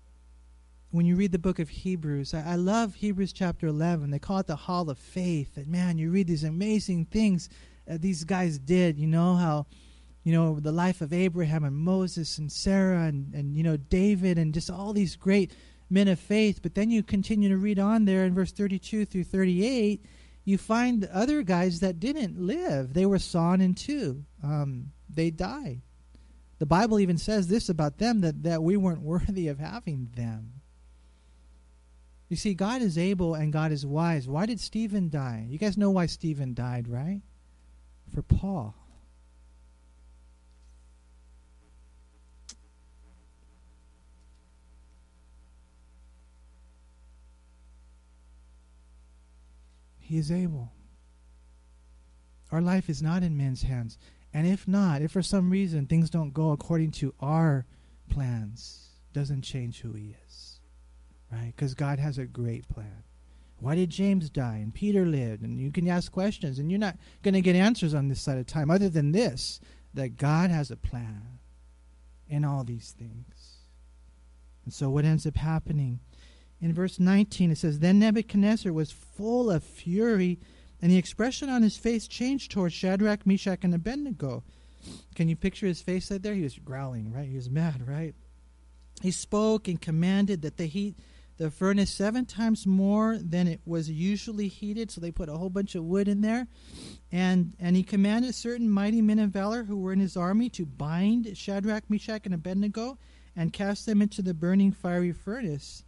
when 0.90 1.06
you 1.06 1.16
read 1.16 1.32
the 1.32 1.38
book 1.38 1.58
of 1.58 1.68
Hebrews, 1.68 2.34
I, 2.34 2.52
I, 2.52 2.54
love 2.56 2.96
Hebrews 2.96 3.32
chapter 3.32 3.66
11. 3.66 4.10
They 4.10 4.18
call 4.18 4.38
it 4.38 4.46
the 4.46 4.56
Hall 4.56 4.90
of 4.90 4.98
Faith. 4.98 5.56
And 5.56 5.68
man, 5.68 5.98
you 5.98 6.10
read 6.10 6.26
these 6.26 6.44
amazing 6.44 7.06
things 7.06 7.48
that 7.86 8.02
these 8.02 8.24
guys 8.24 8.58
did. 8.58 8.98
You 8.98 9.06
know 9.06 9.36
how 9.36 9.66
you 10.22 10.32
know, 10.32 10.60
the 10.60 10.72
life 10.72 11.00
of 11.00 11.12
Abraham 11.12 11.64
and 11.64 11.76
Moses 11.76 12.38
and 12.38 12.52
Sarah 12.52 13.04
and, 13.04 13.32
and 13.34 13.56
you 13.56 13.62
know, 13.62 13.76
David 13.76 14.38
and 14.38 14.52
just 14.52 14.70
all 14.70 14.92
these 14.92 15.16
great 15.16 15.52
men 15.88 16.08
of 16.08 16.20
faith. 16.20 16.60
But 16.62 16.74
then 16.74 16.90
you 16.90 17.02
continue 17.02 17.48
to 17.48 17.56
read 17.56 17.78
on 17.78 18.04
there 18.04 18.24
in 18.24 18.34
verse 18.34 18.52
32 18.52 19.06
through 19.06 19.24
38, 19.24 20.04
you 20.44 20.58
find 20.58 21.04
other 21.06 21.42
guys 21.42 21.80
that 21.80 22.00
didn't 22.00 22.38
live. 22.38 22.92
They 22.92 23.06
were 23.06 23.18
sawn 23.18 23.60
in 23.60 23.74
two, 23.74 24.24
um, 24.42 24.92
they 25.12 25.30
died. 25.30 25.80
The 26.58 26.66
Bible 26.66 27.00
even 27.00 27.16
says 27.16 27.48
this 27.48 27.70
about 27.70 27.96
them 27.96 28.20
that, 28.20 28.42
that 28.42 28.62
we 28.62 28.76
weren't 28.76 29.00
worthy 29.02 29.48
of 29.48 29.58
having 29.58 30.10
them. 30.14 30.59
You 32.30 32.36
see, 32.36 32.54
God 32.54 32.80
is 32.80 32.96
able 32.96 33.34
and 33.34 33.52
God 33.52 33.72
is 33.72 33.84
wise. 33.84 34.28
Why 34.28 34.46
did 34.46 34.60
Stephen 34.60 35.10
die? 35.10 35.46
You 35.48 35.58
guys 35.58 35.76
know 35.76 35.90
why 35.90 36.06
Stephen 36.06 36.54
died, 36.54 36.86
right? 36.86 37.22
For 38.14 38.22
Paul. 38.22 38.76
He 49.98 50.16
is 50.16 50.30
able. 50.30 50.72
Our 52.52 52.60
life 52.60 52.88
is 52.88 53.02
not 53.02 53.24
in 53.24 53.36
men's 53.36 53.62
hands. 53.62 53.98
And 54.32 54.46
if 54.46 54.68
not, 54.68 55.02
if 55.02 55.10
for 55.10 55.22
some 55.22 55.50
reason 55.50 55.86
things 55.86 56.10
don't 56.10 56.32
go 56.32 56.52
according 56.52 56.92
to 56.92 57.12
our 57.18 57.66
plans, 58.08 58.90
doesn't 59.12 59.42
change 59.42 59.80
who 59.80 59.94
he 59.94 60.14
is. 60.28 60.49
Right? 61.32 61.52
Because 61.54 61.74
God 61.74 61.98
has 61.98 62.18
a 62.18 62.26
great 62.26 62.68
plan. 62.68 63.04
Why 63.58 63.74
did 63.74 63.90
James 63.90 64.30
die 64.30 64.56
and 64.56 64.74
Peter 64.74 65.04
lived? 65.04 65.42
And 65.42 65.60
you 65.60 65.70
can 65.70 65.86
ask 65.86 66.10
questions, 66.10 66.58
and 66.58 66.70
you're 66.70 66.80
not 66.80 66.96
going 67.22 67.34
to 67.34 67.40
get 67.40 67.56
answers 67.56 67.94
on 67.94 68.08
this 68.08 68.20
side 68.20 68.38
of 68.38 68.46
time 68.46 68.70
other 68.70 68.88
than 68.88 69.12
this 69.12 69.60
that 69.94 70.16
God 70.16 70.50
has 70.50 70.70
a 70.70 70.76
plan 70.76 71.38
in 72.28 72.44
all 72.44 72.64
these 72.64 72.94
things. 72.98 73.58
And 74.64 74.72
so, 74.72 74.88
what 74.88 75.04
ends 75.04 75.26
up 75.26 75.36
happening 75.36 76.00
in 76.60 76.74
verse 76.74 77.00
19, 77.00 77.50
it 77.50 77.58
says, 77.58 77.78
Then 77.78 77.98
Nebuchadnezzar 77.98 78.72
was 78.72 78.90
full 78.90 79.50
of 79.50 79.64
fury, 79.64 80.38
and 80.82 80.90
the 80.90 80.98
expression 80.98 81.48
on 81.48 81.62
his 81.62 81.76
face 81.76 82.06
changed 82.06 82.50
towards 82.50 82.74
Shadrach, 82.74 83.26
Meshach, 83.26 83.60
and 83.62 83.74
Abednego. 83.74 84.44
Can 85.14 85.28
you 85.28 85.36
picture 85.36 85.66
his 85.66 85.80
face 85.80 86.10
right 86.10 86.22
there? 86.22 86.34
He 86.34 86.42
was 86.42 86.58
growling, 86.58 87.12
right? 87.12 87.28
He 87.28 87.36
was 87.36 87.50
mad, 87.50 87.86
right? 87.86 88.14
He 89.00 89.10
spoke 89.10 89.68
and 89.68 89.80
commanded 89.80 90.42
that 90.42 90.58
the 90.58 90.66
heat 90.66 90.96
the 91.40 91.50
furnace 91.50 91.90
seven 91.90 92.26
times 92.26 92.66
more 92.66 93.16
than 93.16 93.48
it 93.48 93.62
was 93.64 93.88
usually 93.88 94.46
heated. 94.46 94.90
So 94.90 95.00
they 95.00 95.10
put 95.10 95.30
a 95.30 95.38
whole 95.38 95.48
bunch 95.48 95.74
of 95.74 95.84
wood 95.84 96.06
in 96.06 96.20
there. 96.20 96.46
And, 97.10 97.54
and 97.58 97.74
he 97.74 97.82
commanded 97.82 98.34
certain 98.34 98.68
mighty 98.68 99.00
men 99.00 99.18
of 99.18 99.30
valor 99.30 99.64
who 99.64 99.78
were 99.78 99.94
in 99.94 100.00
his 100.00 100.18
army 100.18 100.50
to 100.50 100.66
bind 100.66 101.34
Shadrach, 101.38 101.84
Meshach, 101.88 102.26
and 102.26 102.34
Abednego 102.34 102.98
and 103.34 103.54
cast 103.54 103.86
them 103.86 104.02
into 104.02 104.20
the 104.20 104.34
burning 104.34 104.70
fiery 104.70 105.12
furnace. 105.12 105.82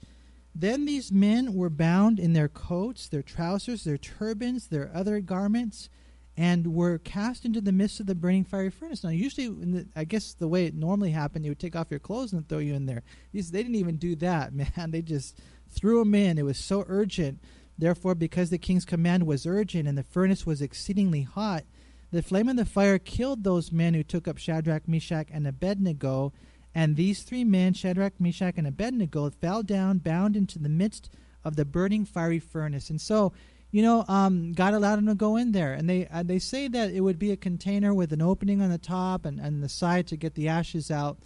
Then 0.55 0.87
these 0.87 1.13
men 1.13 1.53
were 1.53 1.69
bound 1.69 2.19
in 2.19 2.33
their 2.33 2.49
coats, 2.49 3.07
their 3.07 3.23
trousers, 3.23 3.85
their 3.85 3.99
turbans, 3.99 4.69
their 4.69 4.91
other 4.95 5.21
garments, 5.21 5.91
and 6.37 6.75
were 6.75 6.99
cast 6.99 7.45
into 7.45 7.61
the 7.61 7.73
midst 7.73 8.01
of 8.01 8.07
the 8.07 8.15
burning 8.15 8.45
fiery 8.45 8.71
furnace. 8.71 9.05
Now, 9.05 9.11
usually, 9.11 9.49
the, 9.49 9.87
I 9.95 10.05
guess 10.05 10.33
the 10.35 10.49
way 10.49 10.67
it 10.67 10.75
normally 10.75 11.11
happened, 11.11 11.45
you 11.45 11.51
would 11.51 11.59
take 11.59 11.77
off 11.77 11.91
your 11.91 12.01
clothes 12.01 12.33
and 12.33 12.49
throw 12.49 12.59
you 12.59 12.75
in 12.75 12.87
there. 12.87 13.03
These, 13.33 13.51
they 13.51 13.63
didn't 13.63 13.77
even 13.77 13.97
do 13.97 14.17
that, 14.17 14.53
man. 14.55 14.91
They 14.91 15.03
just 15.03 15.39
threw 15.69 15.99
them 15.99 16.15
in. 16.15 16.39
It 16.39 16.45
was 16.45 16.59
so 16.59 16.85
urgent. 16.89 17.41
Therefore, 17.79 18.15
because 18.15 18.51
the 18.51 18.59
king's 18.59 18.85
command 18.85 19.27
was 19.27 19.47
urgent 19.47 19.89
and 19.89 19.97
the 19.97 20.03
furnace 20.03 20.47
was 20.47 20.63
exceedingly 20.63 21.23
hot, 21.23 21.65
the 22.11 22.23
flame 22.23 22.49
of 22.49 22.57
the 22.57 22.67
fire 22.67 22.99
killed 22.99 23.43
those 23.43 23.73
men 23.73 23.95
who 23.95 24.03
took 24.03 24.29
up 24.29 24.37
Shadrach, 24.37 24.87
Meshach, 24.87 25.29
and 25.33 25.47
Abednego 25.47 26.33
and 26.75 26.97
these 26.97 27.23
three 27.23 27.45
men, 27.45 27.75
Shadrach, 27.75 28.19
Meshach, 28.19 28.55
and 28.57 28.67
Abednego, 28.67 29.29
fell 29.31 29.63
down, 29.63 29.99
bound 29.99 30.37
into 30.37 30.59
the 30.59 30.69
midst 30.69 31.11
of 31.45 31.57
the 31.57 31.65
burning 31.65 32.05
fiery 32.05 32.39
furnace. 32.39 32.89
And 32.89 33.01
so, 33.01 33.33
you 33.73 33.83
know, 33.83 34.05
um, 34.07 34.53
God 34.53 34.75
allowed 34.75 34.97
them 34.97 35.07
to 35.07 35.15
go 35.15 35.37
in 35.37 35.53
there, 35.53 35.73
and 35.73 35.89
they 35.89 36.07
uh, 36.07 36.23
they 36.23 36.39
say 36.39 36.69
that 36.69 36.93
it 36.93 37.01
would 37.01 37.19
be 37.19 37.33
a 37.33 37.37
container 37.37 37.93
with 37.93 38.13
an 38.13 38.23
opening 38.23 38.61
on 38.61 38.71
the 38.71 38.79
top 38.79 39.25
and, 39.25 39.41
and 39.41 39.63
the 39.63 39.69
side 39.69 40.07
to 40.09 40.17
get 40.17 40.35
the 40.35 40.47
ashes 40.47 40.91
out. 40.91 41.19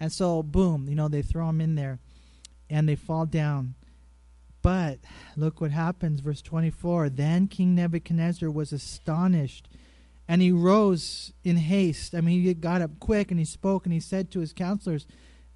And 0.00 0.12
so, 0.12 0.42
boom, 0.42 0.88
you 0.88 0.96
know, 0.96 1.06
they 1.06 1.22
throw 1.22 1.46
them 1.46 1.60
in 1.60 1.76
there, 1.76 2.00
and 2.68 2.88
they 2.88 2.96
fall 2.96 3.24
down. 3.24 3.76
But 4.62 4.98
look 5.36 5.60
what 5.60 5.70
happens, 5.70 6.20
verse 6.20 6.42
24. 6.42 7.10
Then 7.10 7.48
King 7.48 7.74
Nebuchadnezzar 7.74 8.50
was 8.50 8.72
astonished 8.72 9.68
and 10.28 10.40
he 10.40 10.52
rose 10.52 11.32
in 11.42 11.56
haste. 11.56 12.14
I 12.14 12.20
mean, 12.20 12.42
he 12.42 12.54
got 12.54 12.80
up 12.80 13.00
quick 13.00 13.30
and 13.30 13.40
he 13.40 13.44
spoke 13.44 13.84
and 13.84 13.92
he 13.92 14.00
said 14.00 14.30
to 14.30 14.40
his 14.40 14.52
counselors, 14.52 15.06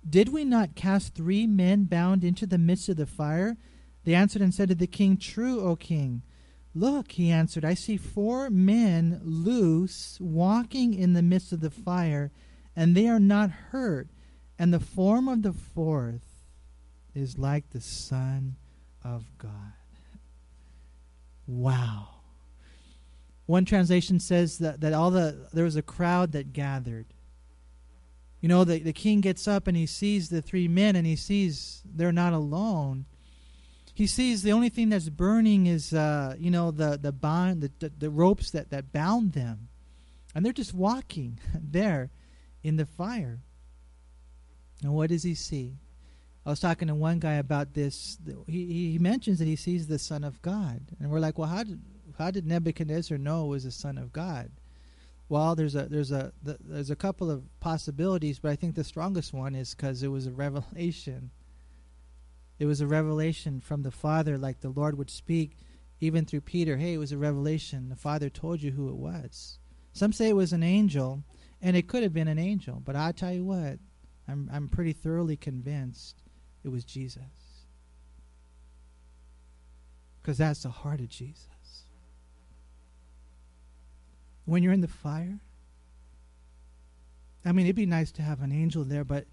Did 0.09 0.30
we 0.30 0.44
not 0.44 0.74
cast 0.74 1.14
three 1.14 1.47
men 1.47 1.84
bound 1.84 2.24
into 2.24 2.47
the 2.47 2.59
midst 2.59 2.88
of 2.88 2.97
the 2.97 3.07
fire? 3.07 3.57
They 4.05 4.14
answered 4.14 4.42
and 4.42 4.53
said 4.53 4.68
to 4.68 4.74
the 4.74 4.88
king, 4.88 5.16
True, 5.16 5.61
O 5.61 5.76
king. 5.76 6.22
Look, 6.77 7.12
he 7.12 7.31
answered, 7.31 7.64
I 7.64 7.72
see 7.72 7.97
four 7.97 8.51
men 8.51 9.22
loose 9.24 10.18
walking 10.20 10.93
in 10.93 11.14
the 11.14 11.22
midst 11.22 11.51
of 11.51 11.61
the 11.61 11.70
fire, 11.70 12.31
and 12.77 12.95
they 12.95 13.09
are 13.09 13.18
not 13.18 13.49
hurt. 13.70 14.09
And 14.59 14.74
the 14.74 14.81
form 14.81 15.27
of 15.27 15.41
the 15.41 15.55
fourth 15.55 16.45
is 17.14 17.39
like 17.39 17.70
the 17.70 17.81
Son 17.81 18.57
of 19.03 19.24
God. 19.39 19.72
Wow. 21.47 22.09
One 23.47 23.64
translation 23.64 24.20
says 24.20 24.59
that, 24.59 24.83
that 24.83 24.93
all 24.93 25.11
the 25.11 25.49
there 25.55 25.64
was 25.64 25.77
a 25.77 25.83
crowd 25.83 26.33
that 26.33 26.53
gathered. 26.53 27.07
You 28.43 28.51
know, 28.51 28.64
the, 28.64 28.81
the 28.81 28.93
king 28.93 29.22
gets 29.22 29.49
up 29.49 29.66
and 29.66 29.79
he 29.79 29.87
sees 29.87 30.29
the 30.29 30.43
three 30.43 30.68
men 30.68 30.95
and 30.95 31.07
he 31.07 31.16
sees 31.16 31.83
they're 31.87 32.12
not 32.12 32.35
alone. 32.35 33.07
He 33.97 34.07
sees 34.07 34.42
the 34.42 34.53
only 34.53 34.68
thing 34.68 34.90
that's 34.90 35.09
burning 35.09 35.64
is 35.64 35.94
uh, 35.94 36.36
you 36.38 36.51
know, 36.51 36.70
the 36.70 36.99
the 37.01 37.12
bond 37.12 37.62
the, 37.62 37.72
the, 37.78 37.90
the 37.97 38.11
ropes 38.11 38.51
that, 38.51 38.68
that 38.68 38.92
bound 38.92 39.32
them. 39.32 39.68
And 40.34 40.44
they're 40.44 40.53
just 40.53 40.74
walking 40.74 41.40
there 41.55 42.11
in 42.62 42.76
the 42.76 42.84
fire. 42.84 43.40
And 44.82 44.92
what 44.92 45.09
does 45.09 45.22
he 45.22 45.34
see? 45.34 45.78
I 46.44 46.51
was 46.51 46.61
talking 46.61 46.88
to 46.88 46.94
one 46.94 47.20
guy 47.20 47.36
about 47.36 47.72
this. 47.72 48.18
He, 48.47 48.92
he 48.92 48.99
mentions 48.99 49.38
that 49.38 49.47
he 49.47 49.57
sees 49.57 49.86
the 49.86 49.99
Son 49.99 50.24
of 50.24 50.42
God. 50.42 50.82
And 51.01 51.11
we're 51.11 51.18
like, 51.18 51.38
well, 51.38 51.49
how 51.49 51.62
did, 51.62 51.80
how 52.18 52.30
did 52.30 52.47
Nebuchadnezzar 52.47 53.16
know 53.16 53.47
it 53.47 53.49
was 53.49 53.64
the 53.64 53.70
son 53.70 53.97
of 53.97 54.12
God? 54.12 54.51
Well, 55.30 55.57
there's 55.57 55.74
a 55.74 55.86
there's 55.86 56.12
a 56.12 56.32
there's 56.42 56.90
a 56.90 56.97
couple 56.97 57.30
of 57.30 57.42
possibilities, 57.61 58.38
but 58.38 58.51
I 58.53 58.57
think 58.57 58.74
the 58.74 58.84
strongest 58.84 59.32
one 59.32 59.55
is 59.55 59.74
because 59.74 60.03
it 60.03 60.09
was 60.09 60.26
a 60.26 60.32
revelation. 60.32 61.30
It 62.59 62.66
was 62.66 62.80
a 62.80 62.86
revelation 62.86 63.61
from 63.61 63.82
the 63.82 63.90
Father, 63.90 64.38
like 64.38 64.61
the 64.61 64.70
Lord 64.70 64.96
would 64.96 65.11
speak, 65.11 65.57
even 66.00 66.24
through 66.24 66.42
Peter. 66.42 66.76
Hey, 66.76 66.94
it 66.94 66.98
was 66.98 67.12
a 67.12 67.18
revelation. 67.18 67.88
The 67.88 67.96
Father 67.96 68.30
told 68.30 68.62
you 68.62 68.72
who 68.72 68.88
it 68.88 68.96
was. 68.96 69.59
Some 69.92 70.12
say 70.12 70.28
it 70.28 70.36
was 70.36 70.52
an 70.52 70.62
angel, 70.62 71.24
and 71.61 71.76
it 71.76 71.88
could 71.88 72.02
have 72.02 72.12
been 72.12 72.28
an 72.28 72.38
angel, 72.38 72.80
but 72.84 72.96
I 72.96 73.12
tell 73.12 73.32
you 73.32 73.44
what, 73.44 73.78
I'm 74.28 74.50
I'm 74.52 74.68
pretty 74.68 74.92
thoroughly 74.92 75.36
convinced 75.36 76.22
it 76.64 76.68
was 76.68 76.84
Jesus, 76.84 77.22
because 80.20 80.38
that's 80.38 80.62
the 80.62 80.70
heart 80.70 81.00
of 81.00 81.09
Jesus 81.09 81.46
when 84.46 84.62
you're 84.62 84.72
in 84.72 84.80
the 84.80 84.88
fire? 84.88 85.38
I 87.44 87.52
mean, 87.52 87.66
it'd 87.66 87.76
be 87.76 87.86
nice 87.86 88.11
to 88.12 88.22
have 88.22 88.40
an 88.40 88.50
angel 88.50 88.84
there, 88.84 89.04
but 89.04 89.26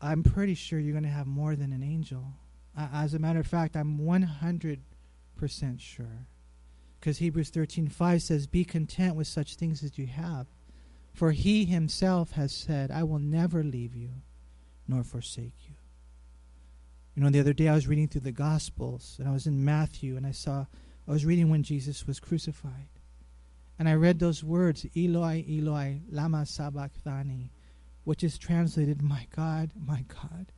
I'm 0.00 0.22
pretty 0.22 0.54
sure 0.54 0.78
you're 0.78 0.92
going 0.92 1.04
to 1.04 1.08
have 1.08 1.26
more 1.26 1.56
than 1.56 1.72
an 1.72 1.82
angel. 1.82 2.34
Uh, 2.76 2.88
as 2.92 3.14
a 3.14 3.18
matter 3.18 3.40
of 3.40 3.46
fact, 3.46 3.76
I'm 3.76 3.98
100% 3.98 4.80
sure. 5.78 6.26
Because 6.98 7.18
Hebrews 7.18 7.50
13:5 7.50 8.22
says, 8.22 8.46
"Be 8.46 8.64
content 8.64 9.16
with 9.16 9.26
such 9.26 9.56
things 9.56 9.82
as 9.82 9.98
you 9.98 10.06
have, 10.06 10.46
for 11.12 11.32
he 11.32 11.64
himself 11.64 12.32
has 12.32 12.52
said, 12.52 12.90
I 12.90 13.02
will 13.02 13.18
never 13.18 13.64
leave 13.64 13.96
you 13.96 14.22
nor 14.86 15.02
forsake 15.02 15.68
you." 15.68 15.74
You 17.14 17.22
know, 17.22 17.30
the 17.30 17.40
other 17.40 17.52
day 17.52 17.68
I 17.68 17.74
was 17.74 17.88
reading 17.88 18.08
through 18.08 18.20
the 18.22 18.32
Gospels, 18.32 19.16
and 19.18 19.28
I 19.28 19.32
was 19.32 19.46
in 19.46 19.64
Matthew, 19.64 20.16
and 20.16 20.26
I 20.26 20.32
saw 20.32 20.66
I 21.08 21.12
was 21.12 21.26
reading 21.26 21.50
when 21.50 21.62
Jesus 21.62 22.06
was 22.06 22.20
crucified. 22.20 22.88
And 23.78 23.88
I 23.88 23.94
read 23.94 24.18
those 24.18 24.44
words, 24.44 24.86
Eloi, 24.94 25.44
Eloi, 25.48 26.02
lama 26.10 26.44
sabachthani, 26.44 27.50
which 28.04 28.22
is 28.22 28.38
translated, 28.38 29.02
My 29.02 29.26
God, 29.34 29.72
my 29.74 30.04
God, 30.06 30.52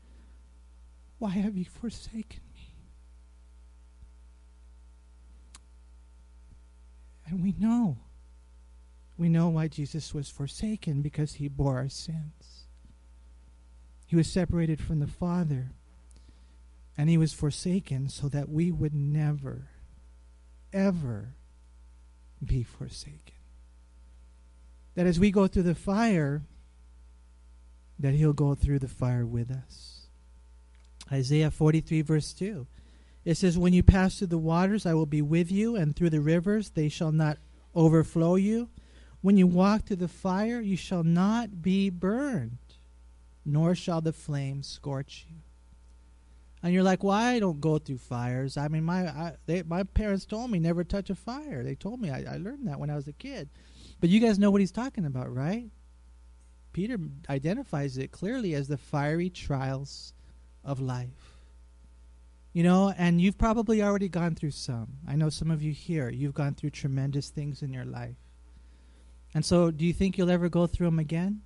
why 1.23 1.31
have 1.31 1.57
you 1.57 1.65
forsaken 1.65 2.41
me? 2.53 2.75
And 7.25 7.41
we 7.41 7.55
know. 7.61 7.99
We 9.17 9.29
know 9.29 9.49
why 9.49 9.69
Jesus 9.69 10.13
was 10.13 10.29
forsaken 10.29 11.01
because 11.01 11.35
he 11.35 11.47
bore 11.47 11.77
our 11.77 11.89
sins. 11.89 12.67
He 14.05 14.17
was 14.17 14.29
separated 14.29 14.81
from 14.81 14.99
the 14.99 15.07
Father, 15.07 15.71
and 16.99 17.09
he 17.09 17.17
was 17.17 17.33
forsaken 17.33 18.09
so 18.09 18.29
that 18.29 18.49
we 18.49 18.73
would 18.73 18.93
never, 18.93 19.69
ever 20.73 21.37
be 22.45 22.65
forsaken. 22.65 23.37
that 24.97 25.07
as 25.07 25.21
we 25.21 25.31
go 25.31 25.47
through 25.47 25.63
the 25.63 25.77
fire, 25.77 26.43
that 27.97 28.15
He'll 28.15 28.33
go 28.33 28.57
through 28.57 28.81
the 28.81 28.89
fire 28.89 29.25
with 29.25 29.53
us. 29.53 30.02
Isaiah 31.13 31.51
43, 31.51 32.03
verse 32.03 32.33
2. 32.33 32.67
It 33.25 33.37
says, 33.37 33.59
When 33.59 33.73
you 33.73 33.83
pass 33.83 34.19
through 34.19 34.29
the 34.29 34.39
waters, 34.39 34.87
I 34.87 34.95
will 34.95 35.07
be 35.07 35.23
with 35.23 35.53
you, 35.53 35.77
and 35.77 35.95
through 35.95 36.11
the 36.11 36.21
rivers, 36.21 36.71
they 36.71 36.89
shall 36.89 37.13
not 37.13 37.39
overflow 37.75 38.37
you. 38.37 38.69
When 39.21 39.37
you 39.37 39.47
walk 39.47 39.87
through 39.87 39.97
the 39.97 40.09
fire, 40.09 40.61
you 40.61 40.77
shall 40.77 41.05
not 41.05 41.63
be 41.63 41.91
burned, 41.91 42.59
nor 43.45 43.75
shall 43.75 44.01
the 44.01 44.13
flames 44.13 44.67
scorch 44.67 45.27
you. 45.29 45.37
And 46.63 46.73
you're 46.73 46.83
like, 46.83 47.03
well, 47.03 47.17
I 47.17 47.41
don't 47.41 47.61
go 47.61 47.79
through 47.79 47.99
fires. 47.99 48.57
I 48.57 48.69
mean, 48.69 48.85
my 48.85 49.09
I, 49.09 49.35
they, 49.47 49.63
my 49.63 49.83
parents 49.83 50.25
told 50.25 50.51
me 50.51 50.61
never 50.61 50.85
touch 50.85 51.11
a 51.11 51.15
fire. 51.15 51.65
They 51.65 51.75
told 51.75 52.01
me 52.01 52.11
I, 52.11 52.35
I 52.35 52.37
learned 52.37 52.69
that 52.69 52.79
when 52.79 52.91
I 52.91 52.95
was 52.95 53.09
a 53.09 53.13
kid. 53.13 53.49
But 54.01 54.11
you 54.11 54.21
guys 54.21 54.39
know 54.39 54.51
what 54.51 54.61
he's 54.61 54.73
talking 54.73 55.05
about, 55.05 55.35
right? 55.35 55.71
Peter 56.73 56.99
identifies 57.29 57.99
it 57.99 58.13
clearly 58.13 58.55
as 58.55 58.69
the 58.69 58.79
fiery 58.79 59.29
trials 59.29 60.15
of 60.65 60.81
life. 60.81 61.37
You 62.53 62.63
know, 62.63 62.93
and 62.97 63.21
you've 63.21 63.39
probably 63.39 63.83
already 63.83 64.09
gone 64.09 64.35
through 64.35 64.51
some. 64.51 64.99
I 65.09 65.17
know 65.17 65.31
some 65.31 65.51
of 65.51 65.63
you 65.63 65.73
here, 65.73 66.11
you've 66.11 66.35
gone 66.35 66.55
through 66.55 66.71
tremendous 66.71 67.31
things 67.31 67.63
in 67.63 67.73
your 67.73 67.87
life. 67.87 68.17
And 69.35 69.45
so, 69.45 69.71
do 69.71 69.87
you 69.87 69.95
think 69.95 70.19
you'll 70.19 70.31
ever 70.31 70.51
go 70.51 70.67
through 70.67 70.89
them 70.89 70.99
again? 70.99 71.41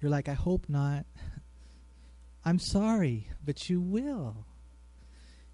You're 0.00 0.10
like, 0.10 0.28
I 0.28 0.34
hope 0.34 0.66
not. 0.68 1.06
I'm 2.44 2.58
sorry, 2.58 3.28
but 3.44 3.68
you 3.70 3.80
will. 3.80 4.44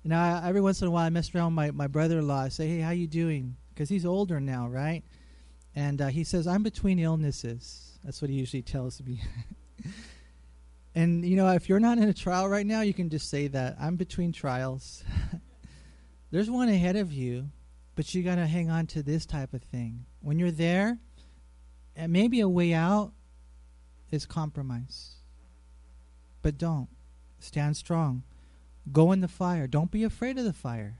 You 0.02 0.10
know, 0.10 0.16
I, 0.16 0.42
every 0.46 0.60
once 0.60 0.82
in 0.82 0.88
a 0.88 0.90
while 0.90 1.06
I 1.06 1.10
mess 1.10 1.34
around 1.34 1.46
with 1.46 1.54
my, 1.54 1.70
my 1.70 1.86
brother-in-law. 1.86 2.42
I 2.42 2.48
say, 2.48 2.68
hey, 2.68 2.80
how 2.80 2.90
you 2.90 3.06
doing? 3.06 3.56
Because 3.72 3.88
he's 3.88 4.04
older 4.04 4.40
now, 4.40 4.68
right? 4.68 5.02
And 5.74 6.00
uh, 6.00 6.08
he 6.08 6.24
says, 6.24 6.46
I'm 6.46 6.62
between 6.62 6.98
illnesses. 6.98 7.98
That's 8.04 8.20
what 8.20 8.30
he 8.30 8.36
usually 8.36 8.62
tells 8.62 9.00
me. 9.02 9.22
and, 10.94 11.24
you 11.24 11.36
know, 11.36 11.48
if 11.50 11.68
you're 11.68 11.80
not 11.80 11.98
in 11.98 12.08
a 12.08 12.14
trial 12.14 12.48
right 12.48 12.66
now, 12.66 12.82
you 12.82 12.94
can 12.94 13.10
just 13.10 13.28
say 13.28 13.48
that. 13.48 13.76
I'm 13.80 13.96
between 13.96 14.32
trials. 14.32 15.02
There's 16.30 16.50
one 16.50 16.68
ahead 16.68 16.96
of 16.96 17.12
you, 17.12 17.50
but 17.94 18.14
you 18.14 18.22
got 18.22 18.36
to 18.36 18.46
hang 18.46 18.70
on 18.70 18.86
to 18.88 19.02
this 19.02 19.26
type 19.26 19.54
of 19.54 19.62
thing. 19.62 20.06
When 20.20 20.38
you're 20.38 20.50
there, 20.50 20.98
and 21.96 22.12
maybe 22.12 22.40
a 22.40 22.48
way 22.48 22.72
out 22.72 23.12
is 24.10 24.26
compromise. 24.26 25.16
But 26.42 26.58
don't. 26.58 26.88
Stand 27.38 27.76
strong. 27.76 28.22
Go 28.90 29.12
in 29.12 29.20
the 29.20 29.28
fire. 29.28 29.66
Don't 29.66 29.90
be 29.90 30.04
afraid 30.04 30.38
of 30.38 30.44
the 30.44 30.52
fire. 30.52 30.98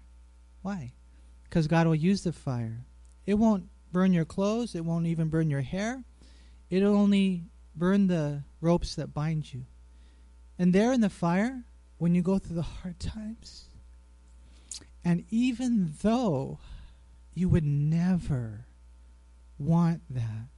Why? 0.62 0.92
Because 1.44 1.66
God 1.66 1.86
will 1.86 1.94
use 1.94 2.22
the 2.22 2.32
fire. 2.32 2.84
It 3.26 3.34
won't 3.34 3.68
burn 3.92 4.12
your 4.12 4.24
clothes, 4.24 4.74
it 4.74 4.84
won't 4.84 5.06
even 5.06 5.28
burn 5.28 5.50
your 5.50 5.60
hair. 5.60 6.02
It'll 6.68 6.96
only 6.96 7.44
burn 7.76 8.08
the 8.08 8.42
ropes 8.60 8.96
that 8.96 9.14
bind 9.14 9.52
you. 9.52 9.66
And 10.58 10.72
there 10.72 10.92
in 10.92 11.00
the 11.00 11.10
fire, 11.10 11.64
when 11.98 12.14
you 12.14 12.22
go 12.22 12.38
through 12.38 12.56
the 12.56 12.62
hard 12.62 12.98
times, 13.00 13.68
and 15.04 15.24
even 15.30 15.94
though 16.02 16.58
you 17.34 17.48
would 17.48 17.64
never 17.64 18.66
want 19.58 20.02
that, 20.10 20.48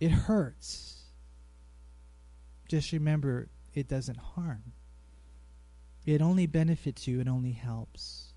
it 0.00 0.10
hurts 0.10 0.98
just 2.68 2.92
remember 2.92 3.48
it 3.74 3.88
doesn't 3.88 4.18
harm. 4.18 4.72
It 6.04 6.22
only 6.22 6.46
benefits 6.46 7.08
you, 7.08 7.20
it 7.20 7.28
only 7.28 7.52
helps. 7.52 8.34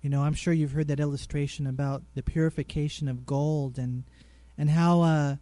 You 0.00 0.08
know, 0.08 0.22
I'm 0.22 0.34
sure 0.34 0.54
you've 0.54 0.72
heard 0.72 0.88
that 0.88 1.00
illustration 1.00 1.66
about 1.66 2.02
the 2.14 2.22
purification 2.22 3.08
of 3.08 3.26
gold 3.26 3.78
and 3.78 4.04
and 4.56 4.70
how 4.70 5.02
uh 5.02 5.36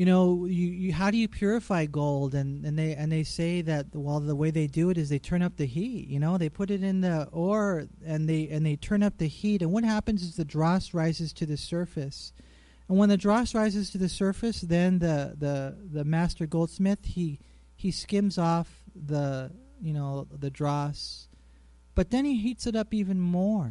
you 0.00 0.06
know 0.06 0.46
you, 0.46 0.68
you 0.68 0.92
how 0.94 1.10
do 1.10 1.18
you 1.18 1.28
purify 1.28 1.84
gold? 1.84 2.34
And, 2.34 2.64
and 2.64 2.78
they 2.78 2.94
and 2.94 3.12
they 3.12 3.22
say 3.22 3.60
that 3.60 3.88
well 3.92 4.18
the 4.18 4.34
way 4.34 4.50
they 4.50 4.66
do 4.66 4.88
it 4.88 4.96
is 4.96 5.10
they 5.10 5.18
turn 5.18 5.42
up 5.42 5.58
the 5.58 5.66
heat 5.66 6.08
you 6.08 6.18
know? 6.18 6.38
They 6.38 6.48
put 6.48 6.70
it 6.70 6.82
in 6.82 7.02
the 7.02 7.28
ore 7.32 7.84
and 8.06 8.26
they 8.26 8.48
and 8.48 8.64
they 8.64 8.76
turn 8.76 9.02
up 9.02 9.18
the 9.18 9.28
heat. 9.28 9.60
And 9.60 9.72
what 9.72 9.84
happens 9.84 10.22
is 10.22 10.36
the 10.36 10.44
dross 10.46 10.94
rises 10.94 11.34
to 11.34 11.44
the 11.44 11.58
surface. 11.58 12.32
And 12.88 12.96
when 12.96 13.10
the 13.10 13.18
dross 13.18 13.54
rises 13.54 13.90
to 13.90 13.98
the 13.98 14.08
surface, 14.08 14.62
then 14.62 15.00
the, 15.00 15.36
the, 15.38 15.76
the 15.92 16.04
master 16.04 16.46
goldsmith 16.46 17.04
he 17.04 17.38
he 17.76 17.90
skims 17.90 18.38
off 18.38 18.84
the 18.94 19.50
you 19.82 19.92
know 19.92 20.26
the 20.32 20.50
dross, 20.50 21.28
but 21.94 22.10
then 22.10 22.24
he 22.24 22.38
heats 22.38 22.66
it 22.66 22.74
up 22.74 22.94
even 22.94 23.20
more, 23.20 23.70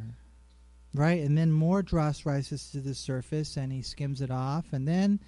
right? 0.93 1.23
And 1.23 1.35
then 1.35 1.51
more 1.51 1.81
dross 1.81 2.23
rises 2.23 2.69
to 2.69 2.81
the 2.81 2.93
surface, 2.93 3.57
and 3.57 3.73
he 3.73 3.81
skims 3.81 4.21
it 4.21 4.29
off, 4.29 4.65
and 4.73 4.87
then 4.87 5.19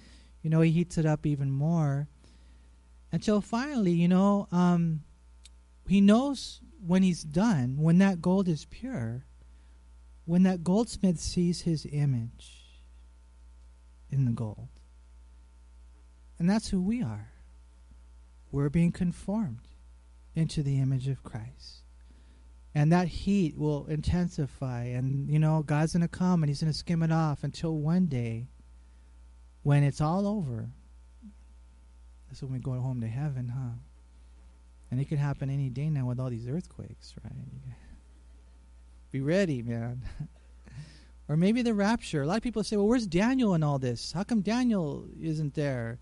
you 0.42 0.50
know 0.50 0.60
he 0.60 0.70
heats 0.70 0.98
it 0.98 1.06
up 1.06 1.26
even 1.26 1.50
more, 1.50 2.08
until 3.10 3.40
finally, 3.40 3.92
you 3.92 4.08
know, 4.08 4.48
um, 4.50 5.02
he 5.86 6.00
knows 6.00 6.60
when 6.84 7.02
he's 7.02 7.22
done, 7.22 7.76
when 7.78 7.98
that 7.98 8.20
gold 8.20 8.48
is 8.48 8.64
pure, 8.66 9.24
when 10.24 10.42
that 10.44 10.64
goldsmith 10.64 11.18
sees 11.18 11.62
his 11.62 11.86
image 11.90 12.62
in 14.10 14.24
the 14.24 14.32
gold. 14.32 14.68
And 16.38 16.48
that's 16.48 16.68
who 16.70 16.80
we 16.80 17.02
are. 17.02 17.30
We're 18.50 18.68
being 18.68 18.92
conformed 18.92 19.68
into 20.34 20.62
the 20.62 20.80
image 20.80 21.08
of 21.08 21.22
Christ. 21.22 21.82
And 22.74 22.90
that 22.90 23.08
heat 23.08 23.56
will 23.56 23.86
intensify. 23.86 24.84
And, 24.84 25.30
you 25.30 25.38
know, 25.38 25.62
God's 25.62 25.92
going 25.92 26.02
to 26.02 26.08
come 26.08 26.42
and 26.42 26.50
He's 26.50 26.60
going 26.60 26.72
to 26.72 26.78
skim 26.78 27.02
it 27.02 27.12
off 27.12 27.44
until 27.44 27.76
one 27.76 28.06
day 28.06 28.48
when 29.62 29.82
it's 29.84 30.00
all 30.00 30.26
over. 30.26 30.68
That's 32.28 32.42
when 32.42 32.52
we 32.52 32.58
go 32.58 32.72
home 32.72 33.00
to 33.00 33.08
heaven, 33.08 33.48
huh? 33.48 33.78
And 34.90 35.00
it 35.00 35.06
could 35.06 35.18
happen 35.18 35.50
any 35.50 35.68
day 35.68 35.88
now 35.88 36.06
with 36.06 36.20
all 36.20 36.30
these 36.30 36.48
earthquakes, 36.48 37.14
right? 37.24 37.32
Be 39.10 39.20
ready, 39.20 39.62
man. 39.62 40.02
Or 41.28 41.36
maybe 41.36 41.62
the 41.62 41.72
rapture. 41.72 42.22
A 42.22 42.26
lot 42.26 42.36
of 42.36 42.42
people 42.42 42.62
say, 42.62 42.76
well, 42.76 42.88
where's 42.88 43.06
Daniel 43.06 43.54
in 43.54 43.62
all 43.62 43.78
this? 43.78 44.12
How 44.12 44.22
come 44.22 44.42
Daniel 44.42 45.06
isn't 45.18 45.54
there? 45.54 45.98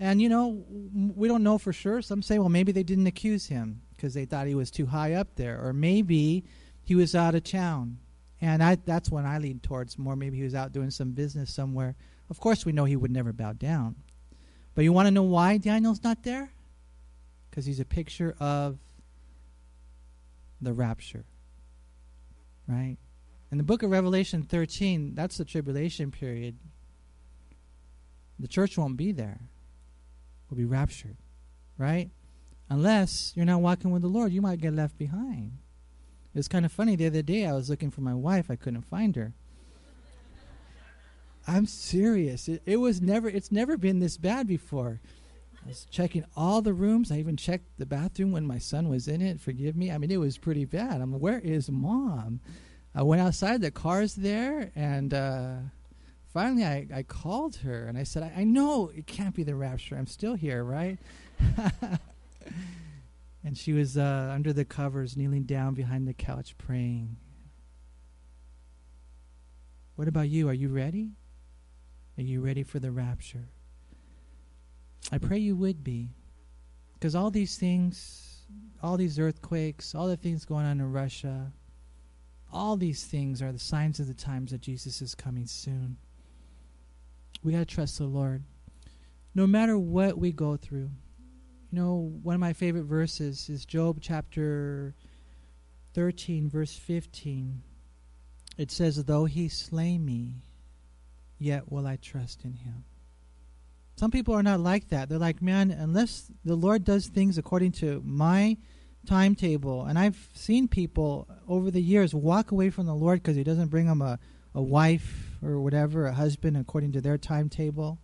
And, 0.00 0.20
you 0.20 0.28
know, 0.28 0.64
we 0.68 1.28
don't 1.28 1.44
know 1.44 1.58
for 1.58 1.72
sure. 1.72 2.02
Some 2.02 2.22
say, 2.22 2.38
well, 2.38 2.48
maybe 2.48 2.72
they 2.72 2.82
didn't 2.82 3.06
accuse 3.06 3.46
him 3.46 3.82
because 3.96 4.14
they 4.14 4.24
thought 4.24 4.48
he 4.48 4.54
was 4.54 4.70
too 4.70 4.86
high 4.86 5.12
up 5.12 5.36
there. 5.36 5.64
Or 5.64 5.72
maybe 5.72 6.44
he 6.82 6.94
was 6.96 7.14
out 7.14 7.34
of 7.36 7.44
town. 7.44 7.98
And 8.40 8.62
I, 8.62 8.76
that's 8.84 9.10
when 9.10 9.24
I 9.24 9.38
lean 9.38 9.60
towards 9.60 9.96
more. 9.96 10.16
Maybe 10.16 10.38
he 10.38 10.42
was 10.42 10.54
out 10.54 10.72
doing 10.72 10.90
some 10.90 11.12
business 11.12 11.54
somewhere. 11.54 11.94
Of 12.30 12.40
course, 12.40 12.64
we 12.64 12.72
know 12.72 12.84
he 12.84 12.96
would 12.96 13.10
never 13.10 13.32
bow 13.32 13.52
down. 13.52 13.96
But 14.74 14.82
you 14.82 14.92
want 14.92 15.06
to 15.06 15.12
know 15.12 15.22
why 15.22 15.58
Daniel's 15.58 16.02
not 16.02 16.22
there? 16.22 16.50
Because 17.50 17.66
he's 17.66 17.80
a 17.80 17.84
picture 17.84 18.34
of 18.40 18.78
the 20.60 20.72
rapture. 20.72 21.24
Right? 22.66 22.96
In 23.52 23.58
the 23.58 23.64
book 23.64 23.82
of 23.82 23.90
Revelation 23.90 24.42
13, 24.42 25.14
that's 25.14 25.36
the 25.36 25.44
tribulation 25.44 26.10
period. 26.10 26.56
The 28.38 28.48
church 28.48 28.76
won't 28.76 28.96
be 28.96 29.12
there. 29.12 29.40
We'll 30.50 30.58
be 30.58 30.64
raptured, 30.64 31.16
right? 31.78 32.10
Unless 32.68 33.32
you're 33.36 33.44
not 33.44 33.60
walking 33.60 33.90
with 33.90 34.02
the 34.02 34.08
Lord, 34.08 34.32
you 34.32 34.42
might 34.42 34.60
get 34.60 34.74
left 34.74 34.98
behind. 34.98 35.58
It 36.34 36.38
was 36.38 36.48
kind 36.48 36.64
of 36.64 36.72
funny. 36.72 36.96
The 36.96 37.06
other 37.06 37.22
day, 37.22 37.46
I 37.46 37.52
was 37.52 37.70
looking 37.70 37.92
for 37.92 38.00
my 38.00 38.14
wife. 38.14 38.50
I 38.50 38.56
couldn't 38.56 38.82
find 38.82 39.14
her. 39.14 39.34
I'm 41.46 41.66
serious. 41.66 42.48
It, 42.48 42.62
it 42.64 42.76
was 42.76 43.00
never. 43.00 43.28
It's 43.28 43.52
never 43.52 43.76
been 43.76 44.00
this 44.00 44.16
bad 44.16 44.46
before. 44.46 45.00
I 45.64 45.68
was 45.68 45.86
checking 45.90 46.24
all 46.36 46.62
the 46.62 46.74
rooms. 46.74 47.10
I 47.10 47.18
even 47.18 47.36
checked 47.36 47.78
the 47.78 47.86
bathroom 47.86 48.32
when 48.32 48.46
my 48.46 48.58
son 48.58 48.88
was 48.88 49.08
in 49.08 49.22
it. 49.22 49.40
Forgive 49.40 49.76
me. 49.76 49.90
I 49.90 49.98
mean, 49.98 50.10
it 50.10 50.18
was 50.18 50.38
pretty 50.38 50.64
bad. 50.64 51.00
I'm. 51.00 51.18
Where 51.18 51.38
is 51.38 51.70
mom? 51.70 52.40
I 52.94 53.02
went 53.02 53.20
outside, 53.20 53.60
the 53.60 53.72
car's 53.72 54.14
there, 54.14 54.70
and 54.76 55.12
uh, 55.12 55.56
finally 56.32 56.64
I, 56.64 56.86
I 56.94 57.02
called 57.02 57.56
her 57.56 57.86
and 57.86 57.98
I 57.98 58.04
said, 58.04 58.22
I, 58.22 58.42
I 58.42 58.44
know 58.44 58.92
it 58.94 59.08
can't 59.08 59.34
be 59.34 59.42
the 59.42 59.56
rapture. 59.56 59.96
I'm 59.96 60.06
still 60.06 60.34
here, 60.34 60.62
right? 60.62 60.98
and 63.44 63.58
she 63.58 63.72
was 63.72 63.98
uh, 63.98 64.30
under 64.32 64.52
the 64.52 64.64
covers, 64.64 65.16
kneeling 65.16 65.42
down 65.42 65.74
behind 65.74 66.06
the 66.06 66.14
couch, 66.14 66.56
praying. 66.56 67.16
What 69.96 70.06
about 70.06 70.28
you? 70.28 70.48
Are 70.48 70.54
you 70.54 70.68
ready? 70.68 71.10
Are 72.16 72.22
you 72.22 72.40
ready 72.40 72.62
for 72.62 72.78
the 72.78 72.90
rapture? 72.90 73.48
I 75.10 75.18
mm. 75.18 75.26
pray 75.26 75.38
you 75.38 75.56
would 75.56 75.82
be. 75.82 76.10
Because 76.94 77.14
all 77.14 77.30
these 77.30 77.58
things, 77.58 78.46
all 78.82 78.96
these 78.96 79.18
earthquakes, 79.18 79.94
all 79.94 80.06
the 80.06 80.16
things 80.16 80.44
going 80.44 80.64
on 80.64 80.80
in 80.80 80.92
Russia, 80.92 81.52
all 82.52 82.76
these 82.76 83.04
things 83.04 83.42
are 83.42 83.52
the 83.52 83.58
signs 83.58 83.98
of 83.98 84.06
the 84.06 84.14
times 84.14 84.52
that 84.52 84.60
Jesus 84.60 85.02
is 85.02 85.14
coming 85.14 85.46
soon. 85.46 85.96
We 87.42 87.52
got 87.52 87.58
to 87.58 87.64
trust 87.66 87.98
the 87.98 88.04
Lord. 88.04 88.44
No 89.34 89.46
matter 89.46 89.76
what 89.76 90.16
we 90.16 90.32
go 90.32 90.56
through. 90.56 90.90
You 91.70 91.80
know, 91.80 92.12
one 92.22 92.36
of 92.36 92.40
my 92.40 92.52
favorite 92.52 92.84
verses 92.84 93.48
is 93.48 93.66
Job 93.66 93.98
chapter 94.00 94.94
13, 95.94 96.48
verse 96.48 96.74
15. 96.76 97.62
It 98.56 98.70
says, 98.70 99.02
Though 99.04 99.24
he 99.24 99.48
slay 99.48 99.98
me, 99.98 100.36
yet 101.44 101.70
will 101.70 101.86
I 101.86 101.96
trust 101.96 102.44
in 102.44 102.54
him. 102.54 102.84
Some 103.96 104.10
people 104.10 104.34
are 104.34 104.42
not 104.42 104.60
like 104.60 104.88
that. 104.88 105.08
They're 105.08 105.18
like, 105.18 105.40
man, 105.40 105.70
unless 105.70 106.30
the 106.44 106.56
Lord 106.56 106.84
does 106.84 107.06
things 107.06 107.38
according 107.38 107.72
to 107.72 108.02
my 108.04 108.56
timetable, 109.06 109.84
and 109.84 109.98
I've 109.98 110.28
seen 110.34 110.66
people 110.66 111.28
over 111.46 111.70
the 111.70 111.82
years 111.82 112.14
walk 112.14 112.50
away 112.50 112.70
from 112.70 112.86
the 112.86 112.94
Lord 112.94 113.22
because 113.22 113.36
He 113.36 113.44
doesn't 113.44 113.68
bring 113.68 113.86
them 113.86 114.02
a, 114.02 114.18
a 114.54 114.62
wife 114.62 115.36
or 115.42 115.60
whatever, 115.60 116.06
a 116.06 116.14
husband 116.14 116.56
according 116.56 116.92
to 116.92 117.00
their 117.00 117.18
timetable. 117.18 118.00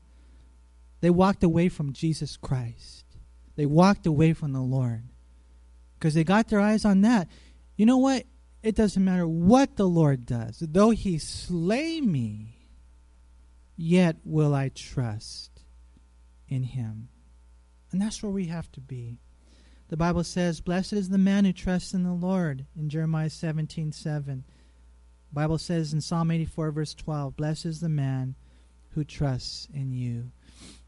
They 1.01 1.11
walked 1.11 1.43
away 1.43 1.68
from 1.68 1.93
Jesus 1.93 2.36
Christ. 2.36 3.05
They 3.57 3.66
walked 3.66 4.07
away 4.07 4.32
from 4.32 4.53
the 4.53 4.61
Lord 4.61 5.09
because 5.99 6.14
they 6.14 6.24
got 6.24 6.49
their 6.49 6.61
eyes 6.61 6.84
on 6.84 7.01
that. 7.01 7.28
You 7.76 7.86
know 7.86 7.99
what? 7.99 8.26
It 8.62 8.76
doesn't 8.76 9.05
matter 9.05 9.26
what 9.26 9.76
the 9.76 9.88
Lord 9.88 10.26
does. 10.26 10.59
Though 10.61 10.91
he 10.91 11.18
slay 11.18 12.01
me, 12.01 12.60
yet 13.81 14.16
will 14.24 14.55
I 14.55 14.68
trust 14.68 15.62
in 16.47 16.64
him. 16.64 17.09
And 17.91 18.01
that's 18.01 18.22
where 18.22 18.31
we 18.31 18.47
have 18.47 18.70
to 18.72 18.81
be. 18.81 19.18
The 19.89 19.97
Bible 19.97 20.22
says, 20.22 20.61
Blessed 20.61 20.93
is 20.93 21.09
the 21.09 21.18
man 21.18 21.47
who 21.47 21.53
trusts 21.53 21.95
in 21.95 22.05
the 22.05 22.12
Lord 22.12 22.66
in 22.78 22.91
Jeremiah 22.91 23.31
17 23.31 23.93
7. 23.93 24.45
The 25.31 25.35
Bible 25.35 25.57
says 25.57 25.95
in 25.95 26.03
Psalm 26.03 26.31
84, 26.31 26.70
verse 26.72 26.95
12, 26.95 27.37
Blessed 27.37 27.64
is 27.64 27.81
the 27.81 27.89
man 27.89 28.35
who 28.91 29.03
trusts 29.03 29.66
in 29.72 29.93
you. 29.93 30.31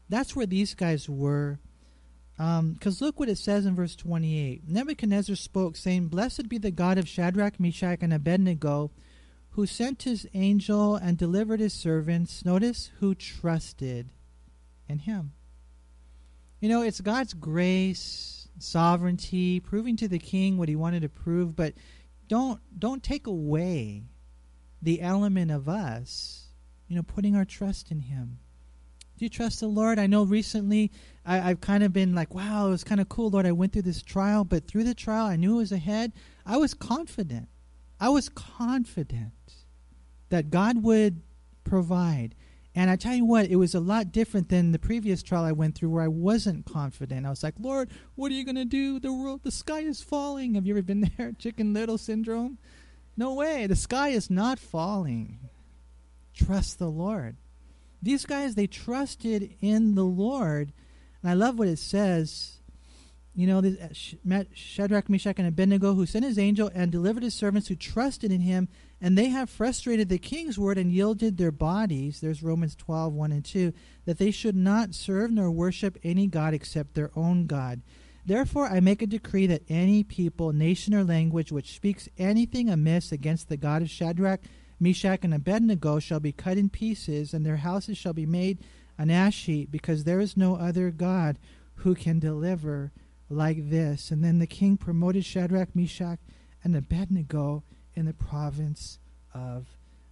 That's 0.07 0.35
where 0.35 0.45
these 0.45 0.75
guys 0.75 1.09
were. 1.09 1.59
Because 2.37 3.01
um, 3.01 3.05
look 3.05 3.19
what 3.19 3.29
it 3.29 3.37
says 3.37 3.65
in 3.65 3.75
verse 3.75 3.95
28. 3.95 4.67
Nebuchadnezzar 4.67 5.35
spoke, 5.35 5.77
saying, 5.77 6.09
Blessed 6.09 6.47
be 6.47 6.59
the 6.59 6.71
God 6.71 6.97
of 6.97 7.07
Shadrach, 7.07 7.59
Meshach, 7.59 7.99
and 8.01 8.13
Abednego, 8.13 8.91
who 9.53 9.65
sent 9.67 10.03
his 10.03 10.27
angel 10.33 10.95
and 10.95 11.17
delivered 11.17 11.59
his 11.59 11.73
servants. 11.73 12.43
Notice, 12.43 12.89
who 12.99 13.13
trusted 13.13 14.09
in 14.89 14.99
him. 14.99 15.33
You 16.59 16.69
know, 16.69 16.81
it's 16.81 17.01
God's 17.01 17.33
grace, 17.33 18.47
sovereignty, 18.57 19.59
proving 19.59 19.95
to 19.97 20.07
the 20.07 20.19
king 20.19 20.57
what 20.57 20.69
he 20.69 20.75
wanted 20.75 21.01
to 21.01 21.09
prove, 21.09 21.55
but 21.55 21.73
don't 22.27 22.59
don't 22.77 23.03
take 23.03 23.27
away 23.27 24.03
the 24.81 25.01
element 25.01 25.51
of 25.51 25.69
us, 25.69 26.47
you 26.87 26.95
know, 26.95 27.03
putting 27.03 27.35
our 27.35 27.45
trust 27.45 27.91
in 27.91 27.99
him. 27.99 28.39
Do 29.17 29.25
you 29.25 29.29
trust 29.29 29.59
the 29.59 29.67
Lord? 29.67 29.99
I 29.99 30.07
know 30.07 30.23
recently 30.23 30.91
I, 31.25 31.37
have 31.37 31.61
kind 31.61 31.83
of 31.83 31.93
been 31.93 32.15
like, 32.15 32.33
wow, 32.33 32.67
it 32.67 32.71
was 32.71 32.83
kind 32.83 32.99
of 32.99 33.07
cool, 33.07 33.29
Lord. 33.29 33.45
I 33.45 33.51
went 33.51 33.71
through 33.71 33.83
this 33.83 34.01
trial, 34.01 34.43
but 34.43 34.65
through 34.65 34.83
the 34.85 34.95
trial, 34.95 35.27
I 35.27 35.35
knew 35.35 35.55
it 35.55 35.57
was 35.57 35.71
ahead. 35.71 36.13
I 36.45 36.57
was 36.57 36.73
confident. 36.73 37.47
I 37.99 38.09
was 38.09 38.27
confident 38.29 39.31
that 40.33 40.49
God 40.49 40.81
would 40.81 41.21
provide. 41.63 42.33
And 42.73 42.89
I 42.89 42.95
tell 42.95 43.13
you 43.13 43.23
what, 43.23 43.45
it 43.45 43.57
was 43.57 43.75
a 43.75 43.79
lot 43.79 44.11
different 44.11 44.49
than 44.49 44.71
the 44.71 44.79
previous 44.79 45.21
trial 45.21 45.43
I 45.43 45.51
went 45.51 45.75
through 45.75 45.91
where 45.91 46.01
I 46.01 46.07
wasn't 46.07 46.65
confident. 46.65 47.27
I 47.27 47.29
was 47.29 47.43
like, 47.43 47.53
Lord, 47.59 47.91
what 48.15 48.31
are 48.31 48.33
you 48.33 48.43
going 48.43 48.55
to 48.55 48.65
do? 48.65 48.99
The 48.99 49.13
world, 49.13 49.41
the 49.43 49.51
sky 49.51 49.81
is 49.81 50.01
falling. 50.01 50.55
Have 50.55 50.65
you 50.65 50.73
ever 50.73 50.81
been 50.81 51.11
there? 51.17 51.33
Chicken 51.33 51.71
Little 51.71 51.99
syndrome? 51.99 52.57
No 53.15 53.35
way. 53.35 53.67
The 53.67 53.75
sky 53.75 54.09
is 54.09 54.31
not 54.31 54.57
falling. 54.57 55.37
Trust 56.33 56.79
the 56.79 56.89
Lord. 56.89 57.37
These 58.01 58.25
guys, 58.25 58.55
they 58.55 58.65
trusted 58.65 59.53
in 59.61 59.93
the 59.93 60.03
Lord. 60.03 60.73
And 61.21 61.29
I 61.29 61.35
love 61.35 61.59
what 61.59 61.67
it 61.67 61.77
says. 61.77 62.57
You 63.35 63.45
know, 63.45 63.61
this, 63.61 64.15
uh, 64.31 64.43
Shadrach, 64.51 65.09
Meshach, 65.09 65.37
and 65.37 65.47
Abednego, 65.47 65.93
who 65.93 66.07
sent 66.07 66.25
his 66.25 66.39
angel 66.39 66.71
and 66.73 66.91
delivered 66.91 67.21
his 67.21 67.35
servants 67.35 67.67
who 67.67 67.75
trusted 67.75 68.31
in 68.31 68.41
him, 68.41 68.67
and 69.03 69.17
they 69.17 69.27
have 69.27 69.49
frustrated 69.49 70.07
the 70.07 70.17
king's 70.17 70.57
word 70.57 70.77
and 70.77 70.89
yielded 70.89 71.35
their 71.35 71.51
bodies. 71.51 72.21
There's 72.21 72.41
Romans 72.41 72.73
12, 72.73 73.13
1 73.13 73.31
and 73.33 73.43
2, 73.43 73.73
that 74.05 74.17
they 74.17 74.31
should 74.31 74.55
not 74.55 74.95
serve 74.95 75.29
nor 75.29 75.51
worship 75.51 75.97
any 76.03 76.25
God 76.25 76.53
except 76.53 76.93
their 76.93 77.11
own 77.13 77.45
God. 77.45 77.81
Therefore, 78.25 78.67
I 78.67 78.79
make 78.79 79.01
a 79.01 79.07
decree 79.07 79.45
that 79.47 79.63
any 79.67 80.05
people, 80.05 80.53
nation, 80.53 80.93
or 80.93 81.03
language 81.03 81.51
which 81.51 81.75
speaks 81.75 82.07
anything 82.17 82.69
amiss 82.69 83.11
against 83.11 83.49
the 83.49 83.57
God 83.57 83.81
of 83.81 83.89
Shadrach, 83.89 84.39
Meshach, 84.79 85.19
and 85.23 85.33
Abednego 85.33 85.99
shall 85.99 86.21
be 86.21 86.31
cut 86.31 86.57
in 86.57 86.69
pieces, 86.69 87.33
and 87.33 87.45
their 87.45 87.57
houses 87.57 87.97
shall 87.97 88.13
be 88.13 88.25
made 88.25 88.59
an 88.97 89.11
ash 89.11 89.43
heap, 89.43 89.69
because 89.69 90.05
there 90.05 90.21
is 90.21 90.37
no 90.37 90.55
other 90.55 90.91
God 90.91 91.37
who 91.75 91.93
can 91.93 92.19
deliver 92.19 92.93
like 93.29 93.69
this. 93.69 94.11
And 94.11 94.23
then 94.23 94.39
the 94.39 94.47
king 94.47 94.77
promoted 94.77 95.25
Shadrach, 95.25 95.75
Meshach, 95.75 96.19
and 96.63 96.73
Abednego 96.73 97.65
in 97.95 98.05
the 98.05 98.13
province 98.13 98.99
of 99.33 99.67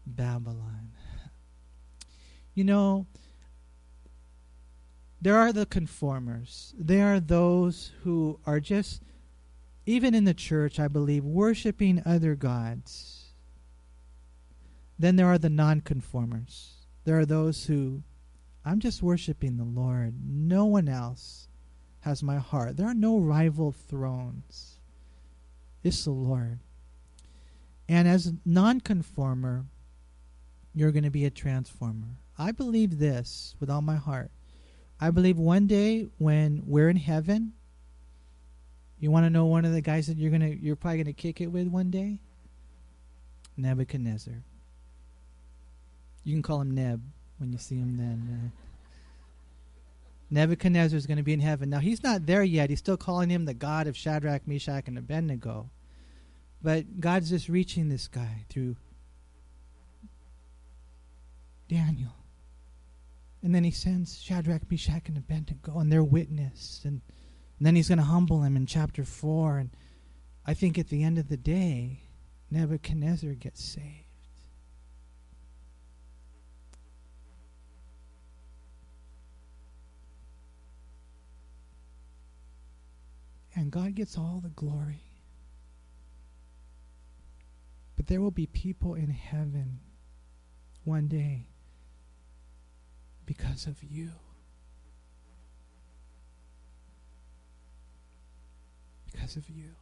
Babylon. 0.05 0.91
You 2.53 2.63
know, 2.65 3.05
there 5.21 5.37
are 5.37 5.53
the 5.53 5.65
conformers. 5.65 6.73
There 6.77 7.13
are 7.13 7.19
those 7.19 7.91
who 8.03 8.39
are 8.45 8.59
just, 8.59 9.01
even 9.85 10.13
in 10.13 10.25
the 10.25 10.33
church, 10.33 10.79
I 10.79 10.87
believe, 10.87 11.23
worshiping 11.23 12.01
other 12.05 12.35
gods 12.35 13.21
then 15.01 15.15
there 15.15 15.25
are 15.25 15.39
the 15.39 15.49
nonconformers. 15.49 16.73
There 17.05 17.17
are 17.17 17.25
those 17.25 17.65
who, 17.65 18.03
I'm 18.63 18.79
just 18.79 19.01
worshiping 19.01 19.57
the 19.57 19.63
Lord. 19.63 20.13
No 20.23 20.65
one 20.65 20.87
else 20.87 21.47
has 22.01 22.21
my 22.21 22.37
heart. 22.37 22.77
There 22.77 22.85
are 22.85 22.93
no 22.93 23.17
rival 23.17 23.71
thrones. 23.71 24.79
It's 25.83 26.05
the 26.05 26.11
Lord. 26.11 26.59
And 27.91 28.07
as 28.07 28.31
nonconformer, 28.45 29.65
you're 30.73 30.93
going 30.93 31.03
to 31.03 31.09
be 31.09 31.25
a 31.25 31.29
transformer. 31.29 32.07
I 32.39 32.53
believe 32.53 32.99
this 32.99 33.53
with 33.59 33.69
all 33.69 33.81
my 33.81 33.97
heart. 33.97 34.31
I 35.01 35.11
believe 35.11 35.37
one 35.37 35.67
day 35.67 36.07
when 36.17 36.63
we're 36.65 36.87
in 36.87 36.95
heaven, 36.95 37.51
you 38.97 39.11
want 39.11 39.25
to 39.25 39.29
know 39.29 39.45
one 39.45 39.65
of 39.65 39.73
the 39.73 39.81
guys 39.81 40.07
that 40.07 40.17
you're 40.17 40.31
gonna 40.31 40.47
you're 40.47 40.77
probably 40.77 41.03
gonna 41.03 41.11
kick 41.11 41.41
it 41.41 41.47
with 41.47 41.67
one 41.67 41.91
day? 41.91 42.19
Nebuchadnezzar. 43.57 44.41
You 46.23 46.33
can 46.33 46.43
call 46.43 46.61
him 46.61 46.71
Neb 46.71 47.01
when 47.39 47.51
you 47.51 47.57
see 47.57 47.75
him 47.75 47.97
then. 47.97 48.29
Uh, 48.31 48.49
Nebuchadnezzar 50.29 50.95
is 50.95 51.07
going 51.07 51.17
to 51.17 51.23
be 51.23 51.33
in 51.33 51.41
heaven. 51.41 51.69
Now, 51.69 51.79
he's 51.79 52.03
not 52.03 52.25
there 52.25 52.43
yet. 52.43 52.69
He's 52.69 52.79
still 52.79 52.95
calling 52.95 53.29
him 53.29 53.43
the 53.43 53.53
God 53.53 53.87
of 53.87 53.97
Shadrach, 53.97 54.47
Meshach, 54.47 54.87
and 54.87 54.97
Abednego. 54.97 55.69
But 56.63 56.99
God's 56.99 57.29
just 57.29 57.49
reaching 57.49 57.89
this 57.89 58.07
guy 58.07 58.45
through 58.49 58.75
Daniel. 61.67 62.15
And 63.43 63.55
then 63.55 63.63
he 63.63 63.71
sends 63.71 64.21
Shadrach, 64.21 64.69
Meshach, 64.69 65.07
and 65.07 65.17
Abednego, 65.17 65.79
and 65.79 65.91
their 65.91 66.03
witness. 66.03 66.81
And, 66.83 67.01
and 67.57 67.65
then 67.65 67.75
he's 67.75 67.87
going 67.87 67.97
to 67.97 68.03
humble 68.03 68.43
him 68.43 68.55
in 68.55 68.67
chapter 68.67 69.03
4. 69.03 69.57
And 69.57 69.69
I 70.45 70.53
think 70.53 70.77
at 70.77 70.89
the 70.89 71.03
end 71.03 71.17
of 71.17 71.29
the 71.29 71.37
day, 71.37 72.03
Nebuchadnezzar 72.51 73.33
gets 73.33 73.63
saved. 73.63 74.01
and 83.55 83.71
God 83.71 83.95
gets 83.95 84.17
all 84.17 84.39
the 84.41 84.49
glory. 84.49 85.10
But 88.01 88.07
there 88.07 88.19
will 88.19 88.31
be 88.31 88.47
people 88.47 88.95
in 88.95 89.11
heaven 89.11 89.79
one 90.83 91.07
day 91.07 91.49
because 93.27 93.67
of 93.67 93.83
you. 93.83 94.09
Because 99.05 99.35
of 99.35 99.47
you. 99.47 99.75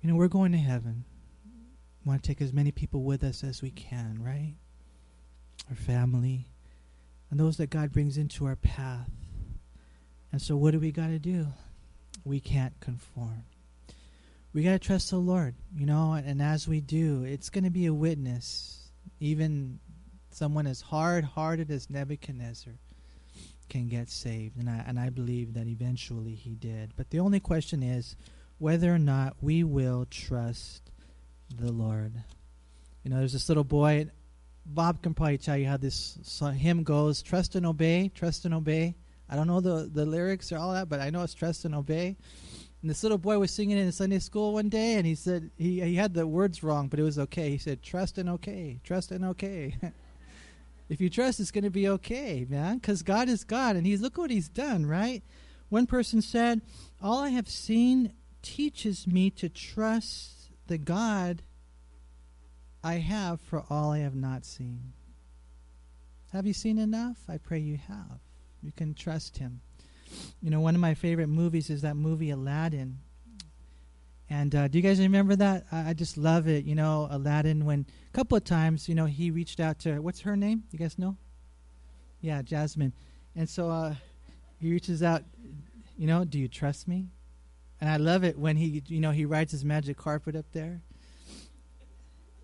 You 0.00 0.08
know, 0.08 0.16
we're 0.16 0.28
going 0.28 0.52
to 0.52 0.58
heaven. 0.58 1.04
We 2.02 2.08
want 2.08 2.22
to 2.22 2.26
take 2.26 2.40
as 2.40 2.54
many 2.54 2.70
people 2.70 3.02
with 3.02 3.22
us 3.22 3.44
as 3.44 3.60
we 3.60 3.70
can, 3.70 4.24
right? 4.24 4.54
Our 5.68 5.76
family, 5.76 6.48
and 7.30 7.38
those 7.38 7.58
that 7.58 7.68
God 7.68 7.92
brings 7.92 8.16
into 8.16 8.46
our 8.46 8.56
path. 8.56 9.10
And 10.32 10.40
so, 10.40 10.56
what 10.56 10.70
do 10.70 10.80
we 10.80 10.92
got 10.92 11.08
to 11.08 11.18
do? 11.18 11.48
We 12.24 12.40
can't 12.40 12.72
conform. 12.80 13.44
We 14.54 14.62
got 14.62 14.72
to 14.72 14.78
trust 14.78 15.10
the 15.10 15.18
Lord, 15.18 15.54
you 15.76 15.84
know, 15.84 16.12
and 16.12 16.40
as 16.40 16.66
we 16.66 16.80
do, 16.80 17.24
it's 17.24 17.50
going 17.50 17.64
to 17.64 17.70
be 17.70 17.86
a 17.86 17.92
witness. 17.92 18.90
Even 19.20 19.78
someone 20.30 20.66
as 20.66 20.80
hard 20.80 21.24
hearted 21.24 21.70
as 21.70 21.90
Nebuchadnezzar 21.90 22.74
can 23.68 23.88
get 23.88 24.08
saved. 24.08 24.56
And 24.56 24.70
I, 24.70 24.84
and 24.86 24.98
I 24.98 25.10
believe 25.10 25.54
that 25.54 25.66
eventually 25.66 26.34
he 26.34 26.54
did. 26.54 26.92
But 26.96 27.10
the 27.10 27.20
only 27.20 27.40
question 27.40 27.82
is 27.82 28.16
whether 28.58 28.92
or 28.92 28.98
not 28.98 29.36
we 29.40 29.64
will 29.64 30.06
trust 30.10 30.90
the 31.54 31.70
Lord. 31.70 32.12
You 33.04 33.10
know, 33.10 33.18
there's 33.18 33.32
this 33.34 33.48
little 33.48 33.64
boy. 33.64 34.08
Bob 34.64 35.02
can 35.02 35.14
probably 35.14 35.38
tell 35.38 35.56
you 35.56 35.66
how 35.66 35.76
this 35.76 36.18
hymn 36.56 36.82
goes 36.82 37.22
trust 37.22 37.54
and 37.54 37.66
obey, 37.66 38.10
trust 38.14 38.44
and 38.44 38.54
obey. 38.54 38.96
I 39.28 39.36
don't 39.36 39.46
know 39.46 39.60
the, 39.60 39.90
the 39.92 40.06
lyrics 40.06 40.52
or 40.52 40.58
all 40.58 40.72
that, 40.72 40.88
but 40.88 41.00
I 41.00 41.10
know 41.10 41.22
it's 41.22 41.34
trust 41.34 41.64
and 41.64 41.74
obey. 41.74 42.16
And 42.80 42.88
this 42.88 43.02
little 43.02 43.18
boy 43.18 43.38
was 43.38 43.50
singing 43.50 43.76
in 43.76 43.90
Sunday 43.90 44.20
school 44.20 44.54
one 44.54 44.68
day, 44.68 44.94
and 44.94 45.06
he 45.06 45.14
said 45.16 45.50
he 45.56 45.80
he 45.80 45.96
had 45.96 46.14
the 46.14 46.26
words 46.26 46.62
wrong, 46.62 46.88
but 46.88 47.00
it 47.00 47.02
was 47.02 47.18
okay. 47.18 47.50
He 47.50 47.58
said, 47.58 47.82
"Trust 47.82 48.18
and 48.18 48.28
okay, 48.30 48.80
trust 48.84 49.10
and 49.10 49.24
okay." 49.24 49.76
if 50.88 51.00
you 51.00 51.10
trust, 51.10 51.40
it's 51.40 51.50
going 51.50 51.64
to 51.64 51.70
be 51.70 51.88
okay, 51.88 52.46
man, 52.48 52.78
because 52.78 53.02
God 53.02 53.28
is 53.28 53.42
God, 53.42 53.74
and 53.74 53.84
He's 53.86 54.00
look 54.00 54.16
what 54.16 54.30
He's 54.30 54.48
done, 54.48 54.86
right? 54.86 55.24
One 55.70 55.86
person 55.86 56.22
said, 56.22 56.60
"All 57.02 57.18
I 57.18 57.30
have 57.30 57.48
seen 57.48 58.12
teaches 58.42 59.06
me 59.06 59.30
to 59.30 59.48
trust 59.48 60.50
the 60.68 60.78
God 60.78 61.42
I 62.84 62.94
have 62.94 63.40
for 63.40 63.64
all 63.68 63.90
I 63.90 63.98
have 63.98 64.14
not 64.14 64.44
seen." 64.44 64.92
Have 66.32 66.46
you 66.46 66.52
seen 66.52 66.78
enough? 66.78 67.16
I 67.28 67.38
pray 67.38 67.58
you 67.58 67.78
have. 67.88 68.20
You 68.62 68.70
can 68.70 68.94
trust 68.94 69.38
Him. 69.38 69.62
You 70.42 70.50
know, 70.50 70.60
one 70.60 70.74
of 70.74 70.80
my 70.80 70.94
favorite 70.94 71.28
movies 71.28 71.70
is 71.70 71.82
that 71.82 71.96
movie 71.96 72.30
Aladdin. 72.30 72.98
And 74.30 74.54
uh, 74.54 74.68
do 74.68 74.78
you 74.78 74.82
guys 74.82 75.00
remember 75.00 75.36
that? 75.36 75.66
I, 75.72 75.90
I, 75.90 75.92
just 75.94 76.18
love 76.18 76.48
it. 76.48 76.64
You 76.64 76.74
know, 76.74 77.08
Aladdin, 77.10 77.64
when 77.64 77.86
a 78.08 78.12
couple 78.12 78.36
of 78.36 78.44
times, 78.44 78.88
you 78.88 78.94
know, 78.94 79.06
he 79.06 79.30
reached 79.30 79.58
out 79.58 79.78
to, 79.80 80.00
what's 80.00 80.20
her 80.20 80.36
name? 80.36 80.64
You 80.70 80.78
guys 80.78 80.98
know? 80.98 81.16
Yeah, 82.20 82.42
Jasmine. 82.42 82.92
And 83.34 83.48
so 83.48 83.70
uh, 83.70 83.94
he 84.60 84.70
reaches 84.70 85.02
out, 85.02 85.22
you 85.96 86.06
know, 86.06 86.24
do 86.24 86.38
you 86.38 86.48
trust 86.48 86.86
me? 86.86 87.08
And 87.80 87.88
I 87.88 87.96
love 87.96 88.22
it 88.22 88.38
when 88.38 88.56
he, 88.56 88.82
you 88.86 89.00
know, 89.00 89.12
he 89.12 89.24
rides 89.24 89.52
his 89.52 89.64
magic 89.64 89.96
carpet 89.96 90.36
up 90.36 90.46
there. 90.52 90.82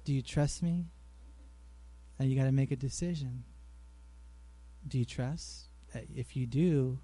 Do 0.04 0.12
you 0.12 0.22
trust 0.22 0.62
me? 0.62 0.86
And 2.18 2.30
you 2.30 2.38
got 2.38 2.44
to 2.44 2.52
make 2.52 2.70
a 2.70 2.76
decision. 2.76 3.44
Do 4.86 4.98
you 4.98 5.04
trust? 5.04 5.68
If 6.14 6.36
you 6.36 6.46
do, 6.46 6.98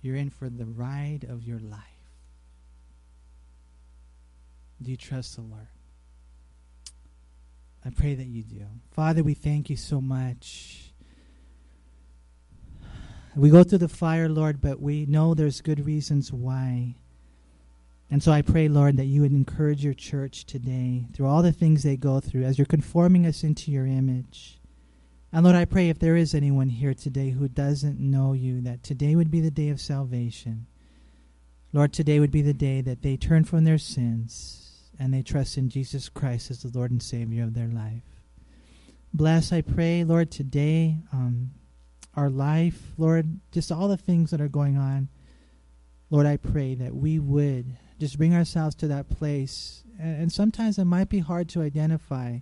you're 0.00 0.16
in 0.16 0.30
for 0.30 0.48
the 0.48 0.66
ride 0.66 1.26
of 1.28 1.42
your 1.42 1.58
life. 1.58 1.82
Do 4.80 4.90
you 4.90 4.96
trust 4.96 5.36
the 5.36 5.42
Lord? 5.42 5.66
I 7.84 7.90
pray 7.90 8.14
that 8.14 8.26
you 8.26 8.42
do. 8.42 8.66
Father, 8.90 9.22
we 9.22 9.34
thank 9.34 9.70
you 9.70 9.76
so 9.76 10.00
much. 10.00 10.92
We 13.34 13.50
go 13.50 13.62
through 13.62 13.78
the 13.78 13.88
fire, 13.88 14.28
Lord, 14.28 14.60
but 14.60 14.80
we 14.80 15.06
know 15.06 15.34
there's 15.34 15.60
good 15.60 15.84
reasons 15.86 16.32
why. 16.32 16.96
And 18.10 18.22
so 18.22 18.32
I 18.32 18.42
pray, 18.42 18.68
Lord, 18.68 18.96
that 18.96 19.04
you 19.04 19.20
would 19.20 19.32
encourage 19.32 19.84
your 19.84 19.94
church 19.94 20.44
today 20.46 21.06
through 21.12 21.26
all 21.26 21.42
the 21.42 21.52
things 21.52 21.82
they 21.82 21.96
go 21.96 22.20
through 22.20 22.44
as 22.44 22.58
you're 22.58 22.66
conforming 22.66 23.26
us 23.26 23.44
into 23.44 23.70
your 23.70 23.86
image. 23.86 24.57
And 25.32 25.44
Lord, 25.44 25.56
I 25.56 25.66
pray 25.66 25.90
if 25.90 25.98
there 25.98 26.16
is 26.16 26.34
anyone 26.34 26.70
here 26.70 26.94
today 26.94 27.30
who 27.30 27.48
doesn't 27.48 28.00
know 28.00 28.32
you, 28.32 28.62
that 28.62 28.82
today 28.82 29.14
would 29.14 29.30
be 29.30 29.40
the 29.40 29.50
day 29.50 29.68
of 29.68 29.80
salvation. 29.80 30.66
Lord, 31.72 31.92
today 31.92 32.18
would 32.18 32.30
be 32.30 32.40
the 32.40 32.54
day 32.54 32.80
that 32.80 33.02
they 33.02 33.16
turn 33.18 33.44
from 33.44 33.64
their 33.64 33.76
sins 33.76 34.90
and 34.98 35.12
they 35.12 35.22
trust 35.22 35.58
in 35.58 35.68
Jesus 35.68 36.08
Christ 36.08 36.50
as 36.50 36.62
the 36.62 36.76
Lord 36.76 36.90
and 36.90 37.02
Savior 37.02 37.44
of 37.44 37.54
their 37.54 37.68
life. 37.68 38.02
Bless, 39.12 39.52
I 39.52 39.60
pray, 39.60 40.02
Lord, 40.02 40.30
today, 40.30 40.96
um, 41.12 41.50
our 42.16 42.30
life, 42.30 42.92
Lord, 42.96 43.40
just 43.52 43.70
all 43.70 43.88
the 43.88 43.96
things 43.96 44.30
that 44.30 44.40
are 44.40 44.48
going 44.48 44.76
on. 44.76 45.08
Lord, 46.10 46.26
I 46.26 46.38
pray 46.38 46.74
that 46.74 46.94
we 46.94 47.18
would 47.18 47.76
just 47.98 48.16
bring 48.16 48.34
ourselves 48.34 48.74
to 48.76 48.88
that 48.88 49.10
place. 49.10 49.84
And, 50.00 50.22
and 50.22 50.32
sometimes 50.32 50.78
it 50.78 50.84
might 50.84 51.10
be 51.10 51.18
hard 51.18 51.50
to 51.50 51.62
identify 51.62 52.38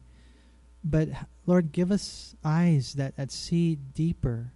but 0.89 1.09
Lord, 1.47 1.73
give 1.73 1.91
us 1.91 2.37
eyes 2.45 2.95
that, 2.95 3.17
that 3.17 3.33
see 3.33 3.75
deeper. 3.75 4.53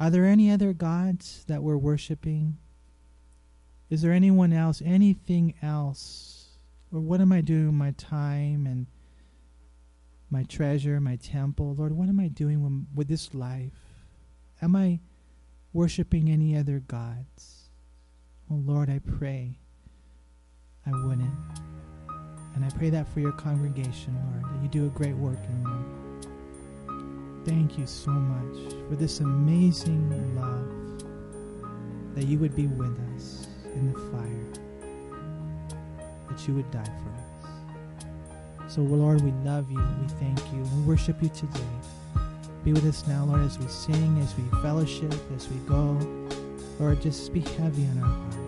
Are 0.00 0.10
there 0.10 0.26
any 0.26 0.50
other 0.50 0.72
gods 0.72 1.44
that 1.46 1.62
we're 1.62 1.76
worshiping? 1.76 2.58
Is 3.88 4.02
there 4.02 4.12
anyone 4.12 4.52
else, 4.52 4.82
anything 4.84 5.54
else? 5.62 6.58
Or 6.92 7.00
what 7.00 7.20
am 7.20 7.32
I 7.32 7.40
doing 7.40 7.66
with 7.66 7.74
my 7.74 7.92
time 7.92 8.66
and 8.66 8.86
my 10.28 10.42
treasure, 10.42 11.00
my 11.00 11.16
temple? 11.16 11.74
Lord, 11.78 11.92
what 11.92 12.08
am 12.08 12.18
I 12.18 12.28
doing 12.28 12.86
with 12.94 13.06
this 13.06 13.32
life? 13.32 13.72
Am 14.60 14.74
I 14.74 14.98
worshiping 15.72 16.28
any 16.28 16.56
other 16.56 16.80
gods? 16.80 17.70
Oh 18.50 18.56
Lord, 18.56 18.90
I 18.90 18.98
pray 18.98 19.58
I 20.84 20.90
wouldn't. 20.90 21.30
And 22.58 22.66
I 22.66 22.70
pray 22.70 22.90
that 22.90 23.06
for 23.06 23.20
your 23.20 23.30
congregation, 23.30 24.18
Lord, 24.32 24.42
that 24.52 24.60
you 24.60 24.68
do 24.68 24.86
a 24.86 24.88
great 24.88 25.14
work 25.14 25.38
in 25.44 25.62
them. 25.62 27.42
Thank 27.44 27.78
you 27.78 27.86
so 27.86 28.10
much 28.10 28.74
for 28.88 28.96
this 28.96 29.20
amazing 29.20 30.10
love, 30.34 30.68
that 32.16 32.26
you 32.26 32.36
would 32.40 32.56
be 32.56 32.66
with 32.66 32.98
us 33.14 33.46
in 33.76 33.92
the 33.92 33.98
fire, 34.10 34.50
that 36.28 36.48
you 36.48 36.54
would 36.54 36.68
die 36.72 36.82
for 36.82 37.10
us. 38.64 38.74
So, 38.74 38.80
Lord, 38.80 39.20
we 39.20 39.30
love 39.48 39.70
you, 39.70 39.78
we 39.78 40.08
thank 40.18 40.40
you, 40.52 40.58
we 40.78 40.82
worship 40.82 41.22
you 41.22 41.28
today. 41.28 41.60
Be 42.64 42.72
with 42.72 42.86
us 42.86 43.06
now, 43.06 43.24
Lord, 43.24 43.42
as 43.42 43.56
we 43.56 43.68
sing, 43.68 44.18
as 44.20 44.34
we 44.36 44.42
fellowship, 44.62 45.14
as 45.36 45.48
we 45.48 45.58
go. 45.58 45.96
Lord, 46.80 47.00
just 47.00 47.32
be 47.32 47.38
heavy 47.38 47.86
on 47.86 48.02
our 48.02 48.08
hearts. 48.08 48.47